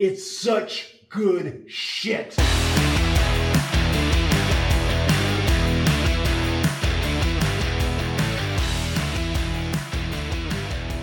It's 0.00 0.26
such 0.26 0.96
good 1.10 1.66
shit. 1.68 2.34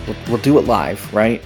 We'll, 0.04 0.16
we'll 0.26 0.38
do 0.38 0.58
it 0.58 0.62
live, 0.62 1.14
right? 1.14 1.40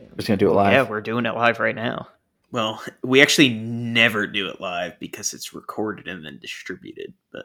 We're 0.00 0.16
just 0.16 0.28
gonna 0.28 0.38
do 0.38 0.48
it 0.48 0.54
live. 0.54 0.72
Yeah, 0.72 0.88
we're 0.88 1.02
doing 1.02 1.26
it 1.26 1.34
live 1.34 1.60
right 1.60 1.74
now. 1.74 2.08
Well, 2.50 2.82
we 3.02 3.20
actually 3.20 3.50
never 3.50 4.26
do 4.26 4.48
it 4.48 4.62
live 4.62 4.98
because 4.98 5.34
it's 5.34 5.52
recorded 5.52 6.08
and 6.08 6.24
then 6.24 6.38
distributed. 6.40 7.12
But 7.32 7.44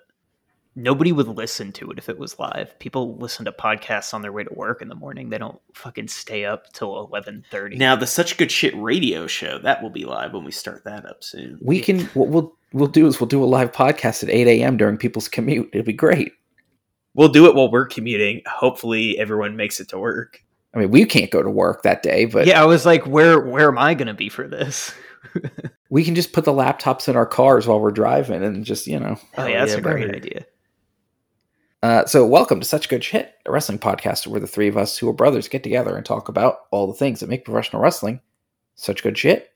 Nobody 0.79 1.11
would 1.11 1.27
listen 1.27 1.71
to 1.73 1.91
it 1.91 1.97
if 1.97 2.07
it 2.09 2.17
was 2.17 2.39
live. 2.39 2.77
People 2.79 3.17
listen 3.17 3.45
to 3.45 3.51
podcasts 3.51 4.13
on 4.13 4.21
their 4.21 4.31
way 4.31 4.43
to 4.43 4.53
work 4.53 4.81
in 4.81 4.87
the 4.87 4.95
morning. 4.95 5.29
They 5.29 5.37
don't 5.37 5.59
fucking 5.73 6.07
stay 6.07 6.45
up 6.45 6.71
till 6.73 6.97
eleven 6.99 7.43
thirty. 7.51 7.75
now 7.75 7.95
the 7.95 8.07
Such 8.07 8.37
Good 8.37 8.51
Shit 8.51 8.73
radio 8.77 9.27
show 9.27 9.59
that 9.59 9.83
will 9.83 9.89
be 9.89 10.05
live 10.05 10.33
when 10.33 10.43
we 10.45 10.51
start 10.51 10.83
that 10.85 11.05
up 11.05 11.23
soon. 11.23 11.59
we 11.61 11.81
can. 11.81 12.01
What 12.13 12.29
we'll 12.29 12.55
we'll 12.71 12.87
do 12.87 13.07
is 13.07 13.19
we'll 13.19 13.27
do 13.27 13.43
a 13.43 13.45
live 13.45 13.71
podcast 13.71 14.23
at 14.23 14.29
eight 14.29 14.47
a.m. 14.47 14.77
during 14.77 14.97
people's 14.97 15.27
commute. 15.27 15.69
It'll 15.73 15.85
be 15.85 15.93
great. 15.93 16.31
We'll 17.13 17.27
do 17.29 17.47
it 17.47 17.55
while 17.55 17.69
we're 17.71 17.87
commuting. 17.87 18.41
Hopefully, 18.47 19.19
everyone 19.19 19.55
makes 19.55 19.79
it 19.79 19.89
to 19.89 19.97
work. 19.97 20.41
I 20.73 20.77
mean, 20.79 20.91
we 20.91 21.03
can't 21.05 21.31
go 21.31 21.41
to 21.41 21.49
work 21.49 21.81
that 21.81 22.03
day, 22.03 22.25
but 22.25 22.45
yeah, 22.45 22.61
I 22.61 22.65
was 22.65 22.85
like, 22.85 23.05
where 23.05 23.39
where 23.39 23.67
am 23.67 23.77
I 23.77 23.95
gonna 23.95 24.13
be 24.13 24.29
for 24.29 24.47
this? 24.47 24.93
we 25.89 26.03
can 26.03 26.15
just 26.15 26.31
put 26.31 26.45
the 26.45 26.53
laptops 26.53 27.09
in 27.09 27.15
our 27.15 27.25
cars 27.25 27.67
while 27.67 27.79
we're 27.79 27.91
driving 27.91 28.43
and 28.43 28.63
just 28.63 28.87
you 28.87 28.99
know. 28.99 29.17
oh 29.37 29.45
yeah, 29.47 29.59
that's 29.59 29.71
yeah, 29.73 29.79
a 29.79 29.81
great 29.81 30.05
brother. 30.05 30.15
idea. 30.15 30.45
Uh, 31.81 32.05
so, 32.05 32.25
welcome 32.25 32.59
to 32.59 32.65
Such 32.65 32.89
Good 32.89 33.05
Shit, 33.05 33.35
a 33.45 33.51
wrestling 33.51 33.79
podcast 33.79 34.27
where 34.27 34.41
the 34.41 34.47
three 34.47 34.67
of 34.67 34.75
us 34.75 34.97
who 34.97 35.07
are 35.07 35.13
brothers 35.13 35.47
get 35.47 35.63
together 35.63 35.95
and 35.95 36.05
talk 36.05 36.27
about 36.27 36.61
all 36.71 36.87
the 36.87 36.93
things 36.93 37.21
that 37.21 37.29
make 37.29 37.45
professional 37.45 37.81
wrestling 37.81 38.19
such 38.75 39.03
good 39.03 39.17
shit. 39.17 39.51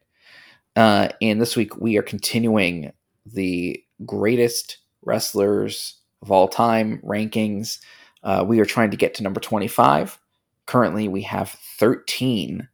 Uh, 0.76 1.09
and 1.22 1.41
this 1.41 1.55
week 1.55 1.76
we 1.77 1.98
are 1.98 2.04
continuing 2.04 2.91
the 3.26 3.82
greatest 4.05 4.77
wrestlers 5.01 5.99
of 6.21 6.32
all 6.32 6.48
time 6.48 7.01
rankings. 7.04 7.79
Uh, 8.24 8.44
we 8.48 8.60
are 8.60 8.66
trying 8.66 8.91
to 8.91 8.98
get 8.98 9.13
to 9.16 9.24
number 9.24 9.41
25. 9.41 10.18
Currently, 10.66 11.10
we 11.10 11.21
have 11.24 11.49
13. 11.77 12.68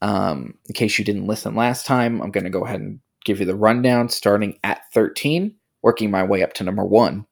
Um, 0.00 0.54
in 0.66 0.74
case 0.74 0.98
you 0.98 1.04
didn't 1.04 1.26
listen 1.26 1.54
last 1.54 1.84
time, 1.84 2.22
I'm 2.22 2.30
going 2.30 2.44
to 2.44 2.50
go 2.50 2.64
ahead 2.64 2.80
and 2.80 3.00
give 3.24 3.40
you 3.40 3.44
the 3.44 3.54
rundown 3.54 4.08
starting 4.08 4.58
at 4.64 4.80
13, 4.94 5.54
working 5.82 6.10
my 6.10 6.22
way 6.22 6.42
up 6.42 6.54
to 6.54 6.64
number 6.64 6.84
one. 6.84 7.26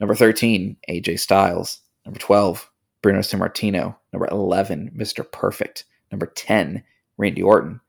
Number 0.00 0.14
13, 0.14 0.76
AJ 0.88 1.18
Styles. 1.18 1.80
Number 2.04 2.20
12, 2.20 2.70
Bruno 3.02 3.20
Sammartino. 3.20 3.96
Number 4.12 4.28
11, 4.30 4.92
Mr. 4.96 5.30
Perfect. 5.30 5.84
Number 6.10 6.26
10, 6.26 6.82
Randy 7.16 7.42
Orton. 7.42 7.80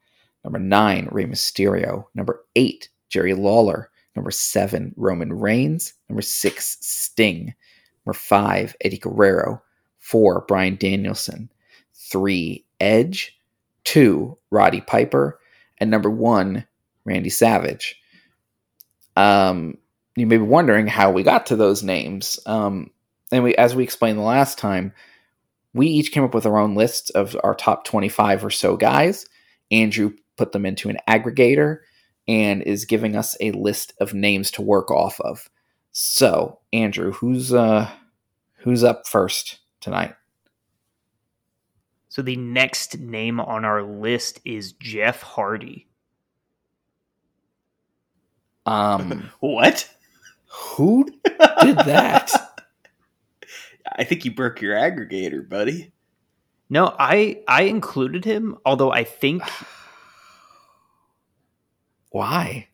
Number 0.43 0.59
9, 0.59 1.09
Rey 1.11 1.25
Mysterio. 1.25 2.05
Number 2.15 2.43
8, 2.55 2.89
Jerry 3.09 3.33
Lawler. 3.33 3.89
Number 4.15 4.31
7, 4.31 4.93
Roman 4.97 5.33
Reigns. 5.33 5.93
Number 6.09 6.21
6, 6.21 6.77
Sting. 6.81 7.53
Number 8.05 8.17
5, 8.17 8.75
Eddie 8.81 8.97
Guerrero. 8.97 9.61
4, 9.99 10.45
Bryan 10.47 10.75
Danielson. 10.75 11.49
3, 11.93 12.65
Edge. 12.79 13.39
2, 13.83 14.37
Roddy 14.51 14.81
Piper. 14.81 15.39
And 15.77 15.89
number 15.91 16.09
1, 16.09 16.65
Randy 17.05 17.29
Savage. 17.29 18.01
Um, 19.15 19.77
you 20.19 20.27
may 20.27 20.37
be 20.37 20.43
wondering 20.43 20.87
how 20.87 21.11
we 21.11 21.23
got 21.23 21.45
to 21.47 21.55
those 21.55 21.83
names. 21.83 22.39
Um, 22.45 22.91
and 23.31 23.43
we, 23.43 23.55
as 23.55 23.75
we 23.75 23.83
explained 23.83 24.17
the 24.17 24.23
last 24.23 24.57
time, 24.57 24.93
we 25.73 25.87
each 25.87 26.11
came 26.11 26.23
up 26.23 26.33
with 26.33 26.45
our 26.45 26.57
own 26.57 26.75
list 26.75 27.11
of 27.11 27.37
our 27.43 27.53
top 27.55 27.83
25 27.85 28.45
or 28.45 28.49
so 28.49 28.75
guys. 28.75 29.25
Andrew 29.71 30.13
put 30.37 30.51
them 30.51 30.65
into 30.65 30.89
an 30.89 30.97
aggregator 31.07 31.79
and 32.27 32.61
is 32.63 32.85
giving 32.85 33.15
us 33.15 33.35
a 33.39 33.51
list 33.51 33.93
of 33.99 34.13
names 34.13 34.51
to 34.51 34.61
work 34.61 34.91
off 34.91 35.19
of. 35.21 35.49
So, 35.91 36.59
Andrew, 36.71 37.11
who's 37.11 37.53
uh 37.53 37.89
who's 38.59 38.83
up 38.83 39.07
first 39.07 39.59
tonight? 39.81 40.15
So 42.09 42.21
the 42.21 42.35
next 42.35 42.99
name 42.99 43.39
on 43.39 43.65
our 43.65 43.83
list 43.83 44.39
is 44.45 44.73
Jeff 44.73 45.21
Hardy. 45.21 45.87
Um 48.65 49.29
What? 49.39 49.89
Who 50.49 51.05
did 51.05 51.77
that? 51.77 52.31
I 53.97 54.03
think 54.03 54.25
you 54.25 54.31
broke 54.31 54.61
your 54.61 54.75
aggregator, 54.75 55.47
buddy. 55.47 55.91
No, 56.69 56.95
I 56.99 57.41
I 57.47 57.63
included 57.63 58.25
him, 58.25 58.57
although 58.65 58.91
I 58.91 59.03
think 59.03 59.43
Why? 62.11 62.67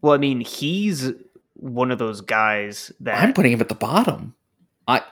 well, 0.00 0.12
I 0.12 0.18
mean, 0.18 0.40
he's 0.40 1.12
one 1.54 1.90
of 1.90 1.98
those 1.98 2.20
guys 2.20 2.92
that 3.00 3.20
I'm 3.20 3.32
putting 3.32 3.52
him 3.52 3.60
at 3.60 3.68
the 3.68 3.74
bottom. 3.74 4.34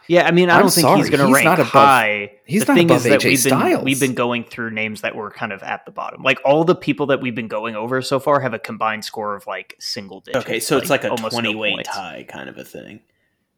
I 0.08 0.12
Yeah, 0.12 0.26
I 0.26 0.30
mean, 0.30 0.50
I 0.50 0.56
I'm 0.56 0.62
don't 0.62 0.70
think 0.70 0.88
he's 0.96 1.10
going 1.10 1.20
to 1.20 1.26
he's 1.26 1.34
rank 1.34 1.44
not 1.44 1.58
above- 1.58 1.68
high. 1.72 2.32
he's 2.46 2.64
the 2.64 2.72
not 2.72 2.76
thing 2.76 2.86
above 2.86 2.96
is 2.98 3.02
that 3.04 3.24
we've 3.24 3.42
been 3.42 3.50
Styles. 3.58 3.84
we've 3.84 4.00
been 4.00 4.14
going 4.14 4.44
through 4.44 4.70
names 4.70 5.00
that 5.02 5.14
were 5.14 5.30
kind 5.30 5.52
of 5.52 5.62
at 5.62 5.84
the 5.84 5.90
bottom. 5.92 6.22
Like 6.22 6.38
all 6.44 6.64
the 6.64 6.74
people 6.76 7.06
that 7.06 7.20
we've 7.20 7.34
been 7.34 7.48
going 7.48 7.74
over 7.76 8.00
so 8.02 8.18
far 8.20 8.40
have 8.40 8.54
a 8.54 8.58
combined 8.58 9.04
score 9.04 9.34
of 9.34 9.46
like 9.46 9.74
single 9.78 10.20
digits. 10.20 10.44
Okay, 10.44 10.60
so 10.60 10.76
it's 10.78 10.90
like 10.90 11.04
a 11.04 11.10
almost 11.10 11.34
no 11.34 11.40
20 11.40 11.54
way 11.56 11.72
points. 11.74 11.88
tie 11.90 12.24
kind 12.28 12.48
of 12.48 12.56
a 12.58 12.64
thing. 12.64 13.00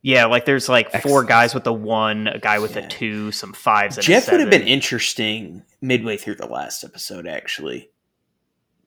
Yeah, 0.01 0.27
like 0.27 0.45
there's 0.45 0.69
like 0.69 0.93
four 1.03 1.25
guys 1.25 1.55
with 1.55 1.67
a 1.67 1.73
one, 1.73 2.29
a 2.29 2.39
guy 2.39 2.61
with 2.61 2.77
Yeah. 2.77 2.85
a 2.85 2.89
two, 2.89 3.33
some 3.33 3.53
fives. 3.53 3.97
And 3.97 4.07
Jeff 4.07 4.29
a 4.29 4.31
would 4.31 4.41
have 4.41 4.51
been 4.51 4.67
interesting 4.67 5.65
midway 5.81 6.17
through 6.17 6.37
the 6.37 6.47
last 6.47 6.85
episode, 6.85 7.27
actually. 7.27 7.91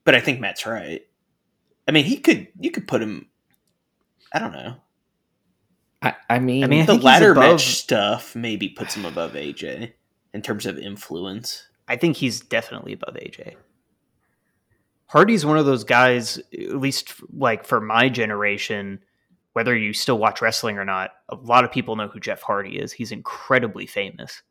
But 0.04 0.14
I 0.14 0.20
think 0.20 0.40
Matt's 0.40 0.64
right. 0.66 1.02
I 1.86 1.92
mean, 1.92 2.06
he 2.06 2.16
could, 2.16 2.48
you 2.58 2.70
could 2.70 2.88
put 2.88 3.02
him, 3.02 3.26
I 4.32 4.38
don't 4.38 4.52
know. 4.52 4.76
I, 6.02 6.14
I 6.28 6.38
mean, 6.40 6.64
I 6.64 6.66
mean, 6.66 6.82
I 6.82 6.86
the 6.86 6.92
think 6.92 7.00
he's 7.02 7.04
ladder 7.04 7.32
above- 7.32 7.42
match 7.52 7.66
stuff 7.76 8.34
maybe 8.34 8.68
puts 8.68 8.94
him 8.96 9.04
above 9.04 9.32
AJ 9.34 9.92
in 10.34 10.42
terms 10.42 10.66
of 10.66 10.78
influence. 10.78 11.68
I 11.88 11.96
think 11.96 12.16
he's 12.16 12.40
definitely 12.40 12.92
above 12.94 13.14
AJ. 13.14 13.54
Hardy's 15.06 15.44
one 15.44 15.58
of 15.58 15.66
those 15.66 15.84
guys, 15.84 16.38
at 16.38 16.76
least 16.76 17.14
like 17.36 17.64
for 17.64 17.80
my 17.80 18.08
generation, 18.08 19.00
whether 19.52 19.76
you 19.76 19.92
still 19.92 20.18
watch 20.18 20.40
wrestling 20.40 20.78
or 20.78 20.84
not, 20.84 21.10
a 21.28 21.34
lot 21.36 21.64
of 21.64 21.70
people 21.72 21.96
know 21.96 22.08
who 22.08 22.18
Jeff 22.18 22.40
Hardy 22.40 22.78
is. 22.78 22.92
He's 22.92 23.12
incredibly 23.12 23.84
famous. 23.86 24.42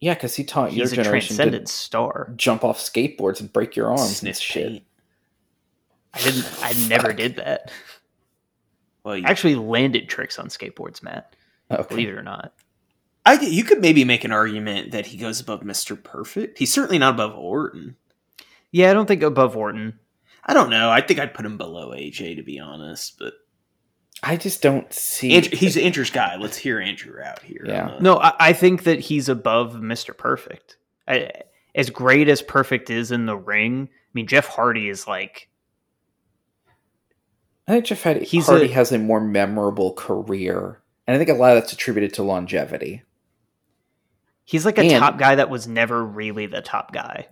yeah, 0.00 0.14
because 0.14 0.36
he 0.36 0.44
taught 0.44 0.72
your 0.72 0.84
He's 0.84 0.92
a 0.92 0.96
generation 0.96 1.34
transcendent 1.36 1.66
to 1.66 1.72
star. 1.72 2.32
jump 2.36 2.62
off 2.62 2.78
skateboards 2.78 3.40
and 3.40 3.52
break 3.52 3.74
your 3.74 3.88
arms 3.88 4.02
and 4.02 4.10
Sniff 4.10 4.36
shit. 4.38 4.66
paint. 4.68 4.84
I 6.14 6.20
didn't. 6.22 6.46
I 6.62 6.88
never 6.88 7.12
did 7.12 7.36
that. 7.36 7.72
Well, 9.04 9.16
you, 9.16 9.24
I 9.26 9.30
actually 9.30 9.54
landed 9.56 10.08
tricks 10.08 10.38
on 10.38 10.48
skateboards, 10.48 11.02
Matt. 11.02 11.34
Okay. 11.70 11.86
Believe 11.88 12.08
it 12.08 12.14
or 12.14 12.22
not. 12.22 12.54
I, 13.26 13.40
you 13.40 13.64
could 13.64 13.80
maybe 13.80 14.04
make 14.04 14.24
an 14.24 14.32
argument 14.32 14.90
that 14.92 15.06
he 15.06 15.16
goes 15.16 15.40
above 15.40 15.62
Mr. 15.62 16.02
Perfect. 16.02 16.58
He's 16.58 16.72
certainly 16.72 16.98
not 16.98 17.14
above 17.14 17.34
Orton. 17.36 17.96
Yeah, 18.70 18.90
I 18.90 18.94
don't 18.94 19.06
think 19.06 19.22
above 19.22 19.56
Orton. 19.56 19.98
I 20.44 20.52
don't 20.52 20.68
know. 20.68 20.90
I 20.90 21.00
think 21.00 21.18
I'd 21.20 21.32
put 21.32 21.46
him 21.46 21.56
below 21.56 21.90
AJ, 21.90 22.36
to 22.36 22.42
be 22.42 22.58
honest. 22.58 23.18
But 23.18 23.32
I 24.22 24.36
just 24.36 24.60
don't 24.60 24.92
see. 24.92 25.34
Andrew, 25.34 25.56
he's 25.56 25.76
Andrew's 25.76 26.10
guy. 26.10 26.36
Let's 26.36 26.56
hear 26.58 26.80
Andrew 26.80 27.20
out 27.22 27.42
here. 27.42 27.62
Yeah. 27.66 27.86
Uh, 27.86 27.98
No, 28.00 28.18
I, 28.18 28.32
I 28.38 28.52
think 28.52 28.82
that 28.84 29.00
he's 29.00 29.28
above 29.30 29.74
Mr. 29.74 30.16
Perfect. 30.16 30.76
I, 31.08 31.30
as 31.74 31.88
great 31.88 32.28
as 32.28 32.42
Perfect 32.42 32.90
is 32.90 33.10
in 33.10 33.26
the 33.26 33.36
ring, 33.36 33.88
I 33.90 34.10
mean 34.12 34.26
Jeff 34.26 34.46
Hardy 34.48 34.88
is 34.88 35.06
like 35.08 35.48
I 37.66 37.72
think 37.72 37.86
Jeff 37.86 38.02
Hardy, 38.02 38.24
He's 38.24 38.46
Hardy 38.46 38.66
a- 38.66 38.74
has 38.74 38.92
a 38.92 38.98
more 38.98 39.20
memorable 39.20 39.94
career, 39.94 40.80
and 41.06 41.14
I 41.14 41.18
think 41.18 41.30
a 41.30 41.34
lot 41.34 41.56
of 41.56 41.62
that's 41.62 41.72
attributed 41.72 42.12
to 42.14 42.22
longevity. 42.22 43.02
he's 44.46 44.66
like 44.66 44.76
a 44.76 44.82
And- 44.82 45.00
top 45.00 45.18
guy 45.18 45.36
that 45.36 45.48
was 45.48 45.66
never 45.66 46.04
really 46.04 46.44
the 46.46 46.60
top 46.60 46.92
guy. 46.92 47.28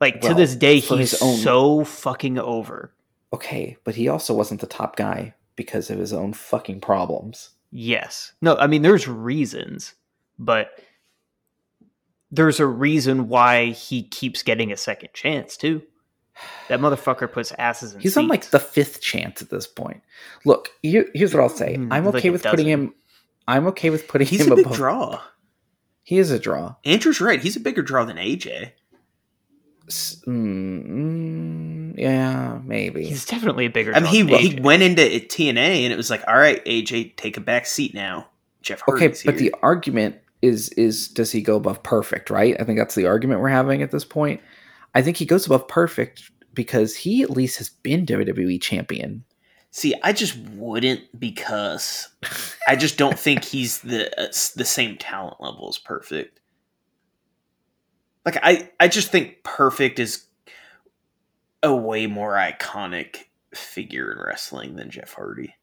Like 0.00 0.20
to 0.22 0.32
this 0.32 0.54
day, 0.56 0.78
he's 0.78 1.20
own- 1.20 1.36
so 1.36 1.84
fucking 1.84 2.38
over. 2.38 2.94
Okay, 3.34 3.76
but 3.84 3.96
he 3.96 4.08
also 4.08 4.32
wasn't 4.32 4.60
the 4.62 4.66
top 4.66 4.96
guy 4.96 5.34
because 5.56 5.90
of 5.90 5.98
his 5.98 6.12
own 6.14 6.32
fucking 6.32 6.80
problems. 6.80 7.50
Yes. 7.70 8.32
No, 8.40 8.56
I 8.56 8.66
mean 8.66 8.80
there's 8.80 9.06
reasons, 9.06 9.94
but 10.38 10.70
there's 12.30 12.60
a 12.60 12.66
reason 12.66 13.28
why 13.28 13.66
he 13.72 14.02
keeps 14.02 14.42
getting 14.42 14.72
a 14.72 14.76
second 14.78 15.10
chance 15.12 15.56
too. 15.56 15.82
That 16.68 16.80
motherfucker 16.80 17.30
puts 17.30 17.52
asses 17.52 17.94
in 17.94 18.00
He's 18.00 18.16
on 18.16 18.28
like 18.28 18.50
the 18.50 18.60
fifth 18.60 19.00
chance 19.00 19.40
at 19.40 19.50
this 19.50 19.66
point. 19.66 20.02
Look, 20.44 20.70
here, 20.82 21.08
here's 21.14 21.34
what 21.34 21.42
I'll 21.42 21.48
say. 21.48 21.76
Hmm, 21.76 21.92
I'm 21.92 22.04
like 22.04 22.16
okay 22.16 22.28
a 22.28 22.32
with 22.32 22.42
putting 22.42 22.66
him. 22.66 22.94
I'm 23.46 23.66
okay 23.68 23.90
with 23.90 24.06
putting 24.08 24.26
He's 24.26 24.46
him 24.46 24.52
a 24.52 24.56
big 24.56 24.66
above. 24.66 24.76
draw. 24.76 25.20
He 26.02 26.18
is 26.18 26.30
a 26.30 26.38
draw. 26.38 26.76
Andrew's 26.84 27.20
right. 27.20 27.40
He's 27.40 27.56
a 27.56 27.60
bigger 27.60 27.82
draw 27.82 28.04
than 28.04 28.16
AJ. 28.16 28.72
S- 29.88 30.22
mm, 30.26 31.98
yeah, 31.98 32.60
maybe. 32.64 33.06
He's 33.06 33.24
definitely 33.24 33.66
a 33.66 33.70
bigger. 33.70 33.94
I 33.94 34.00
mean, 34.00 34.10
he, 34.10 34.22
draw 34.22 34.38
than 34.38 34.46
he 34.46 34.60
went 34.60 34.82
into 34.82 35.02
TNA 35.02 35.84
and 35.84 35.92
it 35.92 35.96
was 35.96 36.10
like, 36.10 36.22
all 36.28 36.36
right, 36.36 36.62
AJ, 36.64 37.16
take 37.16 37.36
a 37.36 37.40
back 37.40 37.66
seat 37.66 37.94
now. 37.94 38.28
Jeff 38.62 38.82
okay, 38.88 39.06
Hardy's 39.06 39.22
but 39.22 39.38
the 39.38 39.54
argument 39.62 40.16
is 40.42 40.68
is 40.70 41.08
does 41.08 41.32
he 41.32 41.40
go 41.40 41.56
above 41.56 41.82
perfect? 41.82 42.30
Right. 42.30 42.56
I 42.60 42.64
think 42.64 42.78
that's 42.78 42.94
the 42.94 43.06
argument 43.06 43.40
we're 43.40 43.48
having 43.48 43.82
at 43.82 43.90
this 43.90 44.04
point. 44.04 44.40
I 44.94 45.02
think 45.02 45.16
he 45.16 45.24
goes 45.24 45.46
above 45.46 45.68
perfect 45.68 46.30
because 46.54 46.96
he 46.96 47.22
at 47.22 47.30
least 47.30 47.58
has 47.58 47.70
been 47.70 48.06
WWE 48.06 48.60
champion. 48.60 49.24
See, 49.70 49.94
I 50.02 50.12
just 50.12 50.36
wouldn't 50.36 51.02
because 51.18 52.08
I 52.66 52.74
just 52.76 52.96
don't 52.96 53.18
think 53.18 53.44
he's 53.44 53.80
the 53.80 54.08
uh, 54.20 54.26
the 54.56 54.64
same 54.64 54.96
talent 54.96 55.40
level 55.40 55.68
as 55.68 55.78
Perfect. 55.78 56.40
Like 58.24 58.38
I, 58.42 58.70
I 58.80 58.88
just 58.88 59.10
think 59.10 59.42
Perfect 59.42 59.98
is 59.98 60.26
a 61.62 61.74
way 61.74 62.06
more 62.06 62.32
iconic 62.34 63.24
figure 63.54 64.12
in 64.12 64.18
wrestling 64.18 64.76
than 64.76 64.90
Jeff 64.90 65.12
Hardy. 65.14 65.54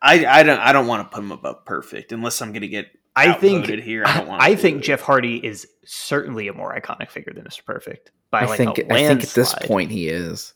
I, 0.00 0.24
I 0.26 0.42
don't 0.42 0.60
I 0.60 0.72
don't 0.72 0.86
want 0.86 1.08
to 1.08 1.14
put 1.14 1.24
him 1.24 1.32
above 1.32 1.64
Perfect 1.64 2.12
unless 2.12 2.40
I'm 2.40 2.52
going 2.52 2.62
to 2.62 2.68
get 2.68 2.88
I 3.26 3.32
think 3.32 3.66
here. 3.66 4.04
I 4.06 4.20
don't. 4.20 4.30
I 4.30 4.54
think 4.54 4.82
Jeff 4.82 5.00
Hardy 5.00 5.44
is 5.44 5.66
certainly 5.84 6.48
a 6.48 6.52
more 6.52 6.74
iconic 6.78 7.10
figure 7.10 7.32
than 7.32 7.44
Mr. 7.44 7.64
Perfect 7.64 8.10
by 8.30 8.42
I 8.42 8.46
like 8.46 8.56
think 8.58 8.78
a 8.78 8.92
I 8.92 9.08
think 9.08 9.22
at 9.22 9.30
this 9.30 9.54
point 9.64 9.90
he 9.90 10.08
is. 10.08 10.54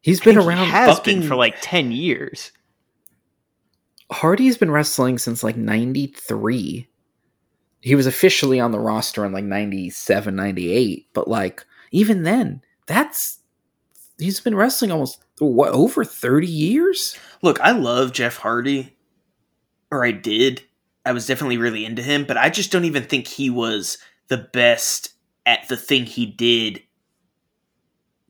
He's 0.00 0.20
I 0.22 0.24
been 0.24 0.38
around. 0.38 0.64
He 0.64 0.70
has 0.70 0.96
fucking- 0.96 1.20
been 1.20 1.28
for 1.28 1.36
like 1.36 1.56
ten 1.60 1.92
years. 1.92 2.52
Hardy's 4.10 4.56
been 4.58 4.72
wrestling 4.72 5.18
since 5.18 5.44
like 5.44 5.56
93. 5.56 6.88
He 7.80 7.94
was 7.94 8.06
officially 8.06 8.58
on 8.58 8.72
the 8.72 8.80
roster 8.80 9.24
in 9.24 9.32
like 9.32 9.44
97, 9.44 10.34
98, 10.34 11.06
but 11.12 11.28
like 11.28 11.64
even 11.92 12.24
then, 12.24 12.60
that's 12.86 13.38
he's 14.18 14.40
been 14.40 14.56
wrestling 14.56 14.90
almost 14.90 15.24
what 15.38 15.70
over 15.70 16.04
30 16.04 16.46
years? 16.46 17.16
Look, 17.40 17.60
I 17.60 17.70
love 17.70 18.12
Jeff 18.12 18.36
Hardy, 18.36 18.96
or 19.90 20.04
I 20.04 20.10
did. 20.10 20.62
I 21.10 21.12
was 21.12 21.26
definitely 21.26 21.56
really 21.58 21.84
into 21.84 22.02
him, 22.02 22.24
but 22.24 22.36
I 22.36 22.50
just 22.50 22.70
don't 22.70 22.84
even 22.84 23.02
think 23.02 23.26
he 23.26 23.50
was 23.50 23.98
the 24.28 24.36
best 24.36 25.12
at 25.44 25.66
the 25.66 25.76
thing 25.76 26.06
he 26.06 26.24
did 26.24 26.84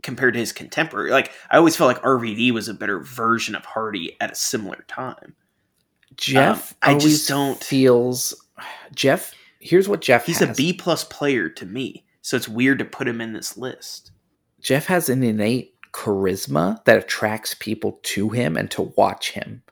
compared 0.02 0.32
to 0.32 0.40
his 0.40 0.50
contemporary. 0.50 1.10
Like, 1.10 1.30
I 1.50 1.58
always 1.58 1.76
felt 1.76 1.88
like 1.94 2.02
RVD 2.02 2.52
was 2.52 2.68
a 2.68 2.74
better 2.74 2.98
version 3.00 3.54
of 3.54 3.66
Hardy 3.66 4.16
at 4.18 4.32
a 4.32 4.34
similar 4.34 4.82
time. 4.88 5.36
Jeff 6.16 6.72
Um, 6.80 6.94
I 6.96 6.98
just 6.98 7.28
don't- 7.28 7.62
feels 7.62 8.34
Jeff 8.94 9.34
Here's 9.58 9.86
what 9.90 10.00
Jeff 10.00 10.24
He's 10.24 10.38
has. 10.38 10.48
a 10.48 10.54
B 10.54 10.72
plus 10.72 11.04
player 11.04 11.50
to 11.50 11.66
me, 11.66 12.06
so 12.22 12.34
it's 12.34 12.48
weird 12.48 12.78
to 12.78 12.84
put 12.86 13.06
him 13.06 13.20
in 13.20 13.34
this 13.34 13.58
list. 13.58 14.10
Jeff 14.58 14.86
has 14.86 15.10
an 15.10 15.22
innate 15.22 15.74
charisma 15.92 16.82
that 16.86 16.96
attracts 16.96 17.52
people 17.52 18.00
to 18.04 18.30
him 18.30 18.56
and 18.56 18.70
to 18.70 18.80
watch 18.96 19.32
him. 19.32 19.62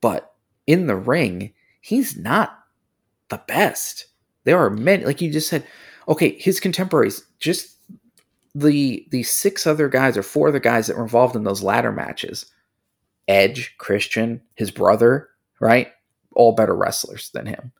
But 0.00 0.34
in 0.66 0.88
the 0.88 0.96
ring, 0.96 1.52
he's 1.90 2.16
not 2.16 2.58
the 3.28 3.42
best. 3.48 4.06
There 4.44 4.58
are 4.58 4.70
many, 4.70 5.04
like 5.04 5.20
you 5.20 5.30
just 5.30 5.48
said, 5.48 5.66
okay, 6.08 6.38
his 6.38 6.60
contemporaries, 6.60 7.24
just 7.38 7.76
the 8.54 9.06
the 9.10 9.22
six 9.22 9.66
other 9.66 9.88
guys 9.88 10.16
or 10.16 10.22
four 10.22 10.48
other 10.48 10.60
guys 10.60 10.86
that 10.86 10.96
were 10.96 11.02
involved 11.02 11.36
in 11.36 11.44
those 11.44 11.62
ladder 11.62 11.92
matches. 11.92 12.46
Edge, 13.28 13.74
Christian, 13.78 14.40
his 14.54 14.70
brother, 14.70 15.28
right? 15.60 15.88
All 16.34 16.52
better 16.52 16.74
wrestlers 16.74 17.30
than 17.30 17.46
him. 17.46 17.72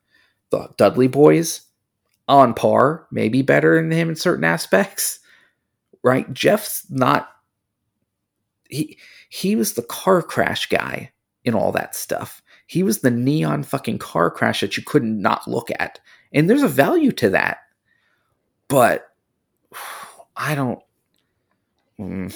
The 0.51 0.69
Dudley 0.77 1.09
boys, 1.09 1.63
on 2.29 2.55
par, 2.55 3.07
maybe 3.11 3.43
better 3.43 3.77
than 3.77 3.91
him 3.91 4.11
in 4.11 4.17
certain 4.17 4.45
aspects 4.45 5.21
right? 6.03 6.33
Jeff's 6.33 6.87
not 6.91 7.31
he 8.69 8.99
he 9.29 9.57
was 9.57 9.75
the 9.75 9.83
car 9.83 10.23
crash 10.23 10.67
guy 10.67 11.13
in 11.45 11.55
all 11.55 11.73
that 11.73 11.95
stuff. 11.95 12.43
He 12.71 12.85
was 12.85 13.01
the 13.01 13.11
neon 13.11 13.65
fucking 13.65 13.99
car 13.99 14.31
crash 14.31 14.61
that 14.61 14.77
you 14.77 14.85
couldn't 14.85 15.21
not 15.21 15.49
look 15.49 15.71
at. 15.81 15.99
And 16.33 16.49
there's 16.49 16.63
a 16.63 16.69
value 16.69 17.11
to 17.11 17.31
that. 17.31 17.59
But 18.69 19.11
I 20.37 20.55
don't 20.55 20.79
mm, 21.99 22.33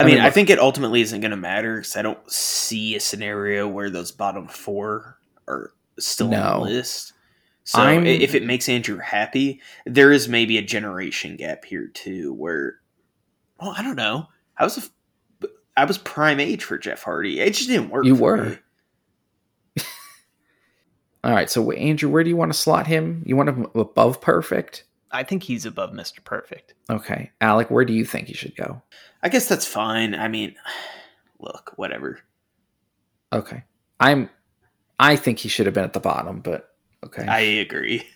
I, 0.00 0.02
I 0.02 0.06
mean, 0.06 0.16
mean, 0.16 0.24
I 0.24 0.30
think 0.30 0.50
it 0.50 0.58
ultimately 0.58 1.02
isn't 1.02 1.20
going 1.20 1.30
to 1.30 1.36
matter 1.36 1.76
because 1.76 1.96
I 1.96 2.02
don't 2.02 2.18
see 2.28 2.96
a 2.96 3.00
scenario 3.00 3.68
where 3.68 3.88
those 3.88 4.10
bottom 4.10 4.48
four 4.48 5.18
are 5.46 5.70
still 6.00 6.34
on 6.34 6.62
the 6.64 6.66
list. 6.66 7.12
So 7.62 7.80
I'm- 7.80 8.06
if 8.08 8.34
it 8.34 8.44
makes 8.44 8.68
Andrew 8.68 8.98
happy, 8.98 9.60
there 9.84 10.10
is 10.10 10.28
maybe 10.28 10.58
a 10.58 10.62
generation 10.62 11.36
gap 11.36 11.64
here 11.64 11.86
too, 11.86 12.34
where, 12.34 12.80
well, 13.60 13.72
I 13.78 13.84
don't 13.84 13.94
know. 13.94 14.26
I 14.58 14.64
was 14.64 14.90
a, 15.42 15.46
I 15.76 15.84
was 15.84 15.96
prime 15.96 16.40
age 16.40 16.64
for 16.64 16.76
Jeff 16.76 17.04
Hardy. 17.04 17.38
It 17.38 17.54
just 17.54 17.68
didn't 17.68 17.90
work. 17.90 18.04
You 18.04 18.16
were. 18.16 18.36
me. 18.46 18.58
All 21.26 21.32
right, 21.32 21.50
so 21.50 21.72
Andrew, 21.72 22.08
where 22.08 22.22
do 22.22 22.30
you 22.30 22.36
want 22.36 22.52
to 22.52 22.58
slot 22.58 22.86
him? 22.86 23.24
You 23.26 23.34
want 23.34 23.48
him 23.48 23.66
above 23.74 24.20
perfect? 24.20 24.84
I 25.10 25.24
think 25.24 25.42
he's 25.42 25.66
above 25.66 25.90
Mr. 25.90 26.22
Perfect. 26.22 26.74
Okay. 26.88 27.32
Alec, 27.40 27.68
where 27.68 27.84
do 27.84 27.92
you 27.92 28.04
think 28.04 28.28
he 28.28 28.34
should 28.34 28.54
go? 28.54 28.80
I 29.24 29.28
guess 29.28 29.48
that's 29.48 29.66
fine. 29.66 30.14
I 30.14 30.28
mean, 30.28 30.54
look, 31.40 31.72
whatever. 31.74 32.20
Okay. 33.32 33.64
I'm 33.98 34.30
I 35.00 35.16
think 35.16 35.40
he 35.40 35.48
should 35.48 35.66
have 35.66 35.74
been 35.74 35.82
at 35.82 35.94
the 35.94 36.00
bottom, 36.00 36.42
but 36.42 36.72
okay. 37.04 37.26
I 37.26 37.40
agree. 37.40 38.06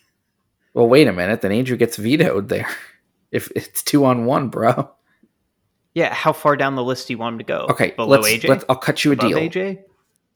Well, 0.73 0.87
wait 0.87 1.09
a 1.09 1.11
minute. 1.11 1.41
Then 1.41 1.51
Andrew 1.51 1.75
gets 1.75 1.97
vetoed 1.97 2.47
there. 2.49 2.67
If 3.31 3.49
it's 3.55 3.81
two 3.81 4.03
on 4.03 4.25
one, 4.25 4.49
bro. 4.49 4.91
Yeah, 5.93 6.13
how 6.13 6.33
far 6.33 6.57
down 6.57 6.75
the 6.75 6.83
list 6.83 7.07
do 7.07 7.13
you 7.13 7.17
want 7.17 7.35
him 7.35 7.37
to 7.37 7.45
go? 7.45 7.65
Okay, 7.69 7.91
below 7.91 8.19
let's, 8.19 8.27
AJ. 8.27 8.49
let's. 8.49 8.65
I'll 8.67 8.75
cut 8.75 9.05
you 9.05 9.11
a 9.11 9.13
above 9.13 9.29
deal. 9.29 9.37
AJ. 9.37 9.83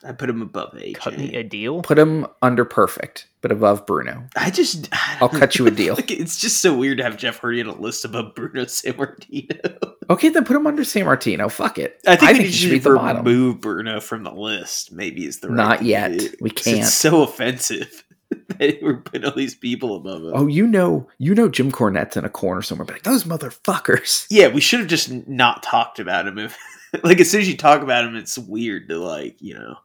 I 0.05 0.11
put 0.11 0.29
him 0.29 0.41
above 0.41 0.73
AJ. 0.73 0.95
Cut 0.95 1.17
me 1.17 1.33
a 1.35 1.43
deal. 1.43 1.81
Put 1.81 1.97
him 1.97 2.27
under 2.41 2.63
perfect, 2.65 3.27
but 3.41 3.51
above 3.51 3.85
Bruno. 3.85 4.27
I 4.35 4.51
just. 4.51 4.87
I'll 5.19 5.29
cut 5.29 5.57
you 5.57 5.65
a 5.67 5.71
deal. 5.71 5.95
Like, 5.95 6.11
it's 6.11 6.37
just 6.39 6.61
so 6.61 6.75
weird 6.77 6.97
to 6.99 7.03
have 7.03 7.17
Jeff 7.17 7.39
Hardy 7.39 7.61
on 7.61 7.67
a 7.67 7.75
list 7.75 8.05
above 8.05 8.35
Bruno 8.35 8.65
Sammartino. 8.65 9.77
Okay, 10.09 10.29
then 10.29 10.45
put 10.45 10.55
him 10.55 10.67
under 10.67 10.83
Sammartino. 10.83 11.51
Fuck 11.51 11.79
it. 11.79 11.99
I 12.07 12.15
think, 12.15 12.37
we 12.37 12.45
he 12.45 12.51
should 12.51 12.69
be 12.71 12.79
the 12.79 12.93
bottom. 12.95 13.25
remove 13.25 13.61
Bruno 13.61 13.99
from 13.99 14.23
the 14.23 14.31
list. 14.31 14.91
Maybe 14.91 15.25
is 15.25 15.39
the 15.39 15.49
right 15.49 15.55
Not 15.55 15.77
thing 15.79 15.85
to 15.85 15.89
yet. 15.91 16.17
do. 16.19 16.29
We 16.41 16.49
'Cause 16.51 16.63
can't. 16.65 16.77
It's 16.79 16.93
so 16.93 17.23
offensive 17.23 18.03
that 18.59 18.79
we're 18.81 18.97
putting 18.97 19.25
all 19.25 19.35
these 19.35 19.55
people 19.55 19.95
above 19.95 20.21
him. 20.23 20.31
Oh, 20.33 20.47
you 20.47 20.67
know, 20.67 21.07
you 21.17 21.33
know, 21.33 21.49
Jim 21.49 21.71
Cornette's 21.71 22.17
in 22.17 22.25
a 22.25 22.29
corner 22.29 22.61
somewhere. 22.61 22.85
But 22.85 22.93
like 22.95 23.03
those 23.03 23.23
motherfuckers. 23.23 24.27
Yeah, 24.29 24.47
we 24.49 24.61
should 24.61 24.79
have 24.81 24.89
just 24.89 25.11
not 25.27 25.63
talked 25.63 25.99
about 25.99 26.27
him. 26.27 26.37
If 26.37 26.57
like 27.03 27.19
as 27.19 27.29
soon 27.31 27.41
as 27.41 27.47
you 27.49 27.57
talk 27.57 27.81
about 27.81 28.05
him, 28.05 28.15
it's 28.15 28.37
weird 28.37 28.89
to 28.89 28.97
like 28.99 29.41
you 29.41 29.53
know. 29.55 29.75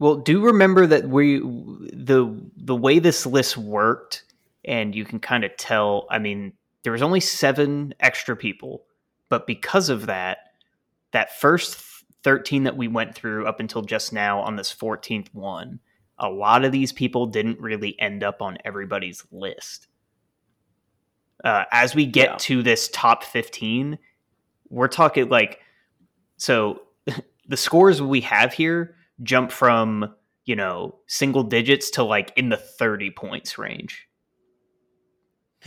Well, 0.00 0.16
do 0.16 0.40
remember 0.40 0.86
that 0.86 1.08
we 1.08 1.38
the 1.38 2.34
the 2.56 2.74
way 2.74 2.98
this 2.98 3.26
list 3.26 3.56
worked, 3.58 4.24
and 4.64 4.94
you 4.94 5.04
can 5.04 5.20
kind 5.20 5.44
of 5.44 5.54
tell. 5.58 6.06
I 6.10 6.18
mean, 6.18 6.54
there 6.82 6.92
was 6.92 7.02
only 7.02 7.20
seven 7.20 7.94
extra 8.00 8.34
people, 8.34 8.86
but 9.28 9.46
because 9.46 9.90
of 9.90 10.06
that, 10.06 10.38
that 11.12 11.38
first 11.38 11.76
thirteen 12.24 12.64
that 12.64 12.78
we 12.78 12.88
went 12.88 13.14
through 13.14 13.46
up 13.46 13.60
until 13.60 13.82
just 13.82 14.10
now 14.10 14.40
on 14.40 14.56
this 14.56 14.72
fourteenth 14.72 15.28
one, 15.34 15.80
a 16.18 16.30
lot 16.30 16.64
of 16.64 16.72
these 16.72 16.94
people 16.94 17.26
didn't 17.26 17.60
really 17.60 17.94
end 18.00 18.24
up 18.24 18.40
on 18.40 18.56
everybody's 18.64 19.22
list. 19.30 19.86
Uh, 21.44 21.64
as 21.72 21.94
we 21.94 22.06
get 22.06 22.30
Yeah. 22.30 22.36
to 22.38 22.62
this 22.62 22.88
top 22.88 23.22
fifteen, 23.22 23.98
we're 24.70 24.88
talking 24.88 25.28
like 25.28 25.60
so. 26.38 26.80
the 27.48 27.56
scores 27.56 28.00
we 28.00 28.20
have 28.20 28.52
here 28.54 28.94
jump 29.22 29.52
from 29.52 30.14
you 30.46 30.56
know 30.56 30.96
single 31.06 31.42
digits 31.42 31.90
to 31.90 32.02
like 32.02 32.32
in 32.36 32.48
the 32.48 32.56
30 32.56 33.10
points 33.12 33.58
range. 33.58 34.06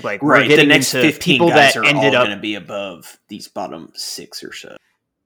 Like 0.02 0.22
we're 0.24 0.32
Right, 0.32 0.50
the 0.50 0.66
next 0.66 0.94
into 0.94 1.08
fifteen 1.12 1.36
people 1.36 1.50
guys 1.50 1.74
that 1.74 1.80
are 1.82 1.86
ended 1.86 2.16
up 2.16 2.26
going 2.26 2.36
to 2.38 2.42
be 2.42 2.56
above 2.56 3.20
these 3.28 3.48
bottom 3.48 3.92
six 3.94 4.44
or 4.44 4.52
so. 4.52 4.76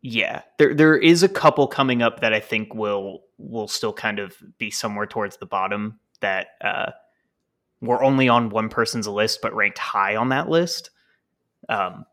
yeah. 0.02 0.42
There 0.58 0.74
there 0.74 0.98
is 0.98 1.24
a 1.24 1.30
couple 1.30 1.68
coming 1.68 2.02
up 2.02 2.20
that 2.20 2.34
i 2.34 2.40
think 2.42 2.74
will 2.76 3.24
will 3.38 3.68
still 3.70 3.94
kind 3.94 4.20
of 4.20 4.36
be 4.58 4.70
somewhere 4.70 5.06
towards 5.06 5.38
the 5.38 5.46
bottom 5.46 6.00
that 6.20 6.48
uh 6.62 6.92
were 7.80 8.04
only 8.04 8.28
on 8.28 8.50
one 8.50 8.68
person's 8.68 9.08
list 9.08 9.40
but 9.42 9.56
ranked 9.56 9.78
high 9.78 10.16
on 10.18 10.30
that 10.30 10.50
list. 10.50 10.90
Um 11.70 12.06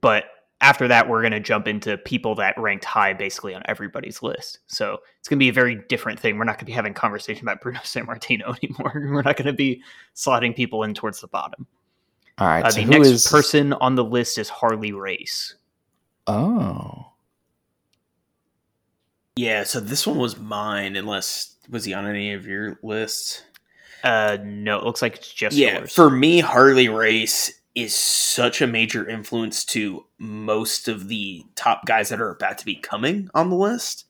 but 0.00 0.24
after 0.60 0.88
that 0.88 1.08
we're 1.08 1.20
going 1.22 1.32
to 1.32 1.40
jump 1.40 1.68
into 1.68 1.96
people 1.98 2.34
that 2.34 2.58
ranked 2.58 2.84
high 2.84 3.12
basically 3.12 3.54
on 3.54 3.62
everybody's 3.66 4.22
list 4.22 4.58
so 4.66 4.98
it's 5.20 5.28
going 5.28 5.38
to 5.38 5.42
be 5.42 5.48
a 5.48 5.52
very 5.52 5.76
different 5.88 6.18
thing 6.18 6.36
we're 6.36 6.44
not 6.44 6.52
going 6.56 6.60
to 6.60 6.64
be 6.66 6.72
having 6.72 6.92
conversation 6.94 7.44
about 7.44 7.60
bruno 7.60 7.78
Sammartino 7.84 8.56
anymore 8.62 8.92
we're 8.94 9.22
not 9.22 9.36
going 9.36 9.46
to 9.46 9.52
be 9.52 9.82
slotting 10.16 10.54
people 10.56 10.82
in 10.82 10.94
towards 10.94 11.20
the 11.20 11.28
bottom 11.28 11.66
All 12.38 12.46
right. 12.48 12.64
uh, 12.64 12.70
so 12.70 12.76
the 12.80 12.82
who 12.86 12.90
next 12.90 13.08
is- 13.08 13.26
person 13.28 13.72
on 13.74 13.94
the 13.94 14.04
list 14.04 14.36
is 14.38 14.48
harley 14.48 14.92
race 14.92 15.54
Oh, 16.30 17.12
Yeah, 19.36 19.62
so 19.64 19.80
this 19.80 20.06
one 20.06 20.18
was 20.18 20.38
mine. 20.38 20.94
Unless 20.96 21.56
was 21.70 21.84
he 21.84 21.94
on 21.94 22.06
any 22.06 22.32
of 22.34 22.46
your 22.46 22.78
lists? 22.82 23.44
Uh, 24.04 24.36
no, 24.44 24.78
it 24.78 24.84
looks 24.84 25.00
like 25.00 25.16
it's 25.16 25.32
just 25.32 25.56
yeah, 25.56 25.78
yours. 25.78 25.94
for 25.94 26.10
me, 26.10 26.40
Harley 26.40 26.88
Race 26.90 27.57
is 27.82 27.94
such 27.94 28.60
a 28.60 28.66
major 28.66 29.08
influence 29.08 29.64
to 29.66 30.06
most 30.18 30.88
of 30.88 31.08
the 31.08 31.44
top 31.54 31.86
guys 31.86 32.08
that 32.08 32.20
are 32.20 32.30
about 32.30 32.58
to 32.58 32.64
be 32.64 32.76
coming 32.76 33.28
on 33.34 33.50
the 33.50 33.56
list. 33.56 34.04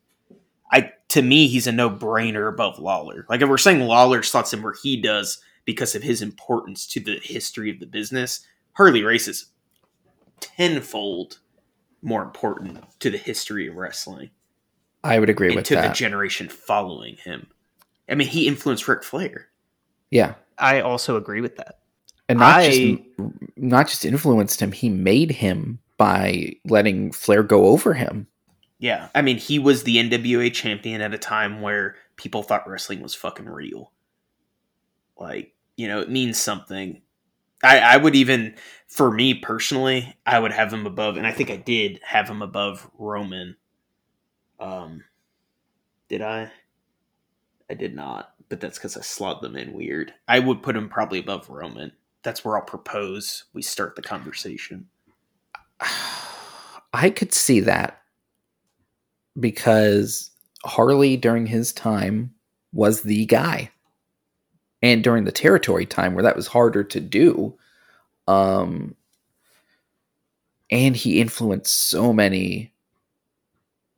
I 0.73 0.93
to 1.09 1.23
me, 1.23 1.49
he's 1.49 1.67
a 1.67 1.73
no 1.73 1.91
brainer 1.91 2.49
above 2.49 2.79
Lawler. 2.79 3.27
Like 3.29 3.41
if 3.41 3.49
we're 3.49 3.59
saying 3.59 3.81
Lawler 3.81 4.23
slots 4.23 4.53
in 4.53 4.63
where 4.63 4.75
he 4.83 5.01
does 5.01 5.41
because 5.65 5.95
of 5.95 6.03
his 6.03 6.23
importance 6.23 6.87
to 6.89 7.01
the 7.01 7.21
history 7.23 7.71
of 7.71 7.81
the 7.81 7.87
business, 7.87 8.47
Harley 8.75 9.03
Race 9.03 9.29
is 9.29 9.47
tenfold 10.41 11.39
more 12.03 12.23
important 12.23 12.85
to 13.01 13.11
the 13.11 13.19
history 13.19 13.67
of 13.67 13.75
wrestling 13.75 14.31
I 15.03 15.19
would 15.19 15.31
agree 15.31 15.49
and 15.49 15.57
with 15.57 15.67
to 15.67 15.77
the 15.77 15.89
generation 15.89 16.49
following 16.49 17.17
him. 17.17 17.49
I 18.09 18.15
mean, 18.15 18.29
he 18.29 18.49
influenced 18.49 18.89
Ric 18.89 19.05
Flair. 19.05 19.49
yeah, 20.11 20.35
I 20.59 20.81
also 20.81 21.17
agree 21.17 21.41
with 21.41 21.57
that. 21.57 21.79
And 22.29 22.39
not 22.39 22.61
I- 22.61 22.71
just 22.71 23.03
not 23.57 23.89
just 23.89 24.05
influenced 24.05 24.61
him, 24.61 24.73
he 24.73 24.89
made 24.89 25.31
him 25.31 25.81
by 25.97 26.55
letting 26.65 27.13
Flair 27.13 27.43
go 27.43 27.67
over 27.67 27.95
him. 27.95 28.27
Yeah, 28.79 29.09
I 29.15 29.23
mean, 29.23 29.39
he 29.39 29.59
was 29.59 29.83
the 29.83 29.97
NWA 29.97 30.53
champion 30.55 31.01
at 31.01 31.13
a 31.13 31.19
time 31.19 31.61
where 31.61 31.97
people 32.17 32.45
thought 32.45 32.69
wrestling 32.69 33.01
was 33.01 33.15
fucking 33.15 33.49
real. 33.49 33.91
Like, 35.19 35.53
you 35.77 35.89
know, 35.89 36.01
it 36.01 36.11
means 36.11 36.39
something. 36.39 37.03
I, 37.65 37.81
I 37.81 37.97
would 37.97 38.15
even, 38.15 38.55
for 38.87 39.11
me 39.11 39.35
personally, 39.35 40.17
I 40.25 40.39
would 40.39 40.53
have 40.53 40.73
him 40.73 40.87
above, 40.87 41.17
and 41.17 41.27
I 41.27 41.33
think 41.33 41.51
I 41.51 41.57
did 41.57 41.99
have 42.05 42.29
him 42.29 42.41
above 42.41 42.89
Roman. 42.97 43.57
Um, 44.61 45.03
did 46.09 46.23
I? 46.23 46.53
I 47.69 47.75
did 47.75 47.97
not, 47.97 48.33
but 48.49 48.61
that's 48.61 48.79
because 48.79 48.97
I 48.97 49.01
slot 49.01 49.43
them 49.43 49.57
in 49.57 49.73
weird. 49.73 50.15
I 50.29 50.39
would 50.39 50.63
put 50.63 50.77
him 50.77 50.89
probably 50.89 51.19
above 51.19 51.51
Roman. 51.51 51.91
That's 52.23 52.45
where 52.45 52.57
I'll 52.57 52.65
propose 52.65 53.45
we 53.53 53.63
start 53.63 53.97
the 53.97 54.03
conversation. 54.03 54.87
I 56.93 57.11
could 57.11 57.33
see 57.33 57.61
that 57.61 58.03
because 59.39 60.31
Harley 60.65 61.17
during 61.17 61.47
his 61.47 61.73
time 61.73 62.35
was 62.73 63.03
the 63.03 63.27
guy. 63.27 63.71
And 64.81 65.03
during 65.03 65.25
the 65.25 65.33
territory 65.33 65.87
time 65.87 66.15
where 66.15 66.23
that 66.23 66.37
was 66.37 66.47
harder 66.47 66.85
to 66.85 67.01
do, 67.01 67.57
um 68.27 68.95
and 70.71 70.95
he 70.95 71.21
influenced 71.21 71.75
so 71.75 72.13
many 72.13 72.73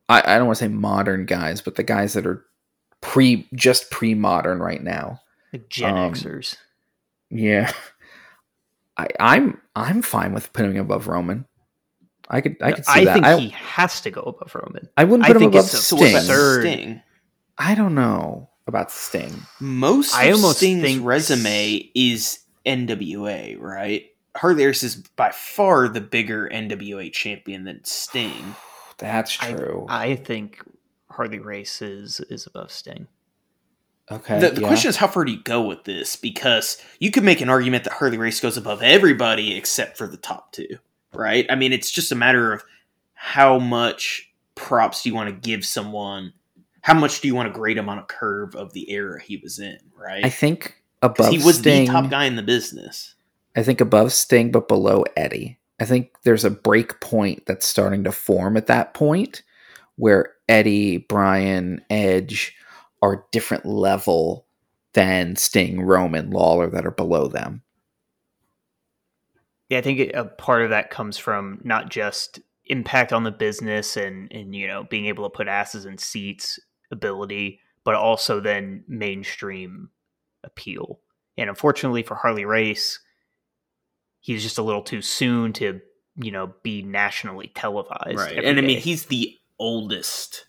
I, 0.09 0.23
I 0.35 0.39
don't 0.39 0.47
want 0.47 0.59
to 0.59 0.65
say 0.65 0.69
modern 0.69 1.25
guys, 1.25 1.61
but 1.61 1.77
the 1.77 1.83
guys 1.85 2.15
that 2.15 2.27
are 2.27 2.45
pre 3.01 3.49
just 3.55 3.91
pre 3.91 4.15
modern 4.15 4.59
right 4.59 4.83
now. 4.83 5.21
Like 5.53 5.69
Gen 5.69 5.97
Um, 5.97 6.15
Xers. 6.15 6.57
Yeah. 7.31 7.73
I, 9.01 9.07
I'm 9.37 9.61
I'm 9.77 10.03
fine 10.03 10.33
with 10.33 10.53
putting 10.53 10.73
him 10.73 10.83
above 10.83 11.07
Roman. 11.09 11.47
I 12.29 12.41
could 12.41 12.57
I 12.63 12.73
could 12.73 12.85
see 12.87 13.01
I 13.01 13.05
that. 13.07 13.15
think 13.15 13.27
I, 13.27 13.39
he 13.39 13.49
has 13.51 14.01
to 14.03 14.11
go 14.11 14.21
above 14.23 14.55
Roman. 14.55 14.89
I 14.97 15.05
wouldn't 15.05 15.25
I 15.25 15.29
put 15.29 15.37
him 15.37 15.41
think 15.43 15.55
above 15.55 15.65
it's 15.67 15.79
Sting. 15.85 16.15
absurd. 16.17 16.63
Sting? 16.63 17.03
I 17.59 17.75
don't 17.75 17.95
know 17.95 18.49
about 18.67 18.91
Sting. 18.93 19.35
Most 19.61 20.15
I 20.15 20.25
of 20.27 20.37
almost 20.37 20.59
Sting's 20.59 20.83
think- 20.83 21.05
resume 21.05 21.91
is 21.95 22.41
NWA, 22.67 23.59
right? 23.59 24.07
Harley 24.37 24.65
Race 24.65 24.83
is 24.85 24.97
by 25.17 25.31
far 25.33 25.89
the 25.89 26.01
bigger 26.01 26.49
NWA 26.53 27.13
champion 27.13 27.65
than 27.65 27.85
Sting. 27.85 28.55
That's 28.99 29.37
I- 29.43 29.53
true. 29.55 29.87
I 29.89 30.15
think 30.17 30.63
Harley 31.11 31.41
Race 31.41 31.83
is 31.83 32.21
is 32.31 32.47
above 32.47 32.71
Sting. 32.71 33.09
Okay. 34.11 34.41
the 34.41 34.51
the 34.51 34.61
yeah. 34.63 34.67
question 34.67 34.89
is 34.89 34.97
how 34.97 35.07
far 35.07 35.25
do 35.25 35.33
you 35.33 35.43
go 35.43 35.63
with 35.63 35.85
this? 35.85 36.17
Because 36.17 36.83
you 36.99 37.11
could 37.11 37.25
make 37.25 37.41
an 37.41 37.49
argument 37.49 37.85
that 37.85 37.93
Harley 37.95 38.19
Race 38.19 38.41
goes 38.41 38.57
above 38.57 38.83
everybody 38.83 39.57
except 39.57 39.97
for 39.97 40.07
the 40.07 40.17
top 40.17 40.53
two, 40.53 40.79
right? 41.13 41.47
I 41.49 41.55
mean, 41.55 41.73
it's 41.73 41.91
just 41.91 42.11
a 42.11 42.17
matter 42.17 42.53
of 42.53 42.65
how 43.15 43.59
much 43.59 44.33
props 44.55 45.03
do 45.03 45.09
you 45.09 45.15
want 45.15 45.29
to 45.29 45.49
give 45.49 45.65
someone? 45.65 46.33
How 46.83 46.95
much 46.95 47.21
do 47.21 47.29
you 47.29 47.35
want 47.35 47.53
to 47.53 47.59
grade 47.59 47.77
him 47.77 47.89
on 47.89 47.99
a 47.99 48.05
curve 48.05 48.57
of 48.57 48.73
the 48.73 48.91
era 48.91 49.21
he 49.21 49.37
was 49.37 49.59
in, 49.59 49.79
right? 49.95 50.25
I 50.25 50.31
think 50.31 50.83
above 51.03 51.31
he 51.31 51.39
was 51.39 51.59
Sting. 51.59 51.87
the 51.87 51.93
top 51.93 52.11
guy 52.11 52.25
in 52.25 52.37
the 52.37 52.43
business. 52.43 53.15
I 53.55 53.63
think 53.63 53.81
above 53.81 54.13
Sting, 54.13 54.51
but 54.51 54.69
below 54.69 55.05
Eddie. 55.17 55.59
I 55.79 55.85
think 55.85 56.11
there's 56.25 56.45
a 56.45 56.51
break 56.51 57.01
point 57.01 57.45
that's 57.47 57.67
starting 57.67 58.05
to 58.05 58.13
form 58.13 58.57
at 58.57 58.67
that 58.67 58.93
point 58.93 59.43
where 59.97 60.33
Eddie, 60.49 60.99
Bryan, 60.99 61.83
Edge 61.91 62.55
are 63.03 63.13
a 63.15 63.25
different 63.33 63.67
level 63.67 64.47
than 64.93 65.37
Sting, 65.37 65.83
Roman, 65.83 66.31
Lawler 66.31 66.69
that 66.71 66.87
are 66.87 66.91
below 66.91 67.29
them. 67.29 67.63
Yeah, 69.69 69.79
I 69.79 69.83
think 69.83 70.01
it, 70.01 70.15
a 70.15 70.25
part 70.25 70.63
of 70.63 70.71
that 70.71 70.91
comes 70.91 71.17
from 71.17 71.61
not 71.63 71.91
just 71.91 72.41
impact 72.67 73.13
on 73.13 73.25
the 73.25 73.31
business 73.31 73.97
and 73.97 74.31
and 74.33 74.55
you 74.55 74.67
know 74.67 74.85
being 74.85 75.07
able 75.07 75.25
to 75.25 75.37
put 75.37 75.49
asses 75.49 75.87
in 75.87 75.97
seats 75.99 76.59
ability, 76.91 77.61
but 77.85 77.95
also 77.95 78.41
then 78.41 78.85
mainstream 78.89 79.91
appeal. 80.43 81.01
And 81.39 81.49
unfortunately 81.49 82.03
for 82.03 82.17
Harley 82.17 82.45
Race, 82.45 82.99
he's 84.21 84.43
just 84.43 84.59
a 84.59 84.63
little 84.63 84.83
too 84.83 85.03
soon 85.03 85.53
to 85.55 85.81
you 86.17 86.33
know 86.33 86.55
be 86.63 86.83
nationally 86.83 87.53
televised. 87.55 88.17
right 88.17 88.37
every 88.37 88.49
and 88.49 88.59
i 88.59 88.63
mean 88.63 88.79
he's 88.79 89.07
the 89.07 89.37
oldest 89.59 90.47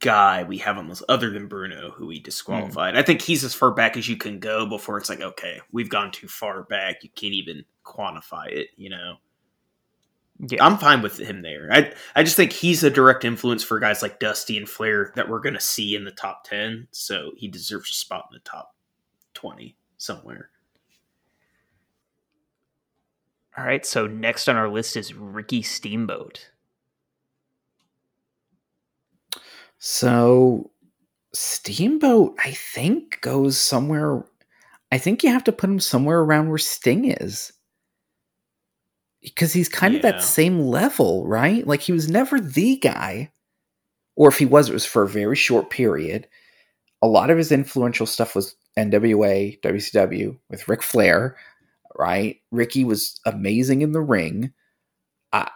guy 0.00 0.42
we 0.42 0.58
have 0.58 0.78
on 0.78 0.88
this 0.88 1.02
other 1.08 1.30
than 1.30 1.46
bruno 1.46 1.90
who 1.90 2.06
we 2.06 2.18
disqualified. 2.20 2.96
I 2.96 3.02
think 3.02 3.20
he's 3.22 3.44
as 3.44 3.54
far 3.54 3.70
back 3.70 3.96
as 3.96 4.08
you 4.08 4.16
can 4.16 4.38
go 4.38 4.66
before 4.66 4.96
it's 4.98 5.08
like 5.08 5.20
okay 5.20 5.60
we've 5.72 5.90
gone 5.90 6.10
too 6.10 6.28
far 6.28 6.62
back. 6.64 7.04
You 7.04 7.10
can't 7.14 7.34
even 7.34 7.64
quantify 7.84 8.50
it 8.50 8.68
you 8.76 8.90
know? 8.90 9.16
Yeah, 10.48 10.64
i'm 10.64 10.78
fine 10.78 11.02
with 11.02 11.18
him 11.18 11.42
there. 11.42 11.68
I 11.70 11.92
i 12.16 12.22
just 12.22 12.36
think 12.36 12.52
he's 12.52 12.82
a 12.82 12.90
direct 12.90 13.24
influence 13.24 13.62
for 13.62 13.78
guys 13.78 14.02
like 14.02 14.20
dusty 14.20 14.56
and 14.56 14.68
flair 14.68 15.12
that 15.16 15.28
we're 15.28 15.40
going 15.40 15.54
to 15.54 15.60
see 15.60 15.94
in 15.94 16.04
the 16.04 16.10
top 16.10 16.44
10 16.44 16.88
so 16.90 17.32
he 17.36 17.48
deserves 17.48 17.90
a 17.90 17.94
spot 17.94 18.28
in 18.30 18.34
the 18.34 18.50
top 18.50 18.74
20 19.34 19.76
somewhere. 19.98 20.50
All 23.58 23.64
right, 23.64 23.84
so 23.84 24.06
next 24.06 24.48
on 24.48 24.56
our 24.56 24.68
list 24.70 24.96
is 24.96 25.12
Ricky 25.12 25.60
Steamboat. 25.60 26.50
So 29.80 30.70
Steamboat, 31.34 32.36
I 32.38 32.52
think, 32.52 33.20
goes 33.22 33.58
somewhere. 33.58 34.24
I 34.92 34.98
think 34.98 35.22
you 35.22 35.30
have 35.30 35.44
to 35.44 35.52
put 35.52 35.70
him 35.70 35.80
somewhere 35.80 36.20
around 36.20 36.50
where 36.50 36.58
Sting 36.58 37.06
is. 37.10 37.52
Because 39.22 39.52
he's 39.52 39.68
kind 39.68 39.96
of 39.96 40.02
that 40.02 40.22
same 40.22 40.60
level, 40.60 41.26
right? 41.26 41.66
Like 41.66 41.80
he 41.80 41.92
was 41.92 42.08
never 42.08 42.40
the 42.40 42.76
guy. 42.76 43.32
Or 44.16 44.28
if 44.28 44.38
he 44.38 44.46
was, 44.46 44.68
it 44.68 44.74
was 44.74 44.86
for 44.86 45.02
a 45.02 45.08
very 45.08 45.36
short 45.36 45.70
period. 45.70 46.28
A 47.02 47.08
lot 47.08 47.30
of 47.30 47.38
his 47.38 47.52
influential 47.52 48.06
stuff 48.06 48.34
was 48.34 48.54
NWA, 48.78 49.60
WCW 49.62 50.38
with 50.50 50.68
Ric 50.68 50.82
Flair, 50.82 51.36
right? 51.98 52.36
Ricky 52.50 52.84
was 52.84 53.18
amazing 53.24 53.82
in 53.82 53.92
the 53.92 54.00
ring. 54.00 54.52
I, 55.32 55.50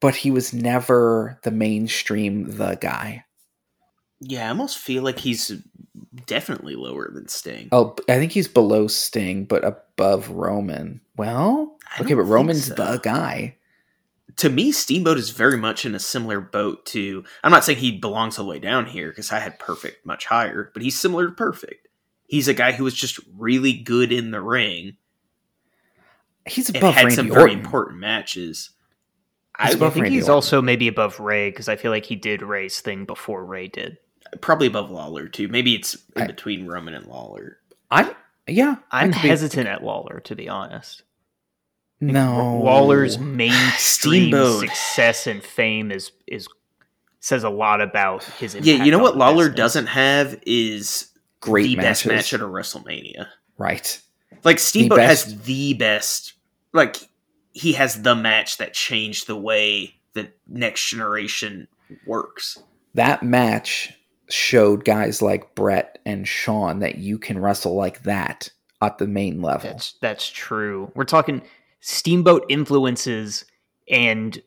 but 0.00 0.16
he 0.16 0.30
was 0.30 0.52
never 0.52 1.38
the 1.42 1.50
mainstream 1.50 2.56
the 2.56 2.76
guy. 2.76 3.24
yeah 4.20 4.46
i 4.46 4.48
almost 4.48 4.78
feel 4.78 5.02
like 5.02 5.18
he's 5.18 5.52
definitely 6.26 6.74
lower 6.74 7.10
than 7.12 7.28
sting 7.28 7.68
Oh, 7.72 7.96
I 8.08 8.18
think 8.18 8.32
he's 8.32 8.48
below 8.48 8.86
Sting, 8.86 9.44
but 9.44 9.64
above 9.64 10.30
Roman. 10.30 11.00
Well, 11.16 11.76
okay, 12.00 12.14
but 12.14 12.22
Roman's 12.22 12.66
so. 12.66 12.74
the 12.74 12.98
guy. 13.02 13.56
to 14.36 14.48
me, 14.48 14.72
Steamboat 14.72 15.18
is 15.18 15.30
very 15.30 15.56
much 15.56 15.84
in 15.84 15.94
a 15.94 15.98
similar 15.98 16.40
boat 16.40 16.86
to. 16.86 17.24
I'm 17.42 17.50
not 17.50 17.64
saying 17.64 17.78
he 17.78 17.98
belongs 17.98 18.38
all 18.38 18.44
the 18.44 18.50
way 18.50 18.58
down 18.58 18.86
here 18.86 19.08
because 19.08 19.32
I 19.32 19.40
had 19.40 19.58
Perfect 19.58 20.06
much 20.06 20.26
higher, 20.26 20.70
but 20.72 20.82
he's 20.82 20.98
similar 20.98 21.26
to 21.26 21.32
Perfect. 21.32 21.88
He's 22.26 22.48
a 22.48 22.54
guy 22.54 22.72
who 22.72 22.84
was 22.84 22.94
just 22.94 23.18
really 23.36 23.72
good 23.72 24.12
in 24.12 24.30
the 24.30 24.40
ring 24.40 24.96
He's 26.48 26.68
and 26.68 26.76
above 26.76 26.94
had 26.94 27.02
Randy 27.04 27.16
some 27.16 27.28
very 27.28 27.52
important 27.52 27.98
matches. 27.98 28.70
He's 29.60 29.74
I 29.80 29.86
I 29.86 29.90
think 29.90 30.02
Randy 30.04 30.10
he's 30.16 30.24
Orton. 30.24 30.34
also 30.34 30.62
maybe 30.62 30.88
above 30.88 31.18
Rey 31.20 31.50
because 31.50 31.68
I 31.68 31.76
feel 31.76 31.90
like 31.90 32.04
he 32.06 32.14
did 32.16 32.42
Rey's 32.42 32.80
thing 32.80 33.04
before 33.04 33.44
Rey 33.44 33.68
did. 33.68 33.98
probably 34.40 34.66
above 34.68 34.90
Lawler 34.90 35.26
too. 35.28 35.48
Maybe 35.48 35.74
it's 35.74 35.96
in 36.16 36.22
I- 36.22 36.26
between 36.26 36.66
Roman 36.66 36.94
and 36.94 37.06
Lawler. 37.06 37.58
I'm 37.90 38.10
yeah. 38.46 38.76
I 38.90 39.02
I'm 39.04 39.12
could 39.12 39.22
be- 39.22 39.28
hesitant 39.28 39.66
at 39.68 39.82
Lawler 39.82 40.20
to 40.20 40.34
be 40.36 40.48
honest. 40.48 41.02
No, 42.00 42.60
Lawler's 42.62 43.18
mainstream 43.18 43.72
Steamboat. 44.30 44.60
success 44.60 45.26
and 45.26 45.42
fame 45.42 45.90
is 45.90 46.12
is 46.28 46.46
says 47.20 47.42
a 47.42 47.50
lot 47.50 47.80
about 47.80 48.22
his. 48.24 48.54
Yeah, 48.54 48.84
you 48.84 48.92
know 48.92 48.98
on 48.98 49.02
what 49.02 49.16
Lawler 49.16 49.46
business. 49.48 49.56
doesn't 49.56 49.86
have 49.86 50.40
is 50.46 51.08
great 51.40 51.66
the 51.66 51.76
best 51.76 52.06
match 52.06 52.32
at 52.32 52.40
a 52.40 52.44
WrestleMania. 52.44 53.26
right. 53.56 54.00
Like 54.44 54.60
Steamboat 54.60 55.00
has 55.00 55.24
best- 55.24 55.44
the 55.46 55.74
best. 55.74 56.34
Like 56.72 57.07
he 57.58 57.72
has 57.72 58.02
the 58.02 58.14
match 58.14 58.58
that 58.58 58.72
changed 58.72 59.26
the 59.26 59.36
way 59.36 59.94
the 60.12 60.30
next 60.46 60.88
generation 60.88 61.66
works. 62.06 62.58
That 62.94 63.22
match 63.22 63.92
showed 64.28 64.84
guys 64.84 65.20
like 65.22 65.54
Bret 65.54 65.98
and 66.06 66.26
Shawn 66.28 66.78
that 66.80 66.98
you 66.98 67.18
can 67.18 67.38
wrestle 67.38 67.74
like 67.74 68.04
that 68.04 68.50
at 68.80 68.98
the 68.98 69.08
main 69.08 69.42
level. 69.42 69.70
That's 69.70 69.94
that's 70.00 70.28
true. 70.28 70.92
We're 70.94 71.04
talking 71.04 71.42
Steamboat 71.80 72.44
influences 72.48 73.44
and 73.90 74.40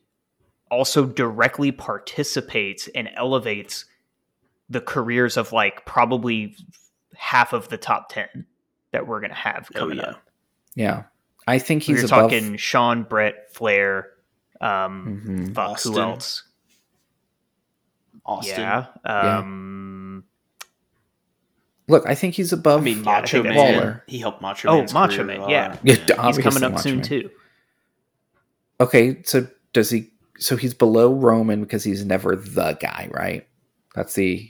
also 0.70 1.04
directly 1.04 1.70
participates 1.70 2.88
and 2.94 3.10
elevates 3.14 3.84
the 4.70 4.80
careers 4.80 5.36
of 5.36 5.52
like 5.52 5.84
probably 5.84 6.56
half 7.14 7.52
of 7.52 7.68
the 7.68 7.76
top 7.76 8.08
10 8.08 8.46
that 8.92 9.06
we're 9.06 9.20
going 9.20 9.30
to 9.30 9.36
have 9.36 9.68
Oh 9.74 9.80
coming 9.80 9.98
yeah. 9.98 10.04
up. 10.04 10.22
yeah. 10.74 11.02
I 11.46 11.58
think 11.58 11.82
he's 11.82 11.96
We're 11.96 12.00
he's 12.02 12.10
above. 12.12 12.30
talking 12.30 12.56
Shawn, 12.56 13.02
Bret, 13.04 13.54
Flair. 13.54 14.08
Um, 14.60 15.22
Mhm. 15.26 15.54
fuck, 15.54 15.70
Austin. 15.70 15.92
who 15.92 16.00
else? 16.00 16.42
Austin. 18.24 18.60
Yeah. 18.60 18.86
Yeah. 19.04 19.38
Um, 19.38 20.24
Look, 21.88 22.04
I 22.06 22.14
think 22.14 22.34
he's 22.36 22.52
above. 22.52 22.80
I 22.80 22.84
mean, 22.84 23.02
Yeah, 23.04 23.10
I 23.10 23.20
Macho 23.20 23.42
think 23.42 23.54
Man. 23.54 23.74
Lawler. 23.76 24.04
He 24.06 24.18
helped 24.18 24.40
Macho 24.40 24.72
Man. 24.72 24.86
Oh, 24.88 24.92
Macho 24.94 25.24
Man, 25.24 25.40
a 25.40 25.50
yeah. 25.50 25.76
Yeah, 25.82 26.26
he's 26.26 26.38
coming 26.38 26.62
up 26.62 26.72
Macho 26.72 26.82
soon 26.82 26.96
Man. 26.98 27.04
too. 27.04 27.30
Okay, 28.80 29.22
so 29.24 29.46
does 29.72 29.90
he? 29.90 30.10
So 30.38 30.56
he's 30.56 30.74
below 30.74 31.12
Roman 31.12 31.60
because 31.60 31.82
he's 31.84 32.04
never 32.04 32.36
the 32.36 32.74
guy, 32.80 33.08
right? 33.12 33.46
That's 33.94 34.14
the. 34.14 34.48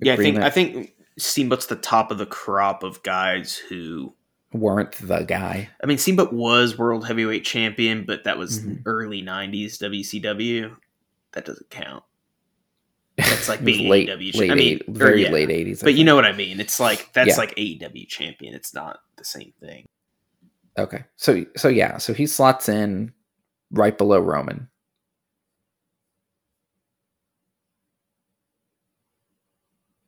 Yeah, 0.00 0.12
I 0.12 0.16
think 0.16 0.36
agreement. 0.36 0.44
I 0.44 0.50
think 0.50 0.92
Steamboat's 1.18 1.66
the 1.66 1.76
top 1.76 2.10
of 2.10 2.18
the 2.18 2.26
crop 2.26 2.82
of 2.82 3.02
guys 3.02 3.56
who. 3.56 4.14
Weren't 4.52 4.92
the 4.92 5.22
guy. 5.24 5.68
I 5.82 5.86
mean, 5.86 5.98
Steamboat 5.98 6.32
was 6.32 6.78
world 6.78 7.06
heavyweight 7.06 7.44
champion, 7.44 8.04
but 8.06 8.24
that 8.24 8.38
was 8.38 8.60
Mhm. 8.60 8.82
early 8.86 9.22
'90s 9.22 9.78
WCW. 9.78 10.76
That 11.32 11.44
doesn't 11.44 11.68
count. 11.70 12.04
That's 13.16 13.48
like 13.48 13.64
being 13.64 13.88
late, 13.88 14.08
AEW. 14.08 14.34
late, 14.38 14.50
I 14.50 14.54
mean, 14.54 14.74
eight- 14.76 14.84
very 14.88 15.24
yeah. 15.24 15.30
late 15.30 15.50
eighties. 15.50 15.82
But 15.82 15.94
you 15.94 16.04
know 16.04 16.14
what 16.14 16.24
I 16.24 16.32
mean. 16.32 16.60
It's 16.60 16.78
like 16.80 17.12
that's 17.12 17.30
Yeah. 17.30 17.36
like 17.36 17.54
AEW 17.56 18.06
champion. 18.08 18.54
It's 18.54 18.72
not 18.74 19.00
the 19.16 19.24
same 19.24 19.52
thing. 19.60 19.86
Okay, 20.78 21.04
so 21.16 21.44
so 21.56 21.68
yeah, 21.68 21.96
so 21.98 22.12
he 22.12 22.26
slots 22.26 22.68
in 22.68 23.12
right 23.70 23.96
below 23.96 24.20
Roman. 24.20 24.68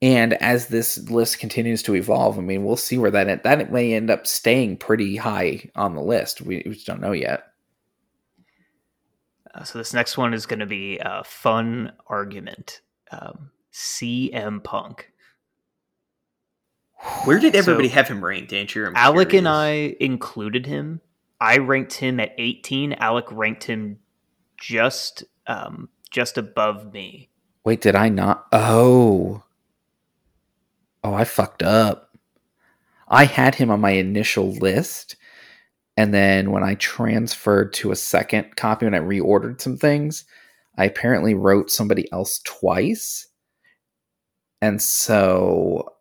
And 0.01 0.35
as 0.35 0.69
this 0.69 0.97
list 1.11 1.41
continues 1.41 1.83
to 1.85 1.95
evolve, 1.97 2.39
I 2.39 2.43
mean, 2.43 2.65
we'll 2.65 2.77
see 2.77 2.99
where 2.99 3.11
that 3.11 3.43
that 3.43 3.73
may 3.73 3.95
end 3.95 4.11
up 4.11 4.27
staying 4.27 4.77
pretty 4.77 5.17
high 5.17 5.69
on 5.75 5.95
the 5.95 6.03
list. 6.03 6.41
We, 6.41 6.63
we 6.65 6.75
just 6.75 6.87
don't 6.87 7.01
know 7.01 7.13
yet. 7.13 7.45
Uh, 9.55 9.65
so 9.65 9.79
this 9.79 9.93
next 9.93 10.17
one 10.17 10.35
is 10.35 10.47
going 10.47 10.61
to 10.61 10.67
be 10.67 10.99
a 11.01 11.25
fun 11.25 11.93
argument. 12.07 12.81
Um, 13.11 13.51
CM 13.73 14.63
Punk. 14.63 15.11
Where 17.25 17.39
did 17.39 17.55
So- 17.55 17.59
everybody 17.61 17.89
have 17.89 18.09
him 18.09 18.25
ranked, 18.25 18.53
Andrew? 18.53 18.87
I'm 18.87 18.95
Alec 18.97 19.33
and. 19.33 19.49
I 19.49 19.97
included 20.01 20.67
him. 20.67 21.01
I 21.41 21.59
ranked 21.59 21.95
him 21.95 22.19
at 22.21 22.35
18. 22.39 22.95
Alec 22.95 23.27
ranked 23.31 23.65
him 23.65 23.99
just 24.57 25.25
um, 25.47 25.89
just 26.11 26.37
above 26.39 26.93
me. 26.93 27.31
Wait, 27.65 27.81
did 27.81 27.95
I 27.95 28.09
not? 28.09 28.47
Oh, 28.53 29.43
oh, 31.09 31.15
I 31.15 31.25
fucked 31.25 31.63
up. 31.63 32.17
I 33.09 33.25
had 33.25 33.55
him 33.55 33.71
on 33.71 33.81
my 33.81 33.93
initial 33.93 34.53
list, 34.53 35.17
and 35.97 36.13
then 36.13 36.51
when 36.51 36.63
I 36.63 36.75
transferred 36.75 37.73
to 37.75 37.91
a 37.91 37.97
second 37.97 38.57
copy 38.57 38.85
when 38.85 38.95
I 38.95 39.01
reordered 39.01 39.61
some 39.61 39.77
things, 39.77 40.25
I 40.77 40.85
apparently 40.85 41.35
wrote 41.35 41.71
somebody 41.71 42.11
else 42.13 42.41
twice, 42.45 43.27
and 44.61 44.83
so 44.83 45.95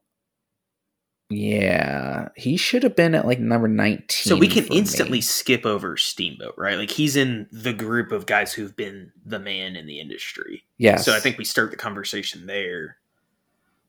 yeah, 1.30 2.30
he 2.36 2.56
should 2.56 2.84
have 2.84 2.96
been 2.96 3.16
at 3.16 3.26
like 3.26 3.40
number 3.40 3.68
nineteen. 3.68 4.30
So 4.30 4.36
we 4.36 4.48
can 4.48 4.66
for 4.66 4.74
me. 4.74 4.80
instantly 4.80 5.22
skip 5.22 5.66
over 5.66 5.96
Steamboat, 5.98 6.56
right? 6.58 6.78
Like 6.78 6.92
he's 6.92 7.16
in 7.16 7.48
the 7.52 7.74
group 7.74 8.12
of 8.12 8.26
guys 8.26 8.54
who've 8.54 8.76
been 8.76 9.12
the 9.26 9.40
man 9.40 9.76
in 9.76 9.88
the 9.88 10.00
industry. 10.00 10.64
Yeah. 10.78 10.98
So 10.98 11.16
I 11.16 11.20
think 11.20 11.38
we 11.38 11.46
start 11.46 11.72
the 11.72 11.78
conversation 11.78 12.46
there. 12.46 12.98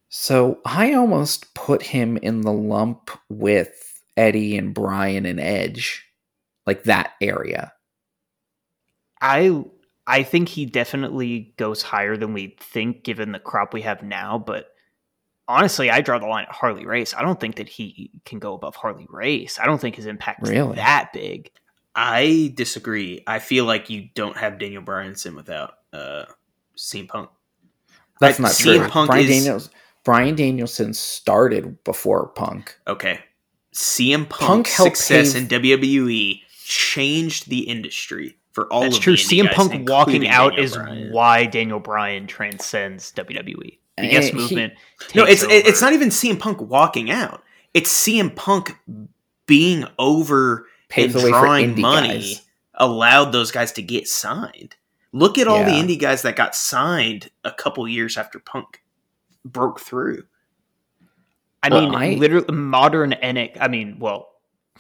So 0.09 0.61
I 0.65 0.95
almost 0.95 1.53
put 1.55 1.83
him 1.83 2.17
in 2.17 2.41
the 2.41 2.53
lump 2.53 3.11
with 3.29 4.03
Eddie 4.17 4.57
and 4.57 4.73
Bryan 4.75 5.27
and 5.27 5.39
Edge, 5.39 6.07
like 6.67 6.85
that 6.85 7.13
area. 7.21 7.73
I 9.21 9.65
I 10.07 10.23
think 10.23 10.49
he 10.49 10.65
definitely 10.65 11.53
goes 11.59 11.83
higher 11.83 12.17
than 12.17 12.33
we 12.33 12.57
think 12.61 13.05
given 13.05 13.33
the 13.33 13.39
crop 13.39 13.75
we 13.75 13.83
have 13.83 14.03
now, 14.03 14.39
but 14.39 14.69
honestly, 15.47 15.91
I 15.91 16.01
draw 16.01 16.19
the 16.19 16.27
line 16.27 16.45
at 16.49 16.55
Harley 16.55 16.87
Race. 16.87 17.13
I 17.15 17.23
don't 17.23 17.39
think 17.39 17.57
that 17.57 17.69
he 17.69 18.11
can 18.25 18.39
go 18.39 18.55
above 18.55 18.77
Harley 18.77 19.07
Race. 19.11 19.59
I 19.59 19.67
don't 19.67 19.81
think 19.81 19.97
his 19.97 20.07
impact 20.07 20.45
is 20.45 20.51
Really? 20.51 20.77
that 20.77 21.13
big. 21.13 21.51
I 21.95 22.53
disagree. 22.55 23.23
I 23.27 23.41
feel 23.41 23.65
like 23.65 23.91
you 23.91 24.09
don't 24.15 24.37
have 24.37 24.59
Daniel 24.59 24.83
Bryanson 24.83 25.35
without 25.35 25.75
uh 25.93 26.25
CM 26.77 27.09
Punk. 27.09 27.29
That's 28.21 28.39
I- 28.41 28.43
not 28.45 28.53
CM 28.53 28.79
true. 28.81 28.89
Punk 28.89 29.11
Bryan 29.11 29.25
is- 29.25 29.31
Daniels 29.45 29.71
Bryan 30.09 30.35
Danielson 30.35 30.95
started 30.95 31.83
before 31.85 32.29
Punk. 32.29 32.79
Okay. 32.87 33.21
CM 33.75 34.29
Punk 34.29 34.31
Punk's 34.67 34.75
helped 34.77 34.97
success 34.97 35.35
pave- 35.35 35.43
in 35.43 35.49
WWE 35.63 36.41
changed 36.65 37.49
the 37.51 37.61
industry 37.61 38.37
for 38.53 38.73
all 38.73 38.81
That's 38.83 38.97
of 38.97 39.03
true. 39.03 39.17
the 39.17 39.23
indie 39.23 39.43
CM 39.49 39.53
Punk 39.53 39.71
walking 39.89 40.23
including 40.23 40.29
out 40.31 40.49
Daniel 40.51 40.65
is 40.65 40.77
Bryan. 40.77 41.13
why 41.13 41.47
Daniel 41.47 41.79
Bryan 41.81 42.27
transcends 42.27 43.13
WWE. 43.13 43.79
The 43.99 44.05
Eh, 44.05 44.11
yes 44.11 44.29
he- 44.29 44.33
movement. 44.33 44.73
No, 45.15 45.27
takes 45.27 45.43
it's 45.43 45.53
it's 45.53 45.83
over. 45.83 45.87
not 45.87 45.93
even 45.95 46.09
CM 46.11 46.39
Punk 46.39 46.61
walking 46.61 47.11
out. 47.11 47.43
It's 47.75 47.91
CM 47.93 48.35
Punk 48.35 48.77
being 49.47 49.85
over 49.99 50.67
Paved 50.89 51.15
and 51.17 51.25
the 51.25 51.29
drawing 51.29 51.81
money 51.81 52.09
guys. 52.09 52.43
allowed 52.75 53.33
those 53.33 53.51
guys 53.51 53.73
to 53.73 53.83
get 53.83 54.09
signed. 54.09 54.77
Look 55.13 55.37
at 55.39 55.47
all 55.49 55.65
the 55.65 55.71
indie 55.71 55.99
guys 55.99 56.23
that 56.23 56.35
got 56.37 56.55
signed 56.55 57.31
a 57.45 57.51
couple 57.53 57.87
years 57.89 58.17
after 58.17 58.39
Punk 58.39 58.81
broke 59.45 59.81
through. 59.81 60.25
I 61.63 61.69
Well, 61.71 61.83
mean, 61.91 61.95
I- 61.95 62.15
literally 62.15 62.53
modern 62.55 63.13
NXT. 63.13 63.59
I 63.61 63.69
mean, 63.69 63.99
well, 63.99 64.29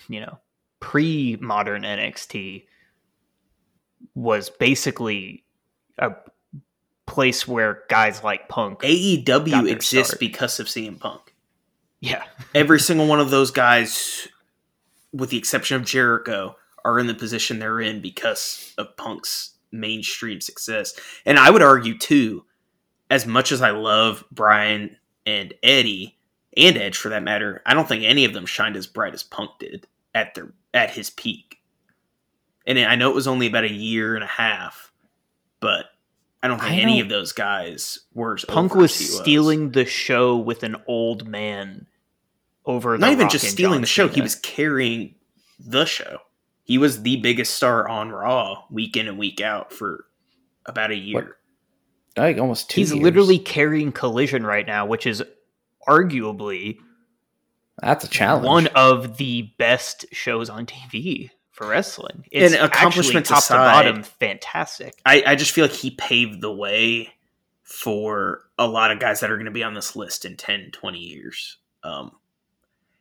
you 0.09 0.21
know, 0.21 0.39
pre-modern 0.81 1.83
NXT 1.83 2.67
was 4.15 4.51
basically 4.51 5.45
a 5.99 6.13
place 7.07 7.49
where 7.49 7.83
guys 7.89 8.23
like 8.23 8.49
Punk. 8.49 8.81
AEW 8.83 9.69
exists 9.71 10.11
start. 10.11 10.21
because 10.21 10.61
of 10.61 10.67
CM 10.69 10.99
Punk. 11.01 11.35
yeah, 12.01 12.25
Every 12.55 12.79
single 12.79 13.07
one 13.09 13.19
of 13.21 13.31
those 13.31 13.51
guys, 13.51 14.29
with 15.13 15.31
the 15.31 15.39
exception 15.39 15.77
of 15.77 15.85
Jericho, 15.85 16.57
are 16.85 16.99
in 17.01 17.07
the 17.09 17.15
position 17.15 17.59
they're 17.59 17.81
in 17.81 18.01
because 18.01 18.73
of 18.79 18.97
Punk's 18.97 19.55
mainstream 19.73 20.41
success. 20.41 20.95
And 21.27 21.39
I 21.39 21.51
would 21.51 21.63
argue 21.63 21.99
too, 21.99 22.45
as 23.11 23.27
much 23.27 23.53
as 23.53 23.63
I 23.63 23.71
love 23.71 24.25
Bryan 24.31 24.97
and 25.27 25.55
Eddie 25.63 26.17
and 26.57 26.77
Edge 26.77 26.97
for 26.97 27.09
that 27.11 27.23
matter, 27.23 27.63
I 27.67 27.75
don't 27.75 27.89
think 27.89 28.05
any 28.05 28.25
of 28.25 28.33
them 28.33 28.47
shined 28.47 28.77
as 28.77 28.87
bright 28.87 29.15
as 29.15 29.23
Punk 29.23 29.51
did 29.59 29.87
at 30.15 30.35
their 30.35 30.53
at 30.75 30.91
his 30.91 31.11
peak. 31.11 31.59
And 32.67 32.79
I 32.79 32.97
know 32.97 33.09
it 33.11 33.15
was 33.15 33.27
only 33.29 33.47
about 33.47 33.65
a 33.65 33.73
year 33.73 34.15
and 34.15 34.23
a 34.25 34.29
half, 34.29 34.93
but 35.61 35.87
I 36.43 36.49
don't 36.49 36.59
think 36.59 36.73
I 36.73 36.77
any 36.77 36.95
don't- 36.99 37.03
of 37.03 37.09
those 37.09 37.33
guys 37.33 38.01
were 38.15 38.39
Punk 38.47 38.75
was 38.75 38.93
as 38.93 38.99
he 38.99 39.05
stealing 39.07 39.71
the 39.71 39.85
show 39.87 40.37
with 40.37 40.63
an 40.63 40.77
old 40.87 41.27
man 41.27 41.87
over. 42.67 42.99
not 42.99 43.13
even 43.13 43.29
just 43.31 43.49
stealing 43.49 43.75
John 43.77 43.81
the 43.81 43.87
show 43.87 44.09
he 44.09 44.21
was 44.21 44.35
carrying 44.35 45.15
the 45.59 45.87
show 45.87 46.19
he 46.63 46.77
was 46.77 47.01
the 47.03 47.17
biggest 47.17 47.55
star 47.55 47.89
on 47.89 48.11
raw 48.11 48.63
week 48.71 48.95
in 48.97 49.09
and 49.09 49.19
week 49.19 49.41
out 49.41 49.73
for 49.73 50.05
about 50.67 50.91
a 50.91 50.97
year 50.97 51.38
Like 52.19 52.39
almost 52.39 52.71
two. 52.71 52.81
He's 52.81 52.93
years. 52.93 53.03
literally 53.03 53.39
carrying 53.39 53.93
Collision 53.93 54.45
right 54.45 54.67
now, 54.67 54.87
which 54.87 55.07
is 55.07 55.23
arguably 55.87 56.79
that's 57.81 58.05
a 58.05 58.09
challenge. 58.09 58.45
one 58.47 58.67
of 58.69 59.17
the 59.17 59.51
best 59.59 60.07
shows 60.13 60.51
on 60.51 60.67
TV 60.67 61.31
for 61.53 61.67
wrestling. 61.69 62.25
It's 62.31 62.55
And 62.55 62.63
accomplishments 62.65 63.31
actually 63.31 63.35
top 63.35 63.39
aside- 63.45 63.83
to 63.83 63.89
bottom, 63.91 64.03
fantastic. 64.03 64.95
I, 65.07 65.23
I 65.27 65.35
just 65.37 65.53
feel 65.53 65.65
like 65.65 65.73
he 65.75 65.91
paved 65.93 66.41
the 66.41 66.53
way 66.53 67.13
for 67.63 68.43
a 68.59 68.67
lot 68.67 68.91
of 68.91 68.99
guys 68.99 69.21
that 69.21 69.31
are 69.31 69.37
going 69.37 69.45
to 69.45 69.51
be 69.51 69.63
on 69.63 69.75
this 69.75 69.95
list 69.95 70.25
in 70.25 70.37
10 70.39 70.71
20 70.73 70.99
years 70.99 71.59
um, 71.85 72.13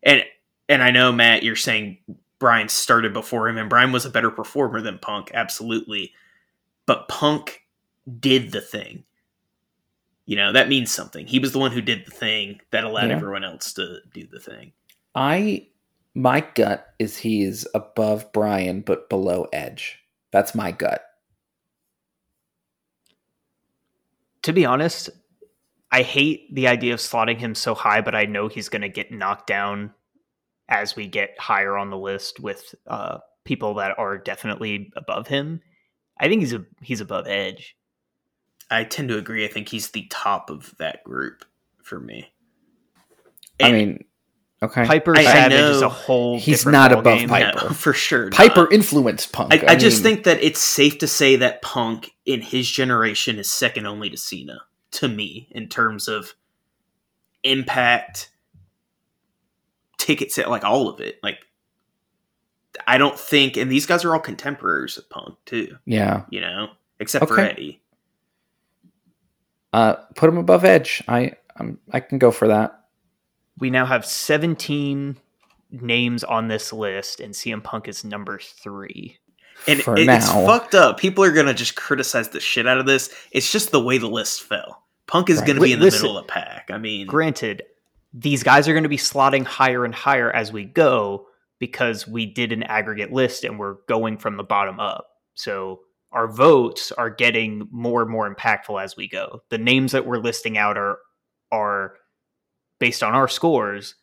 and 0.04 0.24
and 0.68 0.84
i 0.84 0.92
know 0.92 1.10
matt 1.10 1.42
you're 1.42 1.56
saying 1.56 1.98
bryan 2.38 2.68
started 2.68 3.14
before 3.14 3.48
him 3.48 3.58
and 3.58 3.70
bryan 3.70 3.94
was 3.94 4.06
a 4.06 4.10
better 4.10 4.30
performer 4.30 4.82
than 4.82 5.00
punk 5.00 5.32
absolutely 5.34 6.12
but 6.86 7.08
punk 7.08 7.62
did 8.20 8.52
the 8.52 8.60
thing 8.60 9.06
you 10.28 10.36
know 10.36 10.52
that 10.54 10.70
means 10.70 10.92
something 10.92 11.26
he 11.26 11.40
was 11.40 11.52
the 11.54 11.60
one 11.60 11.72
who 11.72 11.82
did 11.82 12.06
the 12.06 12.12
thing 12.12 12.60
that 12.70 12.84
allowed 12.84 13.10
Yeah. 13.10 13.16
everyone 13.16 13.44
else 13.44 13.74
to 13.74 13.98
do 14.14 14.28
the 14.28 14.40
thing 14.40 14.72
I 15.16 15.68
my 16.14 16.42
gut 16.56 16.88
is 17.00 17.18
he's 17.18 17.66
above 17.76 18.32
Bryan 18.34 18.82
but 18.82 19.08
below 19.10 19.48
Edge. 19.54 20.00
That's 20.32 20.54
my 20.56 20.72
gut. 20.72 21.04
To 24.44 24.54
be 24.54 24.66
honest, 24.66 25.10
I 25.92 26.02
hate 26.02 26.54
the 26.54 26.68
idea 26.68 26.94
of 26.94 27.00
slotting 27.00 27.38
him 27.38 27.56
so 27.56 27.74
high, 27.76 28.02
but 28.02 28.16
I 28.16 28.26
know 28.26 28.48
he's 28.48 28.70
going 28.70 28.82
to 28.82 28.90
get 28.90 29.12
knocked 29.12 29.48
down 29.48 29.94
as 30.70 30.96
we 30.96 31.08
get 31.08 31.40
higher 31.40 31.78
on 31.78 31.90
the 31.90 31.98
list 31.98 32.40
with 32.40 32.76
uh, 32.88 33.20
people 33.46 33.76
that 33.76 33.98
are 33.98 34.18
definitely 34.18 34.92
above 34.96 35.28
him. 35.28 35.62
I 36.20 36.28
think 36.28 36.42
he's 36.42 36.54
a, 36.54 36.66
he's 36.82 37.02
above 37.02 37.28
Edge. 37.28 37.77
I 38.70 38.84
tend 38.84 39.10
to 39.10 39.18
agree 39.18 39.46
i 39.46 39.48
think 39.48 39.70
he's 39.70 39.92
the 39.92 40.08
top 40.10 40.50
of 40.50 40.76
that 40.78 41.04
group 41.04 41.46
for 41.82 42.00
me 42.00 42.32
I 43.60 43.72
mean, 43.72 44.06
Okay. 44.62 44.86
Piper 44.86 45.16
I- 45.16 45.22
I 45.22 45.24
Savage 45.24 45.60
is 45.60 45.82
a 45.82 45.90
whole. 45.90 46.40
He's 46.40 46.66
not 46.66 46.92
above 46.92 47.20
game. 47.20 47.30
Piper. 47.30 47.68
No, 47.68 47.70
for 47.74 47.94
sure. 47.94 48.26
not. 48.26 48.34
Piper 48.34 48.72
influenced 48.72 49.32
Punk. 49.32 49.54
I, 49.54 49.74
I, 49.74 49.76
just 49.76 50.04
mean, 50.04 50.16
think 50.16 50.26
that 50.26 50.42
it's 50.42 50.62
safe 50.62 50.98
to 51.00 51.08
say 51.08 51.36
that 51.36 51.62
Punk 51.62 52.12
in 52.26 52.42
his 52.42 52.70
generation 52.70 53.38
is 53.38 53.52
second 53.52 53.86
only 53.86 54.10
to 54.10 54.18
Cena 54.18 54.62
to 54.92 55.08
me 55.08 55.48
in 55.52 55.70
terms 55.70 56.08
of 56.08 56.34
impact, 57.44 58.32
ticket 60.00 60.32
sale, 60.32 60.50
like 60.50 60.64
all 60.64 60.90
of 60.90 61.02
it. 61.02 61.20
Like, 61.22 61.38
I 62.88 62.98
don't 62.98 63.18
think, 63.18 63.58
and 63.58 63.72
these 63.72 63.86
guys 63.86 64.04
are 64.06 64.14
all 64.14 64.20
contemporaries 64.20 64.98
of 64.98 65.08
Punk 65.08 65.38
too. 65.46 65.78
Yeah. 65.86 66.24
You 66.32 66.42
know, 66.42 66.70
except 67.00 67.28
for 67.28 67.40
Eddie. 67.40 67.80
Uh, 69.74 69.96
put 70.16 70.30
him 70.30 70.38
above 70.38 70.64
Edge. 70.66 71.04
I 71.08 71.34
I'm, 71.58 71.80
I 71.92 72.00
can 72.00 72.18
go 72.20 72.32
for 72.32 72.48
that. 72.50 72.86
We 73.60 73.70
now 73.70 73.86
have 73.86 74.06
17 74.06 75.18
names 75.72 76.24
on 76.24 76.48
this 76.48 76.72
list, 76.72 77.20
and 77.20 77.34
CM 77.34 77.64
Punk 77.64 77.88
is 77.88 78.04
number 78.04 78.40
three. 78.40 79.18
And 79.68 79.82
for 79.82 79.98
it- 79.98 80.06
now. 80.06 80.16
it's 80.18 80.30
fucked 80.32 80.76
up. 80.76 81.00
People 81.00 81.24
are 81.24 81.32
gonna 81.32 81.54
just 81.54 81.76
criticize 81.76 82.30
the 82.30 82.40
shit 82.40 82.68
out 82.68 82.78
of 82.78 82.86
this. 82.86 83.14
It's 83.32 83.52
just 83.52 83.72
the 83.72 83.82
way 83.84 83.98
the 83.98 84.08
list 84.08 84.44
fell. 84.44 84.84
Punk 85.08 85.30
is 85.30 85.40
Right. 85.40 85.48
gonna 85.48 85.60
Li- 85.62 85.70
be 85.70 85.74
in 85.74 85.80
the 85.80 85.86
listen. 85.86 86.04
middle 86.04 86.18
of 86.18 86.28
the 86.28 86.32
pack. 86.32 86.70
I 86.72 86.78
mean, 86.78 87.08
Granted, 87.08 87.64
these 88.14 88.44
guys 88.44 88.68
are 88.68 88.74
going 88.74 88.84
to 88.84 88.90
be 88.90 88.98
slotting 88.98 89.46
higher 89.46 89.84
and 89.84 89.94
higher 89.94 90.32
as 90.32 90.52
we 90.54 90.64
go 90.64 91.28
because 91.60 92.08
we 92.08 92.26
did 92.26 92.52
an 92.52 92.64
aggregate 92.64 93.12
list 93.12 93.44
and 93.44 93.60
we're 93.60 93.76
going 93.88 94.18
from 94.18 94.38
the 94.38 94.44
bottom 94.44 94.80
up. 94.80 95.08
So 95.34 95.82
our 96.12 96.28
votes 96.28 96.92
are 96.92 97.10
getting 97.10 97.68
more 97.72 98.02
and 98.02 98.12
more 98.12 98.34
impactful 98.34 98.82
as 98.82 98.96
we 98.96 99.08
go. 99.08 99.42
The 99.50 99.58
names 99.58 99.92
that 99.92 100.06
we're 100.06 100.18
listing 100.18 100.58
out 100.58 100.78
are 100.78 101.00
are 101.52 101.96
based 102.80 103.04
on 103.04 103.14
our 103.14 103.28
scores 103.28 103.96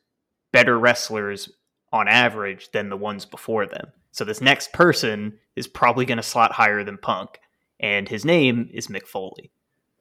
better 0.53 0.79
wrestlers 0.79 1.51
on 1.93 2.09
average 2.09 2.71
than 2.73 2.89
the 2.89 2.97
ones 2.97 3.25
before 3.25 3.67
them. 3.67 3.93
So 4.13 4.25
this 4.25 4.41
next 4.41 4.73
person 4.73 5.39
is 5.57 5.67
probably 5.67 6.05
going 6.05 6.19
to 6.19 6.23
slot 6.23 6.53
higher 6.53 6.85
than 6.85 6.97
Punk 6.97 7.41
and 7.81 8.09
his 8.09 8.25
name 8.25 8.71
is 8.73 8.89
Mick 8.89 9.07
Foley. 9.07 9.51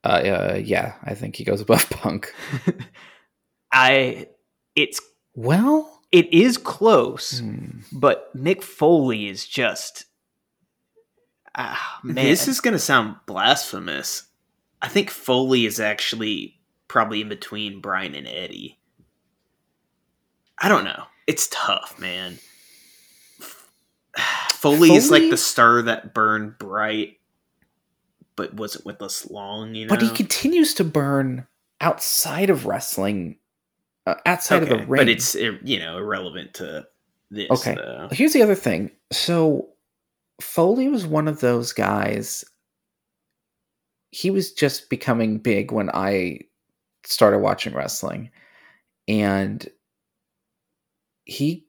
Uh, 0.03 0.07
uh, 0.07 0.61
yeah, 0.63 0.95
I 1.03 1.15
think 1.15 1.35
he 1.35 1.43
goes 1.43 1.61
above 1.61 1.89
Punk. 1.89 2.33
I 3.71 4.27
it's 4.75 5.01
Well, 5.35 6.01
it 6.11 6.31
is 6.33 6.57
close, 6.57 7.39
hmm, 7.39 7.79
but 7.91 8.35
Mick 8.35 8.63
Foley 8.63 9.27
is 9.27 9.45
just 9.45 10.05
ah 11.55 11.99
man. 12.03 12.15
This 12.15 12.47
is 12.47 12.61
going 12.61 12.73
to 12.73 12.79
sound 12.79 13.15
blasphemous. 13.25 14.23
I 14.81 14.87
think 14.87 15.09
Foley 15.09 15.65
is 15.65 15.79
actually 15.79 16.59
probably 16.87 17.21
in 17.21 17.29
between 17.29 17.81
Bryan 17.81 18.15
and 18.15 18.27
Eddie. 18.27 18.79
I 20.59 20.69
don't 20.69 20.83
know. 20.83 21.05
It's 21.27 21.47
tough, 21.51 21.97
man. 21.99 22.39
Foley, 24.49 24.93
is 24.93 25.09
like 25.09 25.29
the 25.29 25.37
star 25.37 25.81
that 25.81 26.13
burned 26.13 26.57
bright, 26.57 27.19
but 28.35 28.53
wasn't 28.53 28.85
with 28.85 29.01
us 29.01 29.29
long. 29.29 29.75
You 29.75 29.85
know, 29.85 29.89
but 29.89 30.01
he 30.01 30.09
continues 30.09 30.73
to 30.75 30.83
burn 30.83 31.47
outside 31.81 32.49
of 32.49 32.65
wrestling, 32.65 33.37
uh, 34.05 34.15
outside 34.25 34.63
of 34.63 34.69
the 34.69 34.77
ring. 34.77 35.01
but 35.01 35.09
it's 35.09 35.35
you 35.35 35.79
know 35.79 35.97
irrelevant 35.97 36.53
to 36.55 36.87
this. 37.31 37.49
Okay. 37.49 37.75
though. 37.75 38.09
Here's 38.11 38.33
the 38.33 38.41
other 38.41 38.55
thing. 38.55 38.91
So 39.11 39.69
Foley 40.41 40.87
was 40.87 41.05
one 41.05 41.27
of 41.27 41.39
those 41.39 41.73
guys. 41.73 42.43
He 44.11 44.29
was 44.31 44.53
just 44.53 44.89
becoming 44.89 45.39
big 45.39 45.71
when 45.71 45.89
I 45.91 46.39
started 47.05 47.39
watching 47.39 47.73
wrestling. 47.73 48.31
And 49.07 49.67
he 51.25 51.65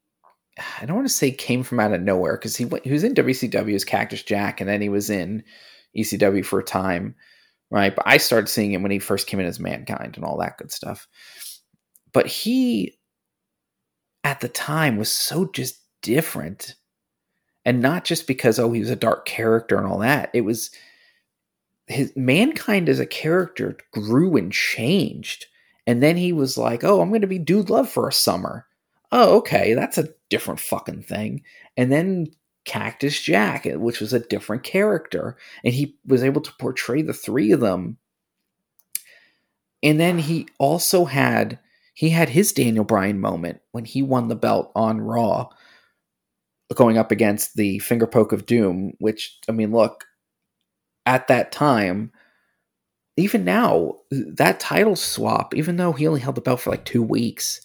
I 0.80 0.86
don't 0.86 0.96
want 0.96 1.08
to 1.08 1.14
say 1.14 1.30
came 1.32 1.62
from 1.62 1.80
out 1.80 1.92
of 1.92 2.00
nowhere 2.00 2.36
because 2.36 2.56
he 2.56 2.64
went, 2.64 2.84
he 2.84 2.92
was 2.92 3.02
in 3.02 3.14
WCW 3.14 3.74
as 3.74 3.84
Cactus 3.84 4.22
Jack 4.22 4.60
and 4.60 4.70
then 4.70 4.80
he 4.80 4.88
was 4.88 5.10
in 5.10 5.42
ECW 5.96 6.44
for 6.44 6.60
a 6.60 6.64
time, 6.64 7.14
right? 7.70 7.94
But 7.94 8.06
I 8.06 8.18
started 8.18 8.48
seeing 8.48 8.72
him 8.72 8.82
when 8.82 8.92
he 8.92 9.00
first 9.00 9.26
came 9.26 9.40
in 9.40 9.46
as 9.46 9.58
Mankind 9.58 10.16
and 10.16 10.24
all 10.24 10.38
that 10.38 10.58
good 10.58 10.70
stuff. 10.70 11.08
But 12.12 12.26
he 12.26 12.96
at 14.22 14.40
the 14.40 14.48
time 14.48 14.96
was 14.96 15.10
so 15.10 15.46
just 15.46 15.80
different 16.02 16.76
and 17.64 17.80
not 17.80 18.04
just 18.04 18.26
because 18.26 18.58
oh 18.58 18.72
he 18.72 18.80
was 18.80 18.90
a 18.90 18.96
dark 18.96 19.26
character 19.26 19.76
and 19.76 19.86
all 19.86 19.98
that. 19.98 20.30
It 20.34 20.42
was 20.42 20.70
his 21.86 22.12
mankind 22.16 22.88
as 22.88 23.00
a 23.00 23.06
character 23.06 23.76
grew 23.92 24.36
and 24.36 24.52
changed. 24.52 25.46
And 25.86 26.02
then 26.02 26.16
he 26.16 26.32
was 26.32 26.56
like 26.56 26.84
oh 26.84 27.00
i'm 27.00 27.08
going 27.08 27.20
to 27.20 27.26
be 27.26 27.38
dude 27.38 27.70
love 27.70 27.88
for 27.88 28.08
a 28.08 28.12
summer. 28.12 28.66
Oh 29.12 29.38
okay 29.38 29.74
that's 29.74 29.98
a 29.98 30.08
different 30.30 30.60
fucking 30.60 31.02
thing. 31.02 31.42
And 31.76 31.90
then 31.90 32.28
cactus 32.64 33.20
jack 33.20 33.66
eh, 33.66 33.74
which 33.74 34.00
was 34.00 34.14
a 34.14 34.20
different 34.20 34.62
character 34.62 35.36
and 35.64 35.74
he 35.74 35.98
was 36.06 36.24
able 36.24 36.40
to 36.40 36.54
portray 36.58 37.02
the 37.02 37.12
three 37.12 37.52
of 37.52 37.60
them. 37.60 37.98
And 39.82 40.00
then 40.00 40.18
he 40.18 40.48
also 40.58 41.04
had 41.04 41.58
he 41.94 42.10
had 42.10 42.30
his 42.30 42.52
Daniel 42.52 42.84
Bryan 42.84 43.20
moment 43.20 43.60
when 43.70 43.84
he 43.84 44.02
won 44.02 44.28
the 44.28 44.34
belt 44.34 44.72
on 44.74 45.00
Raw, 45.00 45.48
going 46.74 46.98
up 46.98 47.10
against 47.10 47.56
the 47.56 47.78
finger 47.80 48.06
poke 48.06 48.32
of 48.32 48.46
doom. 48.46 48.94
Which 48.98 49.38
I 49.48 49.52
mean, 49.52 49.72
look, 49.72 50.04
at 51.06 51.28
that 51.28 51.52
time, 51.52 52.12
even 53.16 53.44
now, 53.44 53.96
that 54.10 54.60
title 54.60 54.96
swap, 54.96 55.54
even 55.54 55.76
though 55.76 55.92
he 55.92 56.06
only 56.06 56.20
held 56.20 56.34
the 56.34 56.40
belt 56.40 56.60
for 56.60 56.70
like 56.70 56.84
two 56.84 57.02
weeks, 57.02 57.60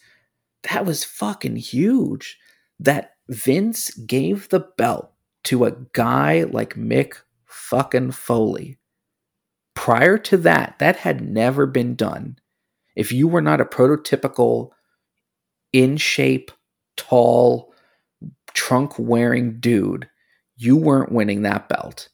that 0.64 0.86
was 0.86 1.04
fucking 1.04 1.58
huge. 1.58 2.38
That 2.80 3.16
Vince 3.28 3.92
gave 3.92 4.50
the 4.50 4.62
belt 4.78 5.12
to 5.46 5.66
a 5.66 5.76
guy 5.94 6.44
like 6.44 6.76
Mick 6.76 7.16
fucking 7.46 8.12
Foley. 8.12 8.78
Prior 9.76 10.18
to 10.18 10.38
that, 10.38 10.78
that 10.80 10.98
had 10.98 11.22
never 11.22 11.66
been 11.66 11.96
done 11.96 12.38
if 13.00 13.14
you 13.14 13.30
were 13.30 13.42
not 13.42 13.62
a 13.62 13.66
prototypical 13.66 14.72
in 15.72 15.96
shape, 15.96 16.52
tall, 16.98 17.74
trunk 18.54 18.94
wearing 18.98 19.60
dude, 19.60 20.10
you 20.58 20.76
weren't 20.76 21.12
winning 21.12 21.44
that 21.44 21.70
belt. 21.70 22.10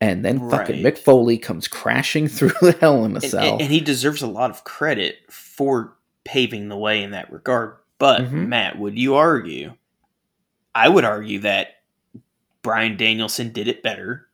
And 0.00 0.24
then 0.24 0.48
fucking 0.48 0.82
Mick 0.82 0.96
Foley 0.98 1.36
comes 1.36 1.68
crashing 1.68 2.26
through 2.28 2.52
the 2.62 2.72
hell 2.80 3.04
in 3.04 3.12
a 3.12 3.14
and, 3.16 3.24
cell. 3.24 3.52
and- 3.54 3.62
and 3.62 3.70
he 3.72 3.80
deserves 3.80 4.22
a 4.22 4.26
lot 4.26 4.50
of 4.50 4.64
credit 4.64 5.16
for 5.28 5.94
paving 6.24 6.68
the 6.68 6.76
way 6.76 7.02
in 7.02 7.10
that 7.10 7.30
regard. 7.32 7.76
But 7.98 8.22
Mhm. 8.22 8.48
Matt, 8.48 8.78
would 8.78 8.98
you 8.98 9.16
argue? 9.16 9.74
I 10.74 10.88
would 10.88 11.04
argue 11.04 11.40
that 11.40 11.68
Bryan 12.62 12.96
Danielson 12.96 13.52
did 13.52 13.68
it 13.68 13.82
better. 13.82 14.26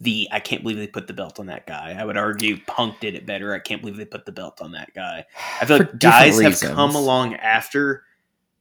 The 0.00 0.26
I 0.32 0.40
can't 0.40 0.62
believe 0.62 0.78
they 0.78 0.88
put 0.88 1.06
the 1.06 1.12
belt 1.12 1.38
on 1.38 1.46
that 1.46 1.66
guy. 1.68 1.96
I 1.96 2.04
would 2.04 2.16
argue 2.16 2.58
Punk 2.66 2.98
did 2.98 3.14
it 3.14 3.26
better. 3.26 3.54
I 3.54 3.60
can't 3.60 3.80
believe 3.80 3.96
they 3.96 4.04
put 4.04 4.26
the 4.26 4.32
belt 4.32 4.60
on 4.60 4.72
that 4.72 4.92
guy. 4.92 5.24
I 5.60 5.64
feel 5.66 5.78
like 5.78 5.98
guys 6.00 6.40
have 6.40 6.60
come 6.60 6.96
along 6.96 7.34
after 7.36 8.02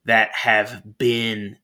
that 0.06 0.32
have 0.34 0.98
been 0.98 1.58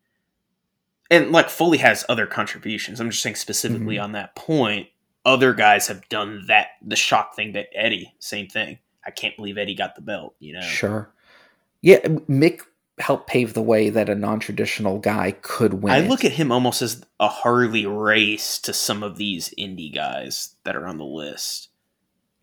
and 1.11 1.31
like 1.31 1.49
Foley 1.49 1.79
has 1.79 2.05
other 2.07 2.27
contributions. 2.27 2.99
I'm 2.99 3.09
just 3.09 3.23
saying 3.23 3.35
specifically 3.35 3.95
Mhm. 3.95 4.03
on 4.03 4.11
that 4.11 4.35
point. 4.35 4.87
Other 5.25 5.53
guys 5.53 5.87
have 5.87 6.07
done 6.09 6.43
that. 6.47 6.67
The 6.85 6.95
shock 6.95 7.35
thing 7.35 7.53
that 7.53 7.67
Eddie, 7.73 8.13
same 8.19 8.47
thing. 8.47 8.77
I 9.05 9.11
can't 9.11 9.35
believe 9.35 9.57
Eddie 9.57 9.73
got 9.75 9.95
the 9.95 10.01
belt. 10.01 10.35
You 10.39 10.53
know, 10.53 10.61
Sure. 10.61 11.11
Yeah, 11.81 11.97
Mick 11.99 12.61
helped 12.99 13.27
pave 13.27 13.53
the 13.53 13.61
way 13.61 13.89
that 13.89 14.09
a 14.09 14.13
non-traditional 14.15 14.99
guy 14.99 15.31
could 15.41 15.75
win. 15.81 15.93
I 15.93 15.99
it. 15.99 16.09
look 16.09 16.23
at 16.25 16.33
him 16.33 16.51
almost 16.51 16.81
as 16.81 17.03
a 17.19 17.27
Harley 17.29 17.85
race 17.85 18.59
to 18.59 18.73
some 18.73 19.01
of 19.03 19.17
these 19.17 19.53
indie 19.57 19.93
guys 19.93 20.55
that 20.63 20.75
are 20.75 20.85
on 20.85 20.97
the 20.97 21.05
list. 21.05 21.69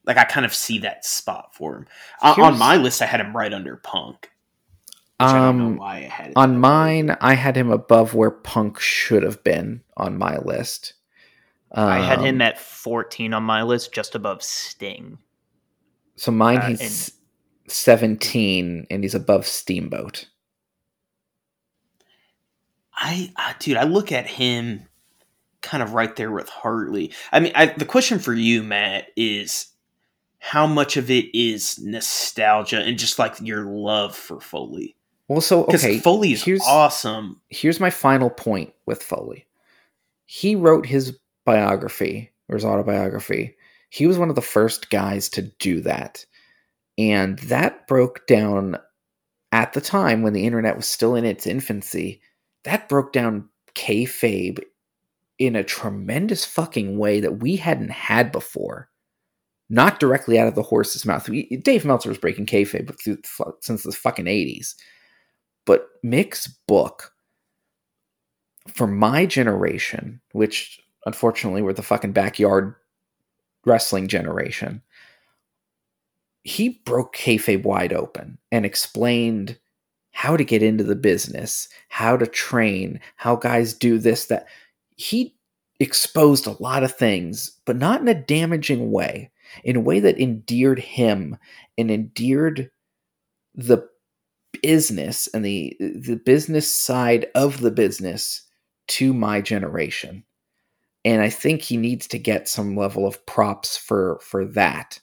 Like 0.05 0.17
I 0.17 0.25
kind 0.25 0.47
of 0.47 0.55
see 0.55 0.79
that 0.81 1.05
spot 1.05 1.55
for 1.55 1.77
him. 1.77 1.87
Uh, 2.21 2.35
on 2.39 2.59
my 2.59 2.77
list, 2.77 3.01
I 3.03 3.07
had 3.07 3.21
him 3.21 3.37
right 3.37 3.53
under 3.53 3.77
Punk. 3.77 4.31
Which 4.89 4.89
I 4.89 4.89
don't 4.89 4.97
know 4.97 5.06
um, 5.18 5.76
why 5.76 5.96
I 5.96 6.00
had 6.02 6.33
on 6.37 6.59
mine, 6.59 7.16
I 7.20 7.35
had 7.35 7.57
him 7.57 7.70
above 7.70 8.14
where 8.14 8.31
Punk 8.31 8.79
should 8.81 9.22
have 9.22 9.42
been 9.42 9.83
on 9.96 10.18
my 10.18 10.38
list. 10.38 10.94
I 11.72 11.98
had 12.00 12.18
Um, 12.20 12.24
him 12.24 12.42
at 12.42 12.59
14 12.59 13.35
on 13.35 13.42
my 13.42 13.62
list, 13.62 13.92
just 13.92 14.14
above 14.14 14.42
Sting. 14.42 15.18
So 16.16 16.31
mine, 16.33 16.59
uh, 16.59 16.68
he's 16.68 17.12
seventeen, 17.68 18.87
and 18.90 19.02
he's 19.05 19.14
above 19.14 19.46
Steamboat. 19.46 20.26
I, 22.94 23.31
I 23.37 23.55
dude, 23.59 23.76
I 23.76 23.85
look 23.85 24.12
at 24.12 24.26
him 24.26 24.88
kind 25.61 25.83
of 25.83 25.92
right 25.92 26.14
there 26.16 26.31
with 26.31 26.48
Harley. 26.48 27.12
I 27.33 27.40
mean, 27.40 27.52
I, 27.55 27.66
the 27.66 27.85
question 27.85 28.18
for 28.18 28.33
you, 28.33 28.62
Matt, 28.62 29.09
is 29.16 29.66
how 30.38 30.66
much 30.66 30.96
of 30.96 31.11
it 31.11 31.26
is 31.35 31.79
nostalgia 31.79 32.81
and 32.81 32.98
just 32.98 33.18
like 33.18 33.35
your 33.40 33.64
love 33.64 34.16
for 34.16 34.40
Foley? 34.40 34.96
Well, 35.29 35.41
so 35.41 35.65
okay, 35.65 35.99
Foley 35.99 36.33
is 36.33 36.45
here's- 36.45 36.62
awesome. 36.67 37.41
here's 37.49 37.81
my 37.81 37.91
final 37.91 38.31
point 38.31 38.73
with 38.87 39.03
Foley. 39.03 39.47
He 40.27 40.55
wrote 40.55 40.87
his 40.87 41.19
biography 41.45 42.31
or 42.49 42.55
his 42.57 42.65
autobiography. 42.65 43.57
He 43.91 44.07
was 44.07 44.19
one 44.19 44.29
of 44.29 44.35
the 44.37 44.43
first 44.43 44.91
guys 44.91 45.29
to 45.31 45.43
do 45.43 45.81
that. 45.83 46.25
And 46.99 47.39
that 47.41 47.87
broke 47.87 48.27
down 48.27 48.79
at 49.53 49.73
the 49.73 49.81
time 49.81 50.23
when 50.23 50.33
the 50.33 50.45
internet 50.47 50.77
was 50.77 50.87
still 50.87 51.15
in 51.15 51.25
its 51.25 51.47
infancy, 51.47 52.21
that 52.65 52.89
broke 52.89 53.12
down 53.12 53.49
kayfabe 53.75 54.61
in 55.39 55.55
a 55.55 55.62
tremendous 55.65 56.45
fucking 56.45 56.99
way 56.99 57.21
that 57.21 57.41
we 57.41 57.57
hadn't 57.57 57.91
had 57.91 58.33
before. 58.33 58.89
Not 59.69 60.01
directly 60.01 60.39
out 60.39 60.49
of 60.49 60.55
the 60.55 60.62
horse's 60.62 61.05
mouth. 61.05 61.29
Dave 61.62 61.85
Meltzer 61.85 62.09
was 62.09 62.19
breaking 62.19 62.47
kayfabe 62.47 62.97
through, 63.03 63.19
since 63.61 63.83
the 63.83 63.93
fucking 63.93 64.27
80s. 64.27 64.75
But 65.66 65.90
Mick's 66.02 66.46
book, 66.46 67.12
for 68.68 68.87
my 68.87 69.26
generation, 69.26 70.20
which 70.33 70.81
unfortunately 71.05 71.62
were 71.62 71.74
the 71.74 71.83
fucking 71.83 72.12
backyard 72.12 72.74
wrestling 73.64 74.09
generation, 74.09 74.81
he 76.44 76.81
broke 76.85 77.14
kayfabe 77.14 77.64
wide 77.64 77.92
open 77.92 78.38
and 78.52 78.64
explained 78.64 79.59
how 80.12 80.37
to 80.37 80.44
get 80.44 80.62
into 80.62 80.85
the 80.85 80.96
business, 80.96 81.68
how 81.88 82.16
to 82.16 82.26
train, 82.26 83.00
how 83.16 83.37
guys 83.37 83.74
do 83.74 83.98
this, 83.98 84.26
that. 84.26 84.46
He 84.96 85.37
exposed 85.79 86.46
a 86.46 86.62
lot 86.62 86.83
of 86.83 86.94
things, 86.94 87.52
but 87.66 87.76
not 87.76 88.00
in 88.00 88.09
a 88.09 88.14
damaging 88.14 88.92
way, 88.92 89.31
in 89.62 89.76
a 89.76 89.81
way 89.81 90.00
that 90.00 90.18
endeared 90.18 90.79
him 90.79 91.37
and 91.76 91.90
endeared 91.90 92.70
the 93.55 93.87
business 94.62 95.29
and 95.29 95.45
the 95.45 95.77
the 95.81 96.16
business 96.16 96.73
side 96.73 97.27
of 97.35 97.61
the 97.61 97.71
business 97.71 98.42
to 98.88 99.12
my 99.12 99.40
generation. 99.40 100.25
And 101.05 101.23
I 101.23 101.31
think 101.31 101.62
he 101.62 101.77
needs 101.77 102.07
to 102.09 102.19
get 102.19 102.49
some 102.49 102.77
level 102.77 103.07
of 103.07 103.25
props 103.27 103.77
for 103.77 104.19
for 104.23 104.45
that. 104.45 105.01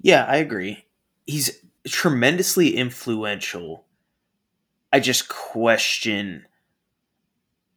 Yeah, 0.00 0.24
I 0.24 0.36
agree. 0.36 0.84
He's 1.26 1.50
tremendously 1.86 2.76
influential. 2.76 3.86
I 4.92 5.00
just 5.00 5.28
question, 5.28 6.46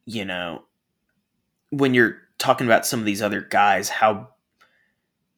you 0.04 0.24
know, 0.24 0.64
when 1.70 1.94
you're 1.94 2.18
talking 2.38 2.66
about 2.66 2.86
some 2.86 3.00
of 3.00 3.06
these 3.06 3.22
other 3.22 3.40
guys, 3.40 3.88
how 3.88 4.28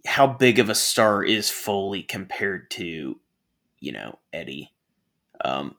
how 0.06 0.26
big 0.26 0.58
of 0.58 0.68
a 0.68 0.74
star 0.74 1.22
is 1.22 1.50
Foley 1.50 2.02
compared 2.02 2.70
to, 2.72 3.20
you 3.80 3.92
know, 3.92 4.18
Eddie? 4.32 4.72
Um, 5.44 5.76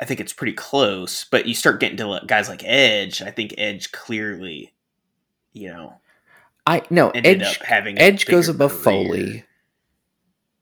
I 0.00 0.04
think 0.04 0.20
it's 0.20 0.32
pretty 0.32 0.52
close, 0.52 1.24
but 1.24 1.46
you 1.46 1.54
start 1.54 1.80
getting 1.80 1.96
to 1.98 2.20
guys 2.26 2.48
like 2.48 2.62
Edge. 2.64 3.22
I 3.22 3.30
think 3.30 3.54
Edge 3.56 3.92
clearly, 3.92 4.74
you 5.52 5.68
know, 5.68 5.94
I 6.66 6.82
no 6.90 7.10
Edge 7.10 7.58
having 7.58 7.98
Edge 7.98 8.26
goes 8.26 8.48
above 8.48 8.72
career. 8.72 8.82
Foley. 8.82 9.44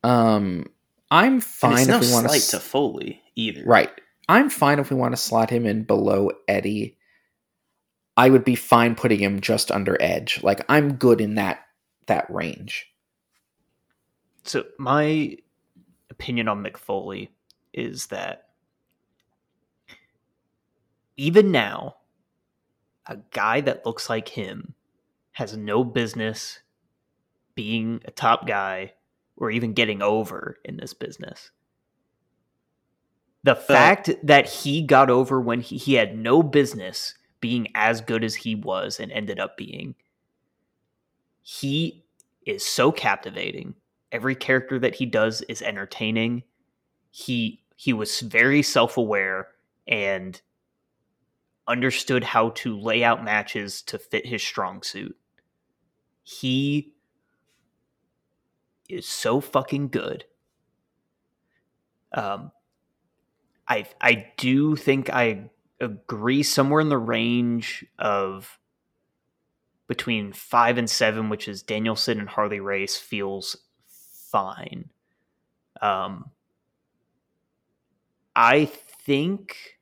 Um, 0.04 0.66
I'm 1.10 1.40
fine 1.40 1.88
if 1.88 2.00
we 2.00 2.12
want 2.12 2.30
to 2.30 2.50
to 2.50 2.60
Foley 2.60 3.22
either. 3.34 3.64
Right, 3.64 3.90
I'm 4.28 4.50
fine 4.50 4.78
if 4.78 4.90
we 4.90 4.96
want 4.96 5.12
to 5.12 5.20
slot 5.20 5.50
him 5.50 5.66
in 5.66 5.84
below 5.84 6.30
Eddie. 6.46 6.96
I 8.16 8.30
would 8.30 8.44
be 8.44 8.54
fine 8.54 8.94
putting 8.94 9.18
him 9.18 9.40
just 9.40 9.72
under 9.72 10.00
Edge. 10.00 10.42
Like 10.42 10.64
I'm 10.68 10.94
good 10.94 11.20
in 11.20 11.34
that 11.34 11.66
that 12.06 12.30
range. 12.30 12.86
So 14.44 14.64
my 14.78 15.38
opinion 16.14 16.48
on 16.48 16.62
Mick 16.62 16.76
Foley 16.76 17.30
is 17.72 18.06
that 18.06 18.48
even 21.16 21.50
now, 21.50 21.96
a 23.06 23.18
guy 23.32 23.60
that 23.60 23.84
looks 23.84 24.08
like 24.08 24.28
him 24.28 24.74
has 25.32 25.56
no 25.56 25.84
business 25.84 26.60
being 27.54 28.00
a 28.04 28.10
top 28.10 28.46
guy 28.46 28.92
or 29.36 29.50
even 29.50 29.72
getting 29.74 30.02
over 30.02 30.58
in 30.64 30.76
this 30.76 30.94
business. 30.94 31.50
The 33.42 33.56
fact 33.56 34.10
that 34.22 34.48
he 34.48 34.82
got 34.82 35.10
over 35.10 35.40
when 35.40 35.60
he, 35.60 35.76
he 35.76 35.94
had 35.94 36.16
no 36.16 36.42
business 36.42 37.14
being 37.40 37.68
as 37.74 38.00
good 38.00 38.24
as 38.24 38.36
he 38.36 38.54
was 38.54 38.98
and 38.98 39.12
ended 39.12 39.38
up 39.38 39.56
being, 39.56 39.96
he 41.42 42.04
is 42.46 42.64
so 42.64 42.90
captivating. 42.90 43.74
Every 44.14 44.36
character 44.36 44.78
that 44.78 44.94
he 44.94 45.06
does 45.06 45.42
is 45.42 45.60
entertaining. 45.60 46.44
He 47.10 47.64
he 47.74 47.92
was 47.92 48.20
very 48.20 48.62
self-aware 48.62 49.48
and 49.88 50.40
understood 51.66 52.22
how 52.22 52.50
to 52.50 52.78
lay 52.78 53.02
out 53.02 53.24
matches 53.24 53.82
to 53.82 53.98
fit 53.98 54.24
his 54.24 54.40
strong 54.40 54.84
suit. 54.84 55.16
He 56.22 56.94
is 58.88 59.08
so 59.08 59.40
fucking 59.40 59.88
good. 59.88 60.24
Um, 62.12 62.52
I 63.66 63.86
I 64.00 64.32
do 64.36 64.76
think 64.76 65.10
I 65.10 65.50
agree 65.80 66.44
somewhere 66.44 66.80
in 66.80 66.88
the 66.88 66.98
range 66.98 67.84
of 67.98 68.60
between 69.88 70.32
five 70.32 70.78
and 70.78 70.88
seven, 70.88 71.28
which 71.28 71.48
is 71.48 71.64
Danielson 71.64 72.20
and 72.20 72.28
Harley 72.28 72.60
Race, 72.60 72.96
feels 72.96 73.56
fine. 74.34 74.90
Um, 75.80 76.30
I 78.34 78.64
think 78.64 79.78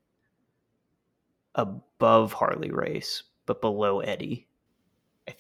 above 1.55 2.35
Harley 2.35 2.71
Race, 2.71 3.23
but 3.47 3.62
below 3.62 4.01
Eddie. 4.01 4.47
I, 5.27 5.35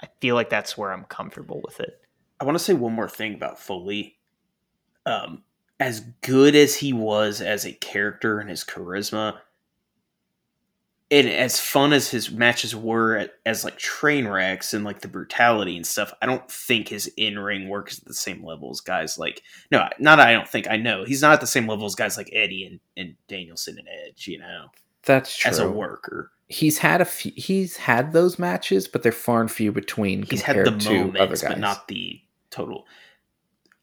I 0.00 0.08
feel 0.20 0.36
like 0.36 0.48
that's 0.48 0.78
where 0.78 0.92
I'm 0.92 1.06
comfortable 1.06 1.60
with 1.64 1.80
it. 1.80 2.00
I 2.38 2.44
want 2.44 2.56
to 2.56 2.62
say 2.62 2.72
one 2.72 2.92
more 2.92 3.08
thing 3.08 3.34
about 3.34 3.58
Foley. 3.58 4.16
Um, 5.06 5.42
as 5.80 6.00
good 6.20 6.54
as 6.54 6.76
he 6.76 6.92
was 6.92 7.40
as 7.40 7.66
a 7.66 7.72
character 7.72 8.38
and 8.38 8.48
his 8.48 8.62
charisma, 8.62 9.38
and 11.10 11.28
as 11.28 11.60
fun 11.60 11.92
as 11.92 12.10
his 12.10 12.32
matches 12.32 12.74
were 12.74 13.28
as 13.44 13.64
like 13.64 13.78
train 13.78 14.26
wrecks 14.26 14.74
and 14.74 14.84
like 14.84 15.00
the 15.00 15.08
brutality 15.08 15.76
and 15.76 15.86
stuff, 15.86 16.12
I 16.20 16.26
don't 16.26 16.50
think 16.50 16.88
his 16.88 17.06
in 17.16 17.38
ring 17.38 17.68
works 17.68 17.98
at 17.98 18.04
the 18.06 18.14
same 18.14 18.44
level 18.44 18.70
as 18.70 18.80
guys 18.80 19.16
like 19.16 19.42
no, 19.70 19.88
not 20.00 20.18
I 20.18 20.32
don't 20.32 20.48
think 20.48 20.68
I 20.68 20.76
know 20.76 21.04
he's 21.04 21.22
not 21.22 21.32
at 21.32 21.40
the 21.40 21.46
same 21.46 21.68
level 21.68 21.86
as 21.86 21.94
guys 21.94 22.16
like 22.16 22.30
Eddie 22.32 22.64
and, 22.64 22.80
and 22.96 23.14
Danielson 23.28 23.78
and 23.78 23.88
Edge. 24.06 24.26
You 24.26 24.38
know, 24.38 24.66
that's 25.04 25.36
true. 25.36 25.48
As 25.48 25.60
a 25.60 25.70
worker, 25.70 26.32
he's 26.48 26.78
had 26.78 27.00
a 27.00 27.04
few, 27.04 27.32
he's 27.36 27.76
had 27.76 28.12
those 28.12 28.38
matches, 28.38 28.88
but 28.88 29.04
they're 29.04 29.12
far 29.12 29.40
and 29.40 29.50
few 29.50 29.70
between. 29.70 30.24
He's 30.24 30.42
had 30.42 30.56
the 30.56 30.72
moments, 30.72 31.42
but 31.42 31.60
not 31.60 31.86
the 31.86 32.20
total. 32.50 32.84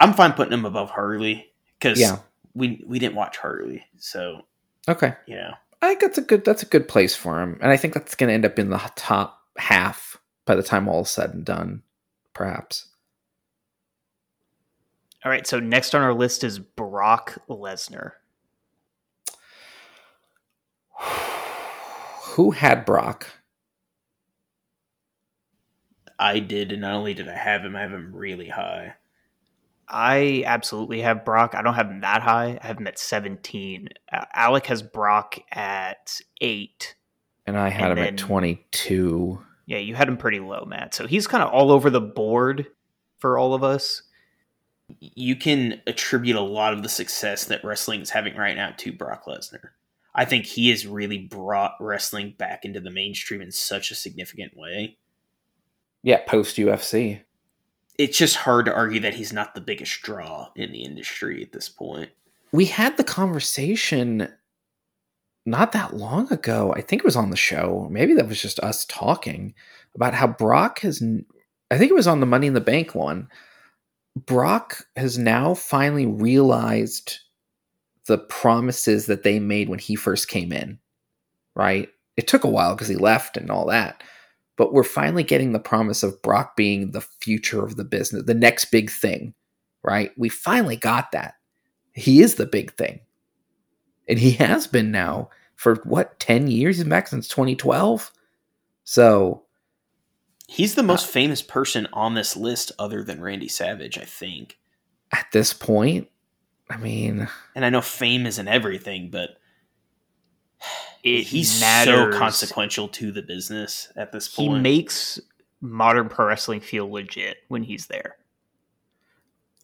I'm 0.02 0.14
fine 0.14 0.34
putting 0.34 0.54
him 0.54 0.66
above 0.66 0.90
Harley 0.90 1.54
because 1.80 2.02
yeah. 2.02 2.18
we 2.54 2.84
we 2.86 3.00
didn't 3.00 3.16
watch 3.16 3.38
Harley, 3.38 3.86
so 3.98 4.42
okay, 4.90 5.14
you 5.26 5.36
know. 5.36 5.54
I 5.84 5.88
think 5.90 6.00
that's 6.00 6.18
a 6.18 6.22
good 6.22 6.46
that's 6.46 6.64
a 6.64 6.68
good 6.68 6.88
place 6.88 7.14
for 7.14 7.42
him, 7.42 7.60
and 7.62 7.70
I 7.70 7.76
think 7.76 7.94
that's 7.94 8.16
going 8.16 8.30
to 8.30 8.34
end 8.34 8.46
up 8.46 8.58
in 8.58 8.70
the 8.70 8.78
top 8.96 9.42
half 9.58 10.18
by 10.46 10.56
the 10.56 10.64
time 10.64 10.88
all 10.88 11.02
is 11.02 11.10
said 11.10 11.34
and 11.34 11.44
done, 11.44 11.84
perhaps. 12.34 12.88
All 15.26 15.32
right, 15.32 15.46
so 15.46 15.60
next 15.60 15.94
on 15.94 16.02
our 16.02 16.14
list 16.14 16.46
is 16.46 16.58
Brock 16.58 17.38
Lesnar. 17.50 18.12
Who 21.02 22.52
had 22.52 22.86
Brock? 22.86 23.28
I 26.18 26.40
did, 26.40 26.72
and 26.72 26.80
not 26.84 26.96
only 26.96 27.14
did 27.14 27.28
I 27.28 27.36
have 27.36 27.66
him, 27.66 27.76
I 27.76 27.82
have 27.82 27.92
him 27.92 28.16
really 28.16 28.48
high. 28.48 28.96
I 29.88 30.44
absolutely 30.46 31.02
have 31.02 31.26
Brock. 31.26 31.54
I 31.56 31.62
don't 31.62 31.74
have 31.74 31.90
him 31.90 32.02
that 32.02 32.22
high. 32.22 32.60
I 32.62 32.68
have 32.68 32.78
him 32.78 32.88
at 32.88 33.00
17. 33.00 33.90
Uh, 34.12 34.26
Alec 34.34 34.68
has 34.68 34.82
Brock 34.82 35.38
at 35.52 36.22
8. 36.42 36.96
And 37.46 37.58
I 37.58 37.70
had 37.70 37.92
and 37.92 38.00
him 38.00 38.06
then, 38.06 38.14
at 38.14 38.20
22. 38.20 39.42
Yeah, 39.66 39.78
you 39.78 39.96
had 39.96 40.08
him 40.08 40.18
pretty 40.18 40.40
low, 40.40 40.66
Matt. 40.66 40.94
So 40.94 41.08
he's 41.08 41.28
kind 41.28 41.44
of 41.44 41.52
all 41.52 41.72
over 41.72 41.90
the 41.90 42.02
board 42.02 42.68
for 43.18 43.38
all 43.38 43.54
of 43.54 43.64
us. 43.64 44.04
You 45.00 45.36
can 45.36 45.82
attribute 45.88 46.36
a 46.36 46.42
lot 46.42 46.74
of 46.74 46.84
the 46.84 46.90
success 46.90 47.46
that 47.46 47.64
wrestling 47.64 48.02
is 48.02 48.10
having 48.10 48.36
right 48.36 48.56
now 48.56 48.74
to 48.78 48.92
Brock 48.92 49.26
Lesnar. 49.26 49.70
I 50.16 50.26
think 50.26 50.46
he 50.46 50.70
has 50.70 50.86
really 50.86 51.18
brought 51.18 51.76
wrestling 51.80 52.36
back 52.38 52.66
into 52.66 52.80
the 52.80 52.92
mainstream 52.92 53.42
in 53.42 53.52
such 53.52 53.92
a 53.92 53.96
significant 53.96 54.56
way. 54.56 54.98
Yeah, 56.04 56.20
post 56.28 56.58
UFC 56.58 57.22
it's 57.98 58.18
just 58.18 58.38
hard 58.38 58.66
to 58.66 58.74
argue 58.74 59.00
that 59.02 59.16
he's 59.16 59.34
not 59.34 59.54
the 59.54 59.62
biggest 59.62 60.02
draw 60.02 60.50
in 60.56 60.72
the 60.72 60.84
industry 60.84 61.44
at 61.44 61.52
this 61.52 61.70
point. 61.70 62.10
We 62.52 62.66
had 62.66 62.98
the 62.98 63.04
conversation 63.04 64.30
not 65.46 65.74
that 65.74 65.96
long 65.96 66.32
ago. 66.32 66.74
I 66.76 66.82
think 66.82 67.02
it 67.02 67.06
was 67.06 67.16
on 67.16 67.30
the 67.30 67.38
show. 67.38 67.88
Maybe 67.92 68.14
that 68.14 68.28
was 68.28 68.42
just 68.42 68.60
us 68.62 68.86
talking 68.86 69.54
about 69.96 70.14
how 70.14 70.28
Brock 70.28 70.80
has. 70.80 71.04
I 71.72 71.78
think 71.78 71.92
it 71.92 71.96
was 71.96 72.08
on 72.08 72.20
the 72.20 72.26
Money 72.26 72.48
in 72.48 72.54
the 72.54 72.62
Bank 72.62 72.96
one. 72.96 73.28
Brock 74.16 74.86
has 74.96 75.18
now 75.18 75.54
finally 75.54 76.06
realized 76.06 77.20
the 78.06 78.18
promises 78.18 79.08
that 79.08 79.24
they 79.24 79.40
made 79.40 79.70
when 79.70 79.80
he 79.80 79.96
first 79.96 80.28
came 80.28 80.52
in, 80.52 80.78
right? 81.56 81.90
It 82.16 82.28
took 82.28 82.44
a 82.44 82.50
while 82.50 82.76
because 82.76 82.88
he 82.88 82.96
left 82.96 83.38
and 83.38 83.50
all 83.50 83.66
that 83.68 84.04
but 84.56 84.74
we're 84.74 84.84
finally 84.84 85.24
getting 85.24 85.52
the 85.52 85.60
promise 85.60 86.04
of 86.04 86.22
Brock 86.22 86.56
being 86.56 86.92
the 86.92 87.02
future 87.02 87.64
of 87.64 87.76
the 87.76 87.84
business, 87.84 88.24
the 88.26 88.34
next 88.34 88.66
big 88.66 88.90
thing, 88.90 89.34
right? 89.84 90.12
We 90.18 90.30
finally 90.30 90.76
got 90.76 91.12
that. 91.12 91.36
He 91.94 92.22
is 92.22 92.36
the 92.36 92.46
big 92.46 92.74
thing. 92.76 93.00
And 94.08 94.20
he 94.20 94.32
has 94.32 94.68
been 94.68 94.92
now 94.92 95.30
for 95.56 95.76
what, 95.84 96.20
10 96.20 96.48
years? 96.48 96.78
He's 96.78 96.86
back 96.86 97.08
since 97.08 97.28
2012. 97.28 98.12
So 98.84 99.44
He's 100.48 100.76
the 100.76 100.84
most 100.84 101.06
uh, 101.06 101.12
famous 101.12 101.42
person 101.42 101.88
on 101.94 102.14
this 102.14 102.36
list 102.36 102.72
other 102.78 103.04
than 103.04 103.22
Randy 103.22 103.48
Savage, 103.48 103.98
I 103.98 104.06
think. 104.06 104.58
at 105.12 105.28
this 105.32 105.54
point, 105.54 106.10
I 106.70 106.78
mean, 106.78 107.28
And 107.56 107.66
I 107.66 107.70
know 107.70 107.82
fame 107.82 108.26
isn't 108.26 108.48
everything, 108.48 109.10
but 109.10 109.38
It 111.04 111.24
he's 111.24 111.60
matters. 111.60 112.14
so 112.14 112.18
consequential 112.20 112.88
to 112.90 113.12
the 113.12 113.22
business 113.22 113.92
at 113.96 114.12
this 114.12 114.28
point. 114.30 114.54
He 114.56 114.60
makes 114.62 115.20
modern 115.62 116.08
pro 116.10 116.28
wrestling 116.28 116.62
feel 116.62 116.90
legit 116.90 117.38
when 117.50 117.64
he's 117.64 117.88
there. 117.88 118.16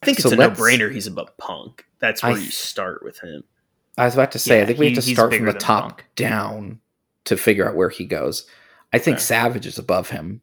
I 0.02 0.06
think 0.06 0.20
So 0.20 0.30
it's 0.30 0.34
a 0.34 0.38
no-brainer 0.38 0.92
he's 0.92 1.08
above 1.08 1.36
Punk. 1.38 1.86
That's 2.00 2.24
where 2.24 2.34
th- 2.34 2.46
you 2.46 2.52
start 2.52 3.04
with 3.04 3.20
him. 3.20 3.44
I 3.98 4.06
was 4.06 4.14
about 4.14 4.32
to 4.32 4.40
say, 4.40 4.62
I 4.62 4.66
think 4.66 4.80
we 4.80 4.90
he- 4.90 4.96
have 4.96 5.04
to 5.04 5.10
start 5.14 5.34
from 5.34 5.46
the 5.46 5.54
top 5.54 5.84
Punk. 5.90 6.06
down 6.16 6.80
to 7.26 7.36
figure 7.38 7.68
out 7.68 7.76
where 7.76 7.90
he 7.90 8.06
goes. 8.06 8.46
I 8.94 8.98
think 8.98 9.16
Okay. 9.18 9.24
Savage 9.24 9.66
is 9.66 9.78
above 9.78 10.10
him. 10.10 10.42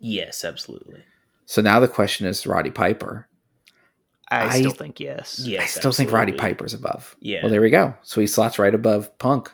Yes, 0.00 0.44
absolutely. 0.44 1.00
So 1.46 1.62
now 1.62 1.78
the 1.80 1.88
question 1.88 2.26
is 2.26 2.46
Roddy 2.46 2.70
Piper. 2.70 3.28
I, 4.30 4.46
I- 4.46 4.58
still 4.60 4.70
think 4.72 4.98
yes. 4.98 5.40
Yes, 5.44 5.62
I 5.62 5.66
still 5.80 5.92
think 5.92 6.10
Roddy 6.10 6.32
absolutely. 6.32 6.54
Piper's 6.54 6.74
above. 6.74 7.16
Yeah. 7.20 7.42
Well, 7.42 7.50
there 7.50 7.60
we 7.60 7.70
go. 7.70 7.94
So 8.02 8.20
he 8.20 8.26
slots 8.26 8.58
right 8.58 8.74
above 8.74 9.16
Punk. 9.18 9.52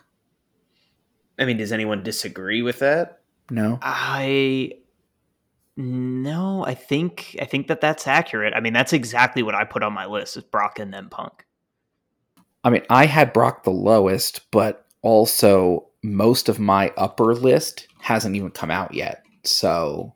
I 1.39 1.45
mean, 1.45 1.57
does 1.57 1.73
anyone 1.73 2.03
disagree 2.03 2.63
with 2.63 2.81
that? 2.81 3.21
No. 3.51 3.79
I 3.83 4.73
no, 5.77 6.65
I 6.67 6.75
think 6.75 7.37
I 7.41 7.45
think 7.45 7.69
that 7.69 7.81
that's 7.81 8.09
accurate. 8.09 8.53
I 8.55 8.61
mean, 8.61 8.73
that's 8.73 8.93
exactly 8.93 9.43
what 9.43 9.55
I 9.55 9.65
put 9.65 9.83
on 9.83 9.93
my 9.93 10.07
list: 10.07 10.37
is 10.37 10.43
Brock 10.43 10.79
and 10.79 10.93
then 10.93 11.09
Punk. 11.09 11.47
I 12.65 12.71
mean, 12.71 12.83
I 12.91 13.07
had 13.07 13.33
Brock 13.33 13.63
the 13.63 13.71
lowest, 13.71 14.51
but 14.51 14.87
also 15.03 15.87
most 16.03 16.49
of 16.49 16.59
my 16.59 16.93
upper 16.97 17.33
list 17.35 17.87
hasn't 18.01 18.35
even 18.35 18.51
come 18.51 18.71
out 18.71 18.93
yet. 18.93 19.25
So, 19.45 20.15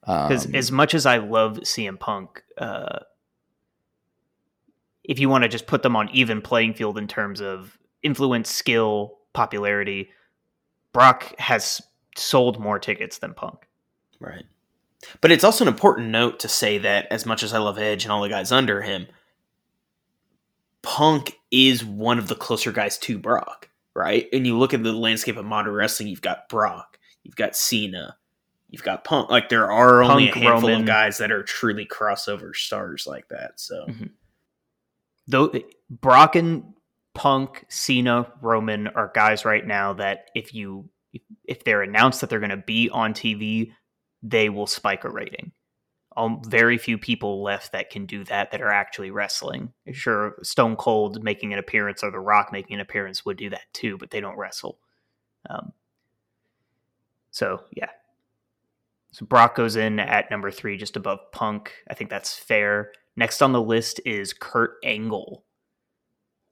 Because 0.00 0.46
um, 0.46 0.54
as 0.54 0.72
much 0.72 0.94
as 0.94 1.04
I 1.04 1.18
love 1.18 1.58
CM 1.58 2.00
Punk, 2.00 2.42
uh, 2.56 3.00
if 5.02 5.18
you 5.18 5.28
want 5.28 5.42
to 5.42 5.48
just 5.48 5.66
put 5.66 5.82
them 5.82 5.94
on 5.94 6.08
even 6.10 6.40
playing 6.40 6.72
field 6.72 6.96
in 6.96 7.06
terms 7.06 7.42
of 7.42 7.78
influence, 8.02 8.50
skill, 8.50 9.18
popularity, 9.34 10.10
Brock 10.92 11.34
has 11.38 11.82
sold 12.16 12.58
more 12.58 12.78
tickets 12.78 13.18
than 13.18 13.34
Punk. 13.34 13.68
Right. 14.20 14.44
But 15.20 15.30
it's 15.32 15.44
also 15.44 15.64
an 15.64 15.68
important 15.68 16.08
note 16.08 16.40
to 16.40 16.48
say 16.48 16.78
that 16.78 17.06
as 17.10 17.26
much 17.26 17.42
as 17.42 17.52
I 17.52 17.58
love 17.58 17.78
Edge 17.78 18.04
and 18.04 18.12
all 18.12 18.22
the 18.22 18.28
guys 18.30 18.50
under 18.52 18.80
him, 18.80 19.06
Punk 20.82 21.38
is 21.50 21.84
one 21.84 22.18
of 22.18 22.28
the 22.28 22.34
closer 22.34 22.72
guys 22.72 22.98
to 22.98 23.18
Brock, 23.18 23.68
right? 23.94 24.28
And 24.32 24.46
you 24.46 24.56
look 24.58 24.74
at 24.74 24.82
the 24.82 24.92
landscape 24.92 25.36
of 25.36 25.44
modern 25.44 25.74
wrestling, 25.74 26.08
you've 26.08 26.20
got 26.22 26.48
Brock, 26.48 26.98
you've 27.22 27.36
got 27.36 27.56
Cena, 27.56 28.16
you've 28.70 28.82
got 28.82 29.04
Punk. 29.04 29.30
Like 29.30 29.48
there 29.48 29.70
are 29.70 30.02
only 30.02 30.28
a 30.30 30.34
handful 30.34 30.68
Roman. 30.70 30.82
of 30.82 30.86
guys 30.86 31.18
that 31.18 31.32
are 31.32 31.42
truly 31.42 31.86
crossover 31.86 32.54
stars 32.54 33.06
like 33.06 33.28
that. 33.28 33.58
So 33.60 33.86
Mhm. 33.88 34.10
Though 35.26 35.52
Brock 35.88 36.36
and 36.36 36.74
Punk, 37.14 37.64
Cena, 37.68 38.32
Roman 38.42 38.88
are 38.88 39.12
guys 39.14 39.44
right 39.44 39.66
now 39.66 39.92
that 39.94 40.30
if 40.34 40.54
you 40.54 40.88
if, 41.44 41.62
they're 41.62 41.82
announced 41.82 42.20
that 42.20 42.30
they're 42.30 42.40
going 42.40 42.50
to 42.50 42.56
be 42.56 42.90
on 42.90 43.14
TV, 43.14 43.72
they 44.22 44.48
will 44.48 44.66
spike 44.66 45.04
a 45.04 45.08
rating. 45.08 45.52
Um, 46.16 46.42
very 46.44 46.76
few 46.76 46.98
people 46.98 47.42
left 47.42 47.72
that 47.72 47.90
can 47.90 48.06
do 48.06 48.24
that 48.24 48.50
that 48.50 48.60
are 48.60 48.70
actually 48.70 49.12
wrestling. 49.12 49.72
Sure, 49.92 50.36
Stone 50.42 50.76
Cold 50.76 51.22
making 51.22 51.52
an 51.52 51.58
appearance 51.58 52.02
or 52.02 52.10
The 52.10 52.18
Rock 52.18 52.50
making 52.52 52.74
an 52.74 52.80
appearance 52.80 53.24
would 53.24 53.36
do 53.36 53.50
that 53.50 53.62
too, 53.72 53.96
but 53.96 54.10
they 54.10 54.20
don't 54.20 54.36
wrestle. 54.36 54.78
Um, 55.48 55.72
so 57.30 57.62
yeah, 57.72 57.90
so 59.14 59.24
Brock 59.26 59.54
goes 59.54 59.76
in 59.76 60.00
at 60.00 60.28
number 60.28 60.50
three, 60.50 60.76
just 60.76 60.96
above 60.96 61.20
Punk. 61.30 61.72
I 61.88 61.94
think 61.94 62.10
that's 62.10 62.36
fair. 62.36 62.90
Next 63.14 63.42
on 63.42 63.52
the 63.52 63.62
list 63.62 64.00
is 64.04 64.32
Kurt 64.32 64.72
Angle. 64.82 65.44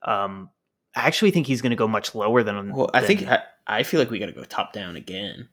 Um, 0.04 0.50
I 0.94 1.06
actually 1.06 1.30
think 1.30 1.46
he's 1.46 1.62
going 1.62 1.70
to 1.70 1.76
go 1.76 1.88
much 1.88 2.14
lower 2.14 2.42
than. 2.42 2.72
well, 2.74 2.90
I 2.92 3.02
think 3.02 3.26
I, 3.26 3.40
I 3.66 3.82
feel 3.82 4.00
like 4.00 4.10
we 4.10 4.18
got 4.18 4.26
to 4.26 4.32
go 4.32 4.44
top 4.44 4.72
down 4.72 4.96
again. 4.96 5.48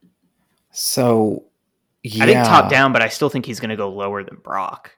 so 0.71 1.45
yeah, 2.03 2.23
I 2.23 2.27
think 2.27 2.45
top 2.45 2.69
down, 2.69 2.93
but 2.93 3.01
I 3.01 3.09
still 3.09 3.29
think 3.29 3.45
he's 3.45 3.59
going 3.59 3.69
to 3.69 3.75
go 3.75 3.89
lower 3.89 4.23
than 4.23 4.37
Brock. 4.37 4.97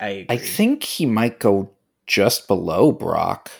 I 0.00 0.08
agree. 0.08 0.36
I 0.36 0.38
think 0.38 0.82
he 0.82 1.06
might 1.06 1.38
go 1.38 1.70
just 2.06 2.48
below 2.48 2.92
Brock. 2.92 3.50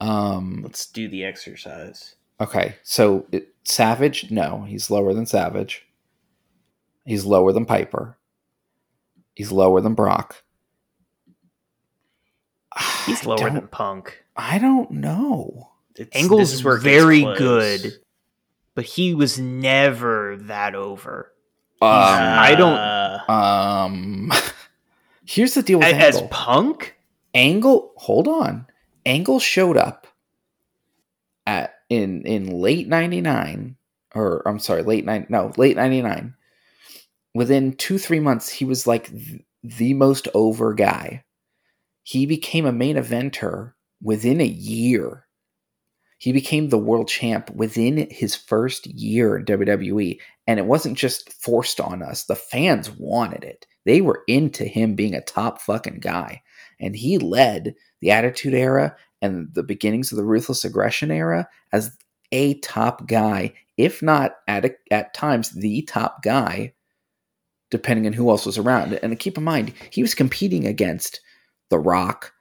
Um. 0.00 0.60
Let's 0.62 0.86
do 0.86 1.08
the 1.08 1.24
exercise. 1.24 2.14
Okay, 2.40 2.76
so 2.84 3.26
it, 3.32 3.54
Savage, 3.64 4.30
no, 4.30 4.62
he's 4.62 4.90
lower 4.90 5.12
than 5.12 5.26
Savage. 5.26 5.86
He's 7.04 7.24
lower 7.24 7.52
than 7.52 7.66
Piper. 7.66 8.16
He's 9.34 9.50
lower 9.50 9.80
than 9.80 9.94
Brock. 9.94 10.44
He's 13.06 13.24
lower 13.26 13.50
than 13.50 13.68
Punk. 13.68 14.22
I 14.36 14.58
don't 14.58 14.90
know. 14.90 15.70
It's, 15.96 16.14
Angle's 16.16 16.50
this 16.50 16.52
is 16.54 16.64
where 16.64 16.76
very 16.76 17.22
close. 17.22 17.38
good, 17.38 17.92
but 18.74 18.84
he 18.84 19.14
was 19.14 19.38
never 19.38 20.36
that 20.42 20.74
over. 20.74 21.32
Um, 21.80 21.88
I 21.90 22.54
don't- 22.56 23.30
um, 23.30 24.32
here's 25.26 25.54
the 25.54 25.62
deal 25.62 25.78
with 25.78 25.88
A- 25.88 25.94
As 25.94 26.14
Angle. 26.16 26.28
Punk, 26.28 26.96
Angle, 27.34 27.92
hold 27.96 28.28
on. 28.28 28.66
Angle 29.06 29.40
showed 29.40 29.76
up 29.76 30.06
at 31.46 31.74
in 31.88 32.22
in 32.26 32.60
late 32.60 32.86
'99, 32.88 33.76
or 34.14 34.42
I'm 34.46 34.58
sorry, 34.58 34.82
late 34.82 35.04
nine, 35.04 35.26
no, 35.28 35.52
late 35.56 35.76
'99. 35.76 36.34
Within 37.34 37.72
two 37.72 37.98
three 37.98 38.20
months, 38.20 38.48
he 38.48 38.64
was 38.64 38.86
like 38.86 39.08
th- 39.08 39.42
the 39.64 39.94
most 39.94 40.28
over 40.34 40.74
guy. 40.74 41.24
He 42.08 42.24
became 42.24 42.64
a 42.64 42.72
main 42.72 42.96
eventer 42.96 43.72
within 44.02 44.40
a 44.40 44.46
year. 44.46 45.26
He 46.18 46.32
became 46.32 46.68
the 46.68 46.78
world 46.78 47.08
champ 47.08 47.50
within 47.50 48.08
his 48.10 48.34
first 48.34 48.86
year 48.86 49.36
in 49.36 49.44
WWE, 49.44 50.18
and 50.46 50.58
it 50.58 50.66
wasn't 50.66 50.96
just 50.96 51.32
forced 51.32 51.80
on 51.80 52.02
us. 52.02 52.24
The 52.24 52.34
fans 52.34 52.90
wanted 52.90 53.44
it. 53.44 53.66
They 53.84 54.00
were 54.00 54.22
into 54.26 54.64
him 54.64 54.94
being 54.94 55.14
a 55.14 55.20
top 55.20 55.60
fucking 55.60 56.00
guy 56.00 56.42
and 56.80 56.96
he 56.96 57.18
led 57.18 57.74
the 58.00 58.10
Attitude 58.10 58.54
Era 58.54 58.96
and 59.20 59.48
the 59.54 59.62
beginnings 59.62 60.12
of 60.12 60.18
the 60.18 60.24
Ruthless 60.24 60.64
Aggression 60.64 61.10
Era 61.10 61.48
as 61.72 61.96
a 62.30 62.54
top 62.60 63.06
guy, 63.06 63.54
if 63.76 64.02
not 64.02 64.36
at 64.46 64.76
at 64.90 65.14
times 65.14 65.50
the 65.50 65.82
top 65.82 66.22
guy, 66.22 66.72
depending 67.70 68.06
on 68.06 68.12
who 68.12 68.30
else 68.30 68.46
was 68.46 68.58
around. 68.58 68.92
And 69.02 69.18
keep 69.18 69.36
in 69.36 69.44
mind, 69.44 69.72
he 69.90 70.02
was 70.02 70.14
competing 70.14 70.66
against 70.66 71.20
The 71.70 71.78
Rock, 71.78 72.32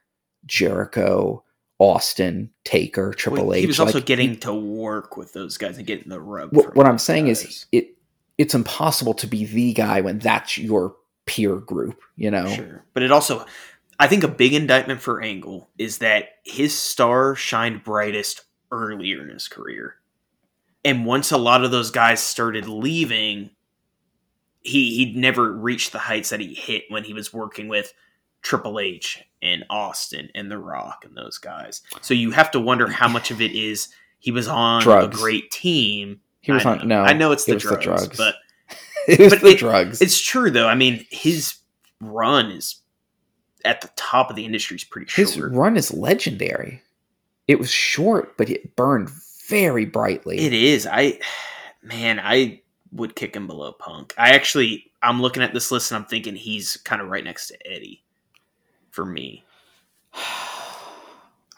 Jericho, 0.46 1.44
Austin, 1.80 2.50
Taker, 2.64 3.14
Triple 3.14 3.54
H. 3.54 3.62
He 3.62 3.68
was 3.68 3.80
also 3.80 3.98
Like, 4.00 4.06
getting 4.06 4.30
he- 4.32 4.36
to 4.38 4.54
work 4.54 5.18
with 5.18 5.34
those 5.34 5.58
guys 5.58 5.78
and 5.78 5.86
getting 5.86 6.10
the 6.10 6.20
rub. 6.22 6.54
what, 6.54 6.76
what 6.76 6.86
I'm 6.88 6.98
saying 6.98 7.28
guys. 7.28 7.44
is 7.44 7.66
it 7.72 7.94
it's 8.38 8.54
impossible 8.54 9.16
to 9.16 9.26
be 9.28 9.46
the 9.46 9.74
guy 9.74 10.00
when 10.02 10.20
that's 10.20 10.58
your 10.60 10.96
peer 11.26 11.56
group. 11.58 12.00
You 12.16 12.32
know, 12.32 12.48
Sure. 12.48 12.86
But 12.94 13.04
it 13.04 13.12
also, 13.12 13.46
I 14.00 14.08
think 14.08 14.24
a 14.24 14.28
big 14.28 14.54
indictment 14.54 15.02
for 15.02 15.22
Angle 15.22 15.70
is 15.78 15.98
that 16.00 16.30
his 16.46 16.78
star 16.78 17.36
shined 17.36 17.84
brightest 17.84 18.44
earlier 18.72 19.22
in 19.24 19.30
his 19.30 19.48
career. 19.48 19.96
And 20.86 21.06
once 21.06 21.32
a 21.32 21.38
lot 21.38 21.64
of 21.64 21.72
those 21.72 21.90
guys 21.92 22.22
started 22.22 22.68
leaving, 22.68 23.50
he 24.62 24.96
he'd 24.96 25.16
never 25.16 25.52
reached 25.52 25.92
the 25.92 26.00
heights 26.00 26.30
that 26.30 26.40
he 26.40 26.54
hit 26.54 26.84
when 26.90 27.04
he 27.04 27.14
was 27.14 27.34
working 27.34 27.68
with 27.68 27.94
Triple 28.42 28.80
H 28.80 29.24
and 29.42 29.64
Austin 29.70 30.30
and 30.36 30.50
The 30.52 30.58
Rock 30.58 31.04
and 31.06 31.16
those 31.16 31.38
guys. 31.38 31.82
So 32.02 32.14
you 32.14 32.32
have 32.32 32.52
to 32.52 32.60
wonder 32.60 32.88
how 32.88 33.08
much 33.08 33.32
of 33.32 33.42
it 33.42 33.52
is 33.52 33.90
he 34.20 34.32
was 34.32 34.48
on 34.48 34.82
Drugs. 34.82 35.18
a 35.18 35.22
great 35.22 35.52
team. 35.52 36.22
he 36.42 36.52
was 36.52 36.66
on. 36.66 36.88
No, 36.88 37.02
I 37.02 37.14
know 37.14 37.32
it's 37.32 37.44
it 37.48 37.52
the, 37.52 37.54
was 37.56 37.64
drugs, 37.64 38.08
the 38.08 38.16
drugs, 38.16 38.18
but 38.18 38.36
it 39.08 39.20
was 39.20 39.34
but 39.34 39.42
the 39.42 39.48
it- 39.50 39.58
drugs. 39.60 40.02
it's 40.02 40.20
true 40.20 40.50
though. 40.52 40.68
I 40.68 40.76
mean, 40.76 41.06
his 41.12 41.56
run 42.02 42.52
is 42.52 42.82
at 43.66 43.82
the 43.82 43.90
top 43.96 44.30
of 44.30 44.36
the 44.36 44.46
industry 44.46 44.76
is 44.76 44.84
pretty 44.84 45.08
short. 45.08 45.28
His 45.30 45.40
run 45.40 45.76
is 45.78 45.94
legendary. 45.94 46.82
It 47.48 47.60
was 47.60 47.70
short, 47.72 48.38
but 48.38 48.50
it 48.50 48.76
burned 48.76 49.10
very 49.50 49.86
brightly. 49.86 50.38
It 50.40 50.54
is. 50.54 50.86
I 50.90 51.20
man, 51.82 52.20
I 52.22 52.62
would 52.92 53.16
kick 53.16 53.36
him 53.36 53.48
below 53.48 53.72
Punk. 53.74 54.14
I 54.18 54.30
actually 54.32 54.92
I'm 55.04 55.22
looking 55.22 55.44
at 55.44 55.54
this 55.54 55.72
list 55.72 55.92
and 55.92 55.98
I'm 56.00 56.06
thinking 56.06 56.36
he's 56.36 56.78
kind 56.78 57.02
of 57.02 57.08
right 57.10 57.24
next 57.24 57.50
to 57.50 57.68
Eddie 57.72 58.04
for 58.98 59.06
me. 59.06 59.46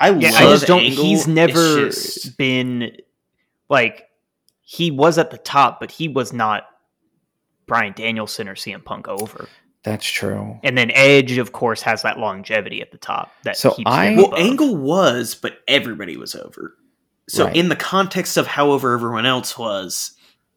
I 0.02 0.10
yeah, 0.12 0.32
love 0.32 0.42
I 0.42 0.42
just 0.52 0.68
don't. 0.68 0.82
Angle. 0.84 1.04
He's 1.06 1.26
never 1.28 1.86
just- 1.88 2.38
been 2.38 2.92
like 3.70 4.08
he 4.62 4.92
was 4.92 5.18
at 5.18 5.32
the 5.32 5.38
top, 5.38 5.80
but 5.80 5.90
he 5.92 6.08
was 6.10 6.32
not 6.34 6.64
Bryan 7.66 7.94
Danielson 7.96 8.48
or 8.50 8.56
CM 8.56 8.84
Punk 8.84 9.08
over. 9.08 9.48
That's 9.84 10.06
true. 10.06 10.60
And 10.64 10.78
then 10.78 10.92
Edge, 10.92 11.38
of 11.38 11.54
course, 11.54 11.82
has 11.84 12.02
that 12.02 12.20
longevity 12.20 12.82
at 12.82 12.92
the 12.92 12.98
top. 12.98 13.32
That 13.44 13.56
So 13.58 13.74
I- 13.86 14.16
Well, 14.16 14.26
above. 14.28 14.40
Angle 14.40 14.76
was, 14.76 15.36
but 15.36 15.60
everybody 15.68 16.18
was 16.18 16.36
over. 16.36 16.76
So 17.30 17.46
Right. 17.46 17.56
in 17.56 17.70
the 17.70 17.76
context 17.78 18.36
of 18.38 18.46
how 18.48 18.72
over 18.72 18.94
everyone 18.94 19.26
else 19.26 19.58
was, 19.58 20.12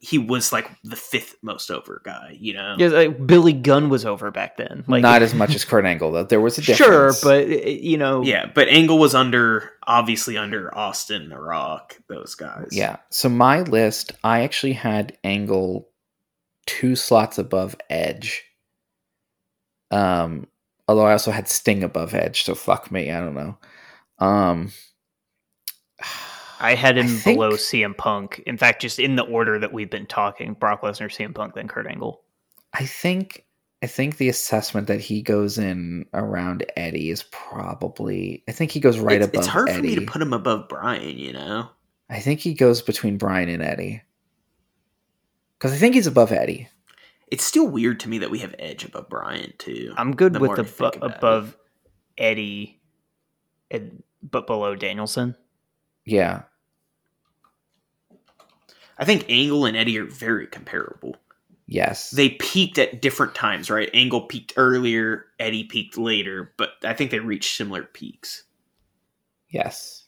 he 0.05 0.19
was 0.19 0.53
like 0.53 0.69
the 0.83 0.97
fifth 0.97 1.37
most 1.43 1.71
over 1.71 2.03
guy. 2.05 2.37
You 2.39 2.55
know, 2.55 2.75
Yeah, 2.77 2.89
like, 2.89 3.25
Billy 3.25 3.53
Gunn 3.53 3.89
was 3.89 4.05
over 4.05 4.33
back 4.33 4.57
then. 4.57 4.85
Like 4.89 5.01
Not 5.01 5.23
as 5.23 5.33
much 5.43 5.55
as 5.55 5.65
Kurt 5.65 5.85
Angle 5.87 6.11
though. 6.11 6.25
There 6.25 6.41
was 6.41 6.59
a 6.59 6.63
sure, 6.63 7.13
but 7.23 7.45
uh, 7.45 7.69
you 7.69 7.97
know, 7.97 8.23
yeah. 8.25 8.51
But 8.53 8.67
Angle 8.67 8.99
was 8.99 9.15
under, 9.15 9.71
obviously 9.87 10.37
under 10.37 10.77
Austin, 10.77 11.29
The 11.29 11.39
Rock, 11.39 11.97
those 12.09 12.35
guys. 12.35 12.71
yeah. 12.73 12.97
So 13.11 13.29
my 13.29 13.61
list, 13.63 14.13
I 14.25 14.43
actually 14.43 14.73
had 14.73 15.17
Angle 15.23 15.89
two 16.67 16.97
slots 16.97 17.39
above 17.39 17.77
Edge. 17.89 18.45
Um, 19.93 20.49
although 20.89 21.07
I 21.07 21.13
also 21.13 21.31
had 21.31 21.49
Sting 21.49 21.85
above 21.85 22.13
Edge, 22.13 22.43
so 22.43 22.57
fuck 22.57 22.91
me. 22.91 23.13
I 23.13 23.21
don't 23.21 23.35
know. 23.35 23.59
Um, 24.19 24.73
I 26.63 26.75
had 26.75 26.97
him 26.97 27.09
think- 27.09 27.37
below 27.37 27.53
CM 27.53 27.97
Punk. 27.97 28.43
In 28.47 28.57
fact, 28.57 28.81
just 28.83 28.99
in 28.99 29.17
the 29.17 29.25
order 29.25 29.59
that 29.59 29.73
we've 29.73 29.91
been 29.91 30.07
talking: 30.07 30.55
Brock 30.55 30.83
Lesnar, 30.83 31.11
CM 31.11 31.35
Punk, 31.35 31.55
then 31.55 31.69
Kurt 31.69 31.87
Angle. 31.87 32.23
I 32.73 32.87
think 32.87 33.45
I 33.83 33.87
think 33.89 34.17
the 34.17 34.29
assessment 34.29 34.87
that 34.87 35.01
he 35.01 35.23
goes 35.23 35.59
in 35.59 36.07
around 36.15 36.65
Eddie 36.77 37.11
is 37.11 37.25
probably. 37.31 38.43
I 38.49 38.53
think 38.53 38.71
he 38.71 38.81
goes 38.81 38.99
right 38.99 39.21
it's, 39.21 39.29
above. 39.29 39.39
it's 39.41 39.47
hard 39.49 39.69
Eddie. 39.69 39.77
for 39.79 39.83
me 40.01 40.07
to 40.07 40.11
put 40.13 40.23
him 40.23 40.33
above 40.33 40.69
Bryan. 40.69 41.19
You 41.19 41.33
know, 41.33 41.69
I 42.09 42.21
think 42.21 42.41
he 42.41 42.55
goes 42.55 42.81
between 42.81 43.19
Bryan 43.19 43.49
and 43.49 43.63
Eddie. 43.63 44.03
Because 45.59 45.73
I 45.73 45.77
think 45.77 45.95
he's 45.95 46.07
above 46.09 46.33
Eddie. 46.33 46.69
it's 47.31 47.45
still 47.45 47.69
weird 47.69 48.01
to 48.01 48.09
me 48.09 48.19
that 48.19 48.31
we 48.31 48.39
have 48.41 48.55
Edge 48.59 48.85
above 48.85 49.09
Bryan 49.09 49.53
too. 49.59 49.95
I'm 49.97 50.15
good 50.17 50.33
The 50.33 50.41
with 50.41 50.49
more 50.49 50.59
I 50.61 50.63
abo- 50.63 50.69
think 50.69 50.97
about 50.97 51.11
it. 51.11 51.17
above 51.19 51.57
Eddie, 52.19 52.81
and, 53.71 54.03
but 54.23 54.47
below 54.47 54.75
Danielson. 54.75 55.37
Yeah. 56.05 56.43
I 58.99 59.05
think 59.05 59.27
Angle 59.29 59.65
and 59.67 59.77
Eddie 59.77 59.99
are 59.99 60.05
very 60.05 60.47
comparable. 60.47 61.17
Yes. 61.67 62.11
They 62.11 62.31
peaked 62.31 62.79
at 62.79 63.01
different 63.01 63.35
times, 63.35 63.71
right? 63.71 63.89
Angle 63.95 64.23
peaked 64.23 64.53
earlier, 64.57 65.27
Eddie 65.39 65.65
peaked 65.65 65.97
later, 65.97 66.53
but 66.59 66.71
I 66.85 66.93
think 66.93 67.11
they 67.11 67.21
reached 67.21 67.57
similar 67.57 67.85
peaks. 67.85 68.45
yes. 69.49 69.99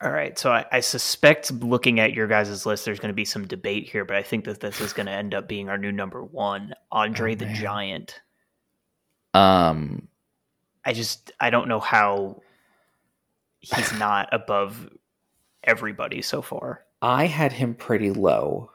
All 0.00 0.12
right, 0.12 0.38
so 0.38 0.52
I, 0.52 0.64
I 0.70 0.78
suspect 0.78 1.50
looking 1.50 1.98
at 1.98 2.14
your 2.14 2.28
guys' 2.28 2.64
list, 2.64 2.84
there's 2.84 3.00
going 3.00 3.08
to 3.08 3.14
be 3.14 3.24
some 3.24 3.48
debate 3.48 3.88
here, 3.88 4.04
but 4.04 4.14
I 4.14 4.22
think 4.22 4.44
that 4.44 4.60
this 4.60 4.80
is 4.80 4.92
going 4.92 5.06
to 5.06 5.12
end 5.12 5.34
up 5.34 5.48
being 5.48 5.68
our 5.68 5.76
new 5.76 5.90
number 5.90 6.22
one, 6.22 6.72
Andre 6.92 7.32
Oh, 7.32 7.34
the 7.34 7.46
man. 7.46 7.54
Giant. 7.56 8.20
Um. 9.34 10.06
I 10.84 10.92
just 10.92 11.32
I 11.40 11.50
don't 11.50 11.66
know 11.66 11.80
how 11.80 12.42
he's 13.60 13.92
not 13.98 14.28
above 14.32 14.88
everybody 15.64 16.22
so 16.22 16.42
far. 16.42 16.84
I 17.00 17.26
had 17.26 17.52
him 17.52 17.74
pretty 17.74 18.10
low, 18.10 18.70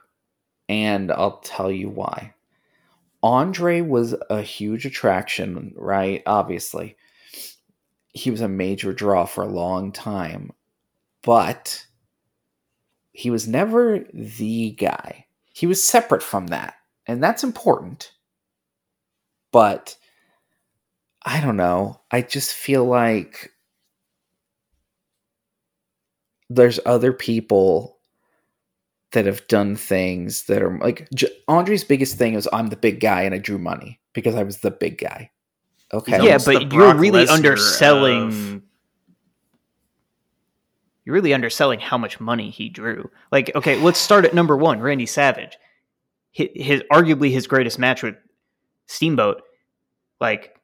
and 0.70 1.12
I'll 1.12 1.40
tell 1.40 1.72
you 1.72 1.90
why. 1.90 2.34
Andre 3.22 3.82
was 3.82 4.16
a 4.30 4.42
huge 4.42 4.86
attraction, 4.86 5.74
right? 5.78 6.24
Obviously, 6.26 6.98
he 8.14 8.32
was 8.32 8.42
a 8.42 8.48
major 8.48 8.94
draw 8.94 9.26
for 9.26 9.44
a 9.44 9.50
long 9.50 9.92
time, 9.92 10.52
but 11.22 11.86
he 13.12 13.30
was 13.30 13.48
never 13.48 14.00
the 14.14 14.72
guy. 14.72 15.26
He 15.54 15.68
was 15.68 15.84
separate 15.84 16.24
from 16.24 16.48
that, 16.48 16.76
and 17.08 17.24
that's 17.24 17.44
important. 17.44 18.12
But 19.52 19.96
I 21.26 21.40
don't 21.40 21.58
know. 21.58 22.02
I 22.12 22.22
just 22.22 22.54
feel 22.54 22.86
like 22.86 23.52
there's 26.50 26.80
other 26.86 27.14
people 27.14 27.93
that 29.14 29.26
have 29.26 29.48
done 29.48 29.76
things 29.76 30.44
that 30.44 30.62
are 30.62 30.78
like 30.80 31.08
J- 31.16 31.30
Andre's 31.48 31.84
biggest 31.84 32.18
thing 32.18 32.34
is 32.34 32.48
I'm 32.54 32.68
the 32.68 32.76
big 32.76 33.00
guy 33.00 33.22
and 33.24 33.34
I 33.34 33.38
drew 33.38 33.58
money 33.58 34.00
because 34.14 34.36
I 34.36 34.44
was 34.44 34.58
the 34.60 34.72
big 34.72 34.98
guy. 34.98 35.32
Okay. 35.94 36.24
Yeah, 36.24 36.38
but 36.44 36.72
you're 36.74 36.94
really 36.96 37.26
Lesnar 37.26 37.34
underselling. 37.34 38.28
of- 38.28 38.62
You're 41.06 41.14
really 41.16 41.34
underselling 41.34 41.80
how 41.80 41.98
much 41.98 42.20
money 42.20 42.50
he 42.50 42.70
drew. 42.70 43.10
Like, 43.32 43.52
okay, 43.56 43.76
let's 43.80 44.00
start 44.00 44.26
at 44.26 44.34
number 44.34 44.56
one, 44.58 44.80
Randy 44.80 45.06
Savage. 45.06 45.58
His, 46.32 46.48
his 46.56 46.84
arguably 46.92 47.30
his 47.32 47.46
greatest 47.46 47.78
match 47.78 48.02
with 48.04 48.16
Steamboat. 48.88 49.42
Like, 50.20 50.58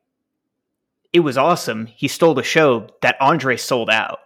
it 1.13 1.19
was 1.19 1.37
awesome. 1.37 1.85
He 1.87 2.07
stole 2.07 2.33
the 2.33 2.43
show 2.43 2.87
that 3.01 3.17
Andre 3.19 3.57
sold 3.57 3.89
out. 3.89 4.19